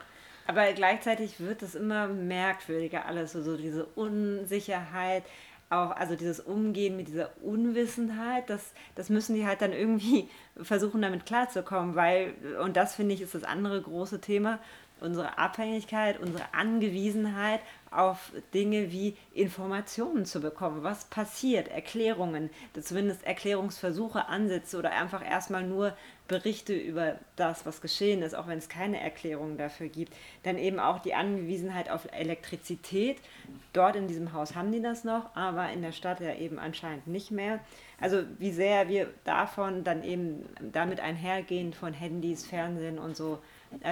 Aber 0.47 0.71
gleichzeitig 0.73 1.39
wird 1.39 1.63
es 1.63 1.73
immer 1.73 2.07
merkwürdiger 2.07 3.05
alles, 3.05 3.31
so, 3.31 3.41
so 3.41 3.57
diese 3.57 3.85
Unsicherheit, 3.85 5.23
auch 5.71 5.89
also 5.91 6.15
dieses 6.15 6.39
Umgehen 6.39 6.95
mit 6.95 7.07
dieser 7.07 7.31
Unwissenheit, 7.41 8.47
das, 8.51 8.73
das 8.93 9.09
müssen 9.09 9.33
die 9.35 9.47
halt 9.47 9.61
dann 9.61 9.73
irgendwie 9.73 10.29
versuchen 10.61 11.01
damit 11.01 11.25
klarzukommen, 11.25 11.95
weil, 11.95 12.35
und 12.61 12.77
das 12.77 12.93
finde 12.95 13.15
ich 13.15 13.21
ist 13.21 13.33
das 13.33 13.43
andere 13.43 13.81
große 13.81 14.21
Thema, 14.21 14.59
unsere 15.01 15.37
Abhängigkeit, 15.37 16.19
unsere 16.19 16.53
Angewiesenheit 16.53 17.61
auf 17.91 18.31
Dinge 18.53 18.91
wie 18.91 19.15
Informationen 19.33 20.25
zu 20.25 20.41
bekommen. 20.41 20.83
Was 20.83 21.05
passiert? 21.05 21.69
Erklärungen, 21.69 22.49
zumindest 22.81 23.25
Erklärungsversuche, 23.25 24.27
Ansätze 24.27 24.77
oder 24.77 24.91
einfach 24.91 25.23
erstmal 25.23 25.63
nur 25.63 25.95
Berichte 26.27 26.73
über 26.73 27.19
das, 27.35 27.65
was 27.65 27.81
geschehen 27.81 28.21
ist, 28.21 28.33
auch 28.33 28.47
wenn 28.47 28.57
es 28.57 28.67
keine 28.67 28.99
Erklärung 28.99 29.57
dafür 29.57 29.87
gibt. 29.87 30.13
Dann 30.43 30.57
eben 30.57 30.79
auch 30.79 30.99
die 30.99 31.13
Angewiesenheit 31.13 31.89
auf 31.89 32.07
Elektrizität. 32.11 33.17
Dort 33.73 33.95
in 33.95 34.07
diesem 34.07 34.33
Haus 34.33 34.55
haben 34.55 34.71
die 34.71 34.81
das 34.81 35.03
noch, 35.03 35.35
aber 35.35 35.69
in 35.71 35.81
der 35.81 35.91
Stadt 35.91 36.19
ja 36.19 36.33
eben 36.33 36.57
anscheinend 36.57 37.07
nicht 37.07 37.31
mehr. 37.31 37.59
Also 37.99 38.23
wie 38.39 38.51
sehr 38.51 38.89
wir 38.89 39.09
davon 39.23 39.83
dann 39.83 40.03
eben 40.03 40.45
damit 40.73 40.99
einhergehend 40.99 41.75
von 41.75 41.93
Handys, 41.93 42.45
Fernsehen 42.45 42.97
und 42.99 43.15
so, 43.15 43.39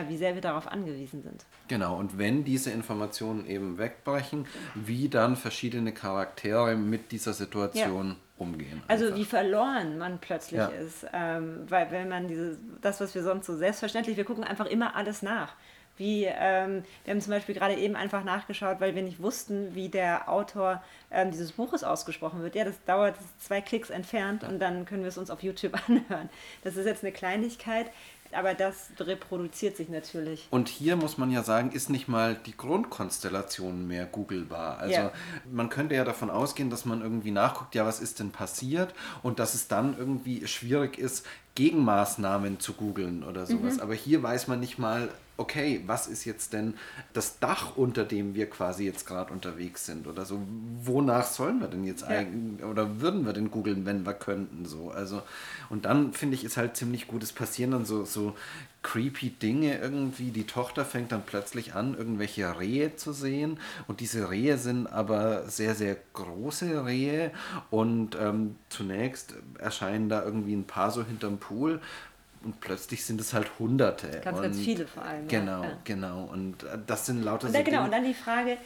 wie 0.07 0.17
sehr 0.17 0.35
wir 0.35 0.41
darauf 0.41 0.67
angewiesen 0.67 1.21
sind. 1.23 1.45
Genau, 1.67 1.97
und 1.97 2.17
wenn 2.17 2.43
diese 2.43 2.71
Informationen 2.71 3.45
eben 3.47 3.77
wegbrechen, 3.77 4.45
wie 4.75 5.09
dann 5.09 5.35
verschiedene 5.35 5.93
Charaktere 5.93 6.75
mit 6.75 7.11
dieser 7.11 7.33
Situation 7.33 8.15
umgehen. 8.37 8.81
Also 8.87 9.05
einfach. 9.05 9.17
wie 9.17 9.25
verloren 9.25 9.97
man 9.97 10.19
plötzlich 10.19 10.59
Ja. 10.59 10.67
ist, 10.67 11.05
ähm, 11.13 11.65
weil 11.69 11.91
wenn 11.91 12.09
man 12.09 12.27
diese, 12.27 12.57
das, 12.81 12.99
was 13.01 13.13
wir 13.15 13.23
sonst 13.23 13.45
so 13.45 13.55
selbstverständlich, 13.57 14.17
wir 14.17 14.25
gucken 14.25 14.43
einfach 14.43 14.65
immer 14.65 14.95
alles 14.95 15.21
nach. 15.21 15.53
Wie, 15.95 16.25
ähm, 16.25 16.83
wir 17.05 17.13
haben 17.13 17.21
zum 17.21 17.31
Beispiel 17.31 17.53
gerade 17.53 17.75
eben 17.75 17.95
einfach 17.95 18.23
nachgeschaut, 18.23 18.81
weil 18.81 18.95
wir 18.95 19.03
nicht 19.03 19.21
wussten, 19.21 19.75
wie 19.75 19.89
der 19.89 20.27
Autor 20.27 20.81
ähm, 21.11 21.29
dieses 21.29 21.51
Buches 21.51 21.83
ausgesprochen 21.83 22.41
wird. 22.41 22.55
Ja, 22.55 22.65
das 22.65 22.83
dauert 22.85 23.13
zwei 23.39 23.61
Klicks 23.61 23.91
entfernt 23.91 24.43
und 24.43 24.57
dann 24.57 24.85
können 24.85 25.03
wir 25.03 25.09
es 25.09 25.19
uns 25.19 25.29
auf 25.29 25.43
YouTube 25.43 25.73
anhören. 25.87 26.29
Das 26.63 26.77
ist 26.77 26.87
jetzt 26.87 27.03
eine 27.03 27.13
Kleinigkeit, 27.13 27.91
aber 28.35 28.53
das 28.53 28.89
reproduziert 28.99 29.77
sich 29.77 29.89
natürlich. 29.89 30.47
Und 30.51 30.69
hier 30.69 30.95
muss 30.95 31.17
man 31.17 31.31
ja 31.31 31.43
sagen, 31.43 31.71
ist 31.71 31.89
nicht 31.89 32.07
mal 32.07 32.35
die 32.35 32.55
Grundkonstellation 32.55 33.87
mehr 33.87 34.05
googelbar. 34.05 34.77
Also 34.79 34.93
Ja. 34.93 35.11
man 35.51 35.69
könnte 35.69 35.95
ja 35.95 36.03
davon 36.03 36.29
ausgehen, 36.29 36.69
dass 36.69 36.85
man 36.85 37.01
irgendwie 37.01 37.31
nachguckt, 37.31 37.75
ja, 37.75 37.85
was 37.85 37.99
ist 37.99 38.19
denn 38.19 38.31
passiert 38.31 38.93
und 39.21 39.39
dass 39.39 39.53
es 39.53 39.67
dann 39.67 39.97
irgendwie 39.97 40.47
schwierig 40.47 40.97
ist, 40.97 41.25
Gegenmaßnahmen 41.55 42.59
zu 42.59 42.73
googeln 42.73 43.23
oder 43.23 43.45
sowas. 43.45 43.79
Aber 43.79 43.93
hier 43.93 44.23
weiß 44.23 44.47
man 44.47 44.59
nicht 44.59 44.79
mal, 44.79 45.09
okay, 45.37 45.81
was 45.87 46.07
ist 46.07 46.25
jetzt 46.25 46.53
denn 46.53 46.75
das 47.13 47.39
Dach, 47.39 47.75
unter 47.75 48.03
dem 48.05 48.35
wir 48.35 48.49
quasi 48.49 48.85
jetzt 48.85 49.05
gerade 49.07 49.33
unterwegs 49.33 49.85
sind 49.85 50.07
oder 50.07 50.25
so? 50.25 50.39
Wonach 50.83 51.25
sollen 51.25 51.59
wir 51.59 51.67
denn 51.67 51.83
jetzt 51.85 52.01
Ja. 52.01 52.09
eigentlich 52.09 52.63
oder 52.63 53.01
würden 53.01 53.25
wir 53.25 53.33
denn 53.33 53.49
googeln, 53.51 53.85
wenn 53.85 54.05
wir 54.05 54.13
könnten 54.13 54.65
so? 54.65 54.91
Also 54.91 55.23
und 55.69 55.85
dann 55.85 56.13
finde 56.13 56.35
ich 56.35 56.43
ist 56.43 56.57
halt 56.57 56.77
ziemlich 56.77 57.07
gut, 57.07 57.23
es 57.23 57.31
passieren 57.33 57.71
dann 57.71 57.85
so 57.85 58.05
so 58.05 58.35
creepy 58.83 59.29
Dinge 59.29 59.77
irgendwie. 59.79 60.31
Die 60.31 60.45
Tochter 60.45 60.83
fängt 60.85 61.11
dann 61.13 61.23
plötzlich 61.25 61.73
an, 61.73 61.95
irgendwelche 61.97 62.59
Rehe 62.59 62.95
zu 62.95 63.13
sehen 63.13 63.57
und 63.87 64.01
diese 64.01 64.29
Rehe 64.29 64.57
sind 64.57 64.87
aber 64.87 65.49
sehr 65.49 65.73
sehr 65.73 65.97
große 66.13 66.85
Rehe 66.85 67.31
und 67.71 68.15
ähm, 68.19 68.55
zunächst 68.69 69.35
erscheinen 69.57 70.09
da 70.09 70.23
irgendwie 70.23 70.53
ein 70.53 70.65
paar 70.65 70.91
so 70.91 71.03
hinterm 71.03 71.37
Pool. 71.37 71.79
Und 72.43 72.59
plötzlich 72.59 73.05
sind 73.05 73.21
es 73.21 73.33
halt 73.33 73.47
Hunderte. 73.59 74.21
Ganz, 74.21 74.37
und 74.37 74.43
ganz 74.43 74.59
viele 74.59 74.85
vor 74.87 75.03
allem, 75.03 75.27
Genau, 75.27 75.63
ja. 75.63 75.77
genau. 75.83 76.23
Und 76.25 76.63
äh, 76.63 76.77
das 76.85 77.05
sind 77.05 77.23
lauter 77.23 77.47
Und 77.47 77.53
so 77.53 77.57
dann, 77.57 77.63
genau, 77.65 77.77
Dinge- 77.77 77.85
und 77.85 77.91
dann 77.91 78.03
die 78.03 78.13
Frage, 78.13 78.57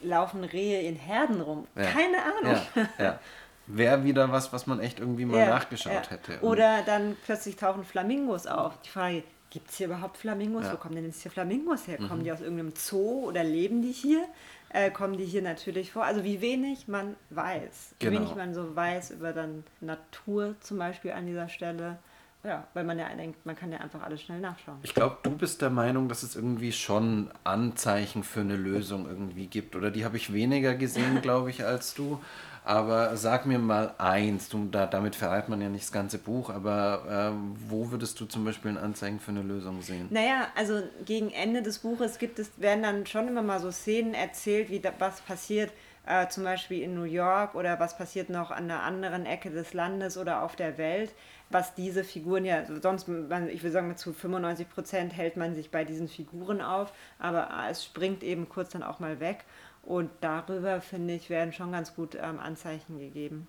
laufen 0.00 0.44
Rehe 0.44 0.82
in 0.82 0.96
Herden 0.96 1.40
rum? 1.40 1.66
Ja. 1.76 1.84
Keine 1.84 2.18
Ahnung. 2.18 2.60
Ja, 2.74 3.04
ja. 3.04 3.20
Wäre 3.68 4.02
wieder 4.04 4.30
was, 4.32 4.52
was 4.52 4.66
man 4.66 4.80
echt 4.80 4.98
irgendwie 4.98 5.24
mal 5.24 5.46
nachgeschaut 5.48 6.10
hätte. 6.10 6.40
Und 6.40 6.48
Oder 6.50 6.82
dann 6.84 7.16
plötzlich 7.24 7.54
tauchen 7.56 7.84
Flamingos 7.84 8.48
auf. 8.48 8.74
Die 8.82 8.88
Frage, 8.88 9.22
gibt 9.50 9.70
es 9.70 9.76
hier 9.76 9.86
überhaupt 9.86 10.16
Flamingos? 10.16 10.64
Mhm. 10.66 10.72
Wo 10.72 10.76
kommen 10.78 10.96
denn 10.96 11.04
jetzt 11.06 11.22
hier 11.22 11.30
Flamingos 11.30 11.86
her? 11.86 11.98
Kommen 11.98 12.24
die 12.24 12.32
aus 12.32 12.40
irgendeinem 12.40 12.72
Zoo 12.74 13.28
oder 13.28 13.44
leben 13.44 13.80
die 13.82 13.92
hier? 13.92 14.24
Äh, 14.70 14.90
kommen 14.90 15.16
die 15.16 15.26
hier 15.26 15.42
natürlich 15.42 15.92
vor? 15.92 16.04
Also 16.04 16.24
wie 16.24 16.40
wenig 16.40 16.88
man 16.88 17.14
weiß. 17.30 17.94
Wie 18.00 18.06
Genau. 18.06 18.18
wenig 18.20 18.34
man 18.34 18.52
so 18.52 18.74
weiß 18.74 19.12
über 19.12 19.32
dann 19.32 19.62
Natur 19.80 20.56
zum 20.60 20.78
Beispiel 20.78 21.12
an 21.12 21.26
dieser 21.26 21.48
Stelle. 21.48 21.98
Ja, 22.44 22.66
weil 22.74 22.82
man 22.82 22.98
ja 22.98 23.08
denkt, 23.14 23.46
man 23.46 23.54
kann 23.54 23.70
ja 23.70 23.78
einfach 23.78 24.02
alles 24.02 24.22
schnell 24.22 24.40
nachschauen. 24.40 24.78
Ich 24.82 24.94
glaube, 24.94 25.18
du 25.22 25.30
bist 25.30 25.62
der 25.62 25.70
Meinung, 25.70 26.08
dass 26.08 26.24
es 26.24 26.34
irgendwie 26.34 26.72
schon 26.72 27.30
Anzeichen 27.44 28.24
für 28.24 28.40
eine 28.40 28.56
Lösung 28.56 29.06
irgendwie 29.06 29.46
gibt. 29.46 29.76
Oder 29.76 29.92
die 29.92 30.04
habe 30.04 30.16
ich 30.16 30.32
weniger 30.32 30.74
gesehen, 30.74 31.20
glaube 31.22 31.50
ich, 31.50 31.64
als 31.64 31.94
du. 31.94 32.20
Aber 32.64 33.16
sag 33.16 33.46
mir 33.46 33.58
mal 33.58 33.94
eins, 33.98 34.48
du, 34.48 34.68
da, 34.70 34.86
damit 34.86 35.16
verreiht 35.16 35.48
man 35.48 35.60
ja 35.60 35.68
nicht 35.68 35.84
das 35.84 35.92
ganze 35.92 36.18
Buch, 36.18 36.48
aber 36.48 37.32
äh, 37.34 37.68
wo 37.68 37.90
würdest 37.90 38.20
du 38.20 38.24
zum 38.26 38.44
Beispiel 38.44 38.70
ein 38.72 38.78
Anzeichen 38.78 39.18
für 39.18 39.32
eine 39.32 39.42
Lösung 39.42 39.82
sehen? 39.82 40.06
Naja, 40.10 40.46
also 40.54 40.80
gegen 41.04 41.30
Ende 41.30 41.62
des 41.62 41.80
Buches 41.80 42.18
gibt 42.18 42.38
es, 42.38 42.52
werden 42.58 42.84
dann 42.84 43.06
schon 43.06 43.26
immer 43.26 43.42
mal 43.42 43.58
so 43.58 43.72
Szenen 43.72 44.14
erzählt, 44.14 44.70
wie 44.70 44.78
da, 44.78 44.92
was 45.00 45.20
passiert, 45.22 45.72
äh, 46.06 46.28
zum 46.28 46.44
Beispiel 46.44 46.82
in 46.82 46.94
New 46.94 47.04
York 47.04 47.54
oder 47.54 47.78
was 47.78 47.96
passiert 47.96 48.28
noch 48.28 48.50
an 48.50 48.64
einer 48.64 48.82
anderen 48.82 49.26
Ecke 49.26 49.50
des 49.50 49.72
Landes 49.72 50.16
oder 50.16 50.42
auf 50.42 50.56
der 50.56 50.78
Welt, 50.78 51.12
was 51.50 51.74
diese 51.74 52.02
Figuren 52.02 52.44
ja, 52.44 52.64
sonst, 52.80 53.08
man, 53.08 53.48
ich 53.48 53.62
würde 53.62 53.72
sagen, 53.72 53.96
zu 53.96 54.12
95 54.12 54.68
Prozent 54.68 55.16
hält 55.16 55.36
man 55.36 55.54
sich 55.54 55.70
bei 55.70 55.84
diesen 55.84 56.08
Figuren 56.08 56.60
auf, 56.60 56.92
aber 57.18 57.50
äh, 57.50 57.70
es 57.70 57.84
springt 57.84 58.22
eben 58.22 58.48
kurz 58.48 58.70
dann 58.70 58.82
auch 58.82 59.00
mal 59.00 59.20
weg. 59.20 59.44
Und 59.84 60.10
darüber, 60.20 60.80
finde 60.80 61.14
ich, 61.14 61.28
werden 61.28 61.52
schon 61.52 61.72
ganz 61.72 61.94
gut 61.96 62.14
ähm, 62.14 62.38
Anzeichen 62.38 63.00
gegeben. 63.00 63.46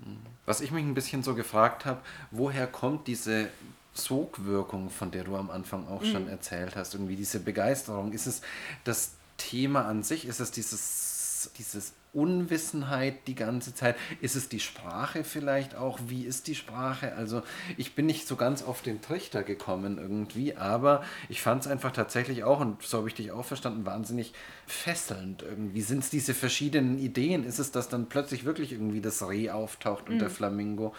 Was 0.48 0.62
ich 0.62 0.72
mich 0.72 0.84
ein 0.84 0.96
bisschen 0.96 1.22
so 1.22 1.36
gefragt 1.36 1.86
habe, 1.86 2.02
woher 2.32 2.66
kommt 2.66 3.06
diese 3.06 3.50
Sogwirkung, 3.94 4.90
von 4.90 5.12
der 5.12 5.26
du 5.26 5.36
am 5.36 5.52
Anfang 5.52 5.88
auch 5.88 6.04
schon 6.04 6.28
erzählt 6.28 6.76
hast, 6.76 6.96
irgendwie 6.96 7.16
diese 7.16 7.40
Begeisterung? 7.40 8.14
Ist 8.14 8.26
es 8.26 8.42
das 8.84 9.14
Thema 9.38 9.86
an 9.86 10.02
sich? 10.02 10.26
Ist 10.26 10.40
es 10.40 10.50
dieses 10.50 11.13
dieses, 11.52 11.74
dieses 11.74 11.94
Unwissenheit 12.14 13.28
die 13.28 13.36
ganze 13.36 13.74
Zeit? 13.74 13.96
Ist 14.22 14.36
es 14.36 14.48
die 14.48 14.60
Sprache 14.60 15.24
vielleicht 15.24 15.76
auch? 15.76 16.00
Wie 16.08 16.24
ist 16.24 16.48
die 16.48 16.56
Sprache? 16.56 17.16
Also 17.16 17.42
ich 17.76 17.96
bin 17.96 18.06
nicht 18.06 18.28
so 18.28 18.36
ganz 18.36 18.64
auf 18.64 18.82
den 18.82 19.02
Trichter 19.02 19.44
gekommen 19.44 19.98
irgendwie, 19.98 20.56
aber 20.56 21.04
ich 21.28 21.42
fand 21.42 21.64
es 21.64 21.68
einfach 21.68 21.92
tatsächlich 21.92 22.44
auch, 22.44 22.60
und 22.60 22.84
so 22.84 23.00
habe 23.00 23.08
ich 23.08 23.16
dich 23.16 23.32
auch 23.32 23.46
verstanden, 23.46 23.86
wahnsinnig 23.86 24.34
fesselnd 24.68 25.42
irgendwie. 25.42 25.82
Sind 25.82 26.04
es 26.04 26.12
diese 26.12 26.36
verschiedenen 26.36 27.00
Ideen? 27.00 27.44
Ist 27.44 27.60
es, 27.60 27.72
dass 27.72 27.90
dann 27.90 28.10
plötzlich 28.10 28.46
wirklich 28.46 28.72
irgendwie 28.72 29.02
das 29.02 29.28
Reh 29.28 29.50
auftaucht 29.50 30.08
und 30.08 30.16
mhm. 30.16 30.20
der 30.20 30.30
Flamingo? 30.30 30.94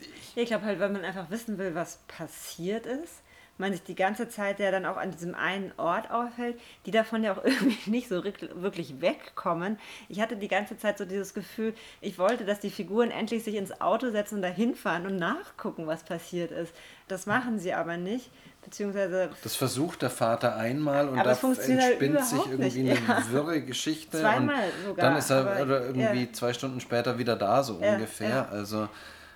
Ich, 0.00 0.36
ich 0.36 0.46
glaube 0.46 0.64
halt, 0.64 0.80
weil 0.80 0.90
man 0.90 1.04
einfach 1.04 1.30
wissen 1.30 1.58
will, 1.58 1.74
was 1.74 1.98
passiert 2.08 2.86
ist 2.86 3.22
man 3.58 3.72
sich 3.72 3.82
die 3.82 3.94
ganze 3.94 4.28
Zeit 4.28 4.60
ja 4.60 4.70
dann 4.70 4.86
auch 4.86 4.96
an 4.96 5.10
diesem 5.10 5.34
einen 5.34 5.72
Ort 5.76 6.10
aufhält, 6.10 6.58
die 6.86 6.90
davon 6.90 7.22
ja 7.22 7.32
auch 7.32 7.44
irgendwie 7.44 7.90
nicht 7.90 8.08
so 8.08 8.22
wirklich 8.24 9.00
wegkommen. 9.00 9.78
Ich 10.08 10.20
hatte 10.20 10.36
die 10.36 10.48
ganze 10.48 10.78
Zeit 10.78 10.98
so 10.98 11.04
dieses 11.04 11.34
Gefühl, 11.34 11.74
ich 12.00 12.18
wollte, 12.18 12.44
dass 12.44 12.60
die 12.60 12.70
Figuren 12.70 13.10
endlich 13.10 13.44
sich 13.44 13.56
ins 13.56 13.80
Auto 13.80 14.10
setzen 14.10 14.36
und 14.36 14.42
dahin 14.42 14.74
fahren 14.74 15.06
und 15.06 15.16
nachgucken, 15.16 15.86
was 15.86 16.02
passiert 16.04 16.50
ist. 16.50 16.74
Das 17.08 17.26
machen 17.26 17.58
sie 17.58 17.72
aber 17.72 17.96
nicht. 17.96 18.30
Beziehungsweise 18.64 19.30
das 19.42 19.56
versucht 19.56 20.02
der 20.02 20.10
Vater 20.10 20.56
einmal 20.56 21.08
und 21.08 21.16
da 21.16 21.30
entspinnt 21.30 22.24
sich 22.24 22.46
irgendwie 22.46 22.82
nicht. 22.82 23.08
eine 23.08 23.30
wirre 23.30 23.62
Geschichte. 23.62 24.20
Zweimal 24.20 24.64
sogar. 24.84 25.06
Dann 25.06 25.16
ist 25.16 25.30
er 25.30 25.38
aber, 25.38 25.86
irgendwie 25.86 26.24
ja. 26.24 26.32
zwei 26.32 26.52
Stunden 26.52 26.80
später 26.80 27.18
wieder 27.18 27.36
da, 27.36 27.62
so 27.62 27.80
ja, 27.80 27.94
ungefähr. 27.94 28.28
Ja. 28.28 28.48
Also 28.50 28.88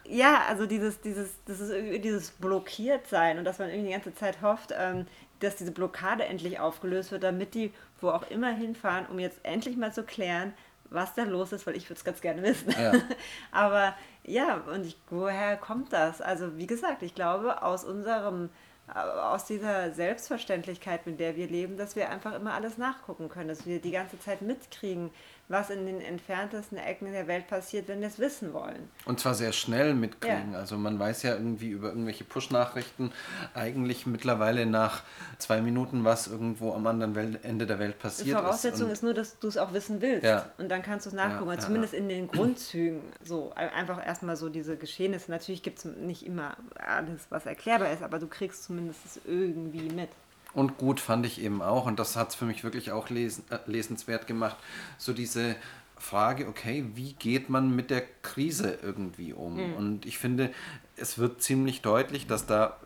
ja, 0.05 0.42
also 0.48 0.66
dieses, 0.66 1.00
dieses, 1.00 1.30
das 1.46 1.61
ist 1.61 1.72
dieses 2.05 2.30
blockiert 2.32 3.07
sein 3.07 3.38
und 3.38 3.44
dass 3.44 3.59
man 3.59 3.68
irgendwie 3.68 3.88
die 3.88 3.94
ganze 3.94 4.14
Zeit 4.14 4.42
hofft, 4.42 4.72
ähm, 4.76 5.07
dass 5.40 5.57
diese 5.57 5.72
Blockade 5.72 6.24
endlich 6.24 6.61
aufgelöst 6.61 7.12
wird, 7.12 7.22
damit 7.24 7.55
die 7.55 7.72
wo 8.00 8.11
auch 8.11 8.28
immer 8.30 8.53
hinfahren, 8.53 9.07
um 9.07 9.18
jetzt 9.18 9.40
endlich 9.44 9.76
mal 9.76 9.92
zu 9.92 10.03
klären, 10.03 10.53
was 10.90 11.14
da 11.14 11.22
los 11.22 11.53
ist, 11.53 11.66
weil 11.66 11.76
ich 11.76 11.88
würde 11.88 11.98
es 11.98 12.05
ganz 12.05 12.20
gerne 12.20 12.42
wissen. 12.42 12.70
Ja. 12.70 12.92
Aber 13.53 13.94
ja, 14.24 14.57
und 14.57 14.84
ich, 14.84 14.96
woher 15.09 15.57
kommt 15.57 15.92
das? 15.92 16.20
Also 16.20 16.59
wie 16.59 16.66
gesagt, 16.66 17.03
ich 17.03 17.14
glaube 17.14 17.62
aus 17.62 17.84
unserem 17.84 18.50
aus 18.94 19.46
dieser 19.46 19.92
Selbstverständlichkeit, 19.92 21.07
mit 21.07 21.18
der 21.18 21.36
wir 21.36 21.46
leben, 21.46 21.76
dass 21.76 21.96
wir 21.96 22.11
einfach 22.11 22.34
immer 22.34 22.53
alles 22.53 22.78
nachgucken 22.78 23.28
können, 23.28 23.48
dass 23.48 23.64
wir 23.64 23.80
die 23.80 23.92
ganze 23.92 24.18
Zeit 24.18 24.42
mitkriegen, 24.42 25.11
was 25.49 25.70
in 25.70 25.84
den 25.86 26.01
entferntesten 26.01 26.78
Ecken 26.78 27.12
der 27.12 27.26
Welt 27.26 27.47
passiert, 27.47 27.86
wenn 27.88 28.01
wir 28.01 28.09
es 28.09 28.18
wissen 28.18 28.53
wollen. 28.55 28.88
Und 29.05 29.20
zwar 29.20 29.34
sehr 29.34 29.53
schnell 29.53 29.95
mitkriegen. 29.95 30.53
Ja. 30.53 30.59
Also 30.59 30.78
man 30.78 30.99
weiß 30.99 31.22
ja 31.24 31.34
irgendwie 31.34 31.68
über 31.68 31.88
irgendwelche 31.88 32.24
Push-Nachrichten 32.24 33.12
eigentlich 33.55 34.07
mittlerweile 34.07 34.64
nach 34.66 35.03
zwei 35.38 35.61
Minuten, 35.61 36.05
was 36.05 36.26
irgendwo 36.26 36.72
am 36.72 36.86
anderen 36.86 37.14
Welt, 37.14 37.45
Ende 37.45 37.66
der 37.66 37.78
Welt 37.78 37.99
passiert 37.99 38.28
Die 38.28 38.32
Voraussetzung 38.32 38.86
ist, 38.86 38.95
ist 38.95 39.03
nur, 39.03 39.14
dass 39.14 39.38
du 39.38 39.49
es 39.49 39.59
auch 39.59 39.72
wissen 39.72 40.01
willst. 40.01 40.24
Ja. 40.24 40.47
Und 40.59 40.70
dann 40.70 40.82
kannst 40.82 41.07
du 41.07 41.11
es 41.11 41.14
nachgucken. 41.14 41.51
Ja, 41.51 41.59
zumindest 41.59 41.93
in 41.93 42.09
den 42.09 42.28
Grundzügen. 42.28 43.03
So 43.22 43.53
einfach 43.55 44.05
erstmal 44.05 44.36
so 44.36 44.49
diese 44.49 44.76
Geschehnisse. 44.76 45.30
Natürlich 45.30 45.62
gibt 45.62 45.78
es 45.78 45.84
nicht 45.84 46.24
immer 46.24 46.57
alles, 46.76 47.26
was 47.28 47.47
erklärbar 47.47 47.93
ist, 47.93 48.03
aber 48.03 48.18
du 48.18 48.26
kriegst 48.26 48.64
zumindest 48.64 49.01
es 49.05 49.20
irgendwie 49.26 49.90
mit. 49.90 50.09
Und 50.55 50.78
gut 50.78 51.00
fand 51.00 51.24
ich 51.26 51.40
eben 51.40 51.62
auch, 51.62 51.86
und 51.86 51.98
das 51.98 52.16
hat 52.16 52.30
es 52.30 52.34
für 52.34 52.44
mich 52.44 52.64
wirklich 52.64 52.92
auch 52.92 53.11
lesen, 53.11 53.44
äh, 53.50 53.59
lesenswert 53.66 54.26
gemacht, 54.26 54.57
so 54.98 55.12
diese 55.12 55.57
Frage, 55.96 56.48
okay, 56.48 56.84
wie 56.94 57.14
geht 57.14 57.48
man 57.48 57.74
mit 57.74 57.90
der 57.90 58.03
Krise 58.22 58.78
irgendwie 58.82 59.32
um? 59.32 59.55
Mhm. 59.55 59.74
Und 59.74 60.07
ich 60.07 60.18
finde, 60.18 60.50
es 60.96 61.16
wird 61.16 61.42
ziemlich 61.42 61.80
deutlich, 61.80 62.26
dass 62.26 62.44
da, 62.44 62.76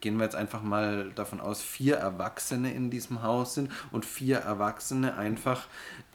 gehen 0.00 0.16
wir 0.16 0.24
jetzt 0.24 0.36
einfach 0.36 0.62
mal 0.62 1.12
davon 1.14 1.40
aus, 1.40 1.62
vier 1.62 1.96
Erwachsene 1.96 2.72
in 2.72 2.90
diesem 2.90 3.22
Haus 3.22 3.54
sind 3.54 3.70
und 3.92 4.04
vier 4.04 4.38
Erwachsene 4.38 5.16
einfach 5.16 5.66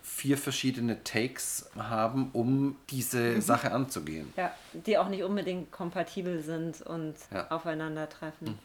vier 0.01 0.37
verschiedene 0.37 1.03
Takes 1.03 1.69
haben, 1.77 2.31
um 2.33 2.75
diese 2.89 3.35
mhm. 3.35 3.41
Sache 3.41 3.71
anzugehen. 3.71 4.33
Ja, 4.35 4.51
die 4.73 4.97
auch 4.97 5.09
nicht 5.09 5.23
unbedingt 5.23 5.71
kompatibel 5.71 6.41
sind 6.41 6.81
und 6.81 7.15
ja. 7.31 7.51
aufeinandertreffen. 7.51 8.47
Mhm. 8.47 8.59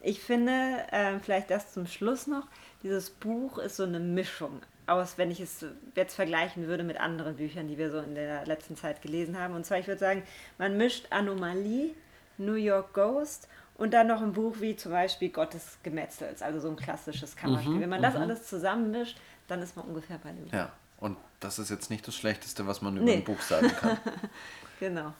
Ich 0.00 0.20
finde, 0.20 0.52
äh, 0.90 1.18
vielleicht 1.20 1.50
das 1.50 1.72
zum 1.72 1.86
Schluss 1.86 2.26
noch, 2.26 2.46
dieses 2.82 3.10
Buch 3.10 3.58
ist 3.58 3.76
so 3.76 3.82
eine 3.82 4.00
Mischung 4.00 4.62
aus, 4.86 5.18
wenn 5.18 5.30
ich 5.30 5.40
es 5.40 5.64
jetzt 5.94 6.14
vergleichen 6.14 6.66
würde 6.66 6.82
mit 6.82 6.98
anderen 6.98 7.36
Büchern, 7.36 7.68
die 7.68 7.76
wir 7.76 7.90
so 7.90 7.98
in 7.98 8.14
der 8.14 8.46
letzten 8.46 8.76
Zeit 8.76 9.02
gelesen 9.02 9.38
haben. 9.38 9.54
Und 9.54 9.66
zwar, 9.66 9.78
ich 9.78 9.86
würde 9.86 9.98
sagen, 9.98 10.22
man 10.56 10.76
mischt 10.76 11.06
Anomalie, 11.10 11.94
New 12.38 12.54
York 12.54 12.94
Ghost 12.94 13.48
und 13.74 13.92
dann 13.92 14.06
noch 14.06 14.22
ein 14.22 14.32
Buch 14.32 14.56
wie 14.60 14.76
zum 14.76 14.92
Beispiel 14.92 15.28
Gottes 15.30 15.78
Gemetzels, 15.82 16.42
also 16.42 16.60
so 16.60 16.68
ein 16.68 16.76
klassisches 16.76 17.36
Kammerspiel. 17.36 17.74
Mhm, 17.74 17.80
wenn 17.80 17.90
man 17.90 18.02
das 18.02 18.14
mhm. 18.14 18.22
alles 18.22 18.46
zusammenmischt, 18.46 19.18
dann 19.46 19.60
ist 19.62 19.76
man 19.76 19.86
ungefähr 19.86 20.18
bei 20.18 20.30
dem 20.30 20.44
Buch. 20.44 20.52
Ja, 20.52 20.72
und 20.98 21.16
das 21.40 21.58
ist 21.58 21.70
jetzt 21.70 21.90
nicht 21.90 22.06
das 22.06 22.16
Schlechteste, 22.16 22.66
was 22.66 22.80
man 22.80 22.96
über 22.96 23.04
nee. 23.04 23.16
ein 23.16 23.24
Buch 23.24 23.40
sagen 23.40 23.68
kann. 23.68 23.98
genau. 24.80 25.12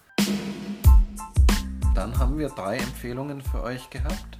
Dann 1.94 2.16
haben 2.18 2.38
wir 2.38 2.48
drei 2.48 2.78
Empfehlungen 2.78 3.42
für 3.42 3.62
euch 3.62 3.90
gehabt. 3.90 4.38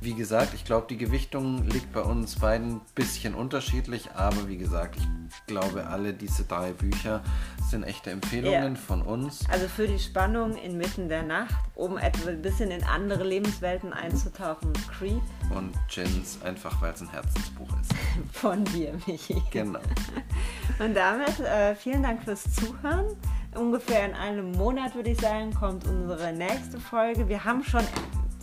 Wie 0.00 0.14
gesagt, 0.14 0.54
ich 0.54 0.64
glaube, 0.64 0.86
die 0.88 0.96
Gewichtung 0.96 1.64
liegt 1.64 1.92
bei 1.92 2.02
uns 2.02 2.38
beiden 2.38 2.76
ein 2.76 2.80
bisschen 2.94 3.34
unterschiedlich, 3.34 4.12
aber 4.14 4.46
wie 4.46 4.56
gesagt, 4.56 4.96
ich 4.96 5.46
glaube, 5.46 5.88
alle 5.88 6.14
diese 6.14 6.44
drei 6.44 6.70
Bücher 6.70 7.20
sind 7.68 7.82
echte 7.82 8.12
Empfehlungen 8.12 8.74
ja. 8.76 8.80
von 8.80 9.02
uns. 9.02 9.40
Also 9.50 9.66
für 9.66 9.88
die 9.88 9.98
Spannung 9.98 10.56
inmitten 10.56 11.08
der 11.08 11.24
Nacht, 11.24 11.56
um 11.74 11.98
etwa 11.98 12.30
ein 12.30 12.40
bisschen 12.40 12.70
in 12.70 12.84
andere 12.84 13.24
Lebenswelten 13.24 13.92
einzutauchen, 13.92 14.72
Creep. 14.96 15.20
Und 15.52 15.74
Jins, 15.90 16.40
einfach 16.42 16.80
weil 16.80 16.92
es 16.92 17.00
ein 17.00 17.10
Herzensbuch 17.10 17.68
ist. 17.80 17.92
Von 18.32 18.64
dir, 18.66 18.94
Michi. 19.06 19.42
Genau. 19.50 19.80
Und 20.78 20.94
damit 20.94 21.40
äh, 21.40 21.74
vielen 21.74 22.04
Dank 22.04 22.22
fürs 22.22 22.44
Zuhören. 22.54 23.16
Ungefähr 23.56 24.06
in 24.06 24.14
einem 24.14 24.52
Monat, 24.52 24.94
würde 24.94 25.10
ich 25.10 25.20
sagen, 25.20 25.52
kommt 25.52 25.88
unsere 25.88 26.32
nächste 26.32 26.78
Folge. 26.78 27.28
Wir 27.28 27.44
haben 27.44 27.64
schon 27.64 27.82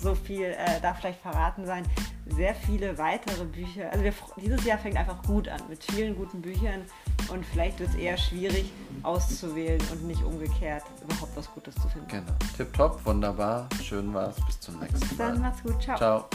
so 0.05 0.13
viel 0.13 0.45
äh, 0.45 0.79
darf 0.81 0.99
vielleicht 0.99 1.19
verraten 1.19 1.65
sein, 1.65 1.83
sehr 2.27 2.53
viele 2.53 2.97
weitere 2.97 3.43
Bücher. 3.43 3.91
Also 3.91 4.03
wir, 4.03 4.13
dieses 4.37 4.63
Jahr 4.63 4.77
fängt 4.77 4.97
einfach 4.97 5.21
gut 5.23 5.49
an 5.49 5.59
mit 5.67 5.83
vielen 5.83 6.15
guten 6.15 6.41
Büchern 6.41 6.81
und 7.29 7.43
vielleicht 7.45 7.79
wird 7.79 7.89
es 7.89 7.95
eher 7.95 8.15
schwierig 8.17 8.71
auszuwählen 9.01 9.81
und 9.91 10.05
nicht 10.05 10.23
umgekehrt 10.23 10.83
überhaupt 11.03 11.35
was 11.35 11.51
Gutes 11.51 11.73
zu 11.75 11.89
finden. 11.89 12.07
Genau. 12.07 12.33
Tipptopp, 12.55 13.03
wunderbar, 13.05 13.67
schön 13.83 14.13
war's. 14.13 14.35
Bis 14.45 14.59
zum 14.59 14.79
nächsten 14.79 15.17
Mal. 15.17 15.31
Dann 15.31 15.41
macht's 15.41 15.63
gut. 15.63 15.81
Ciao. 15.81 15.97
Ciao. 15.97 16.29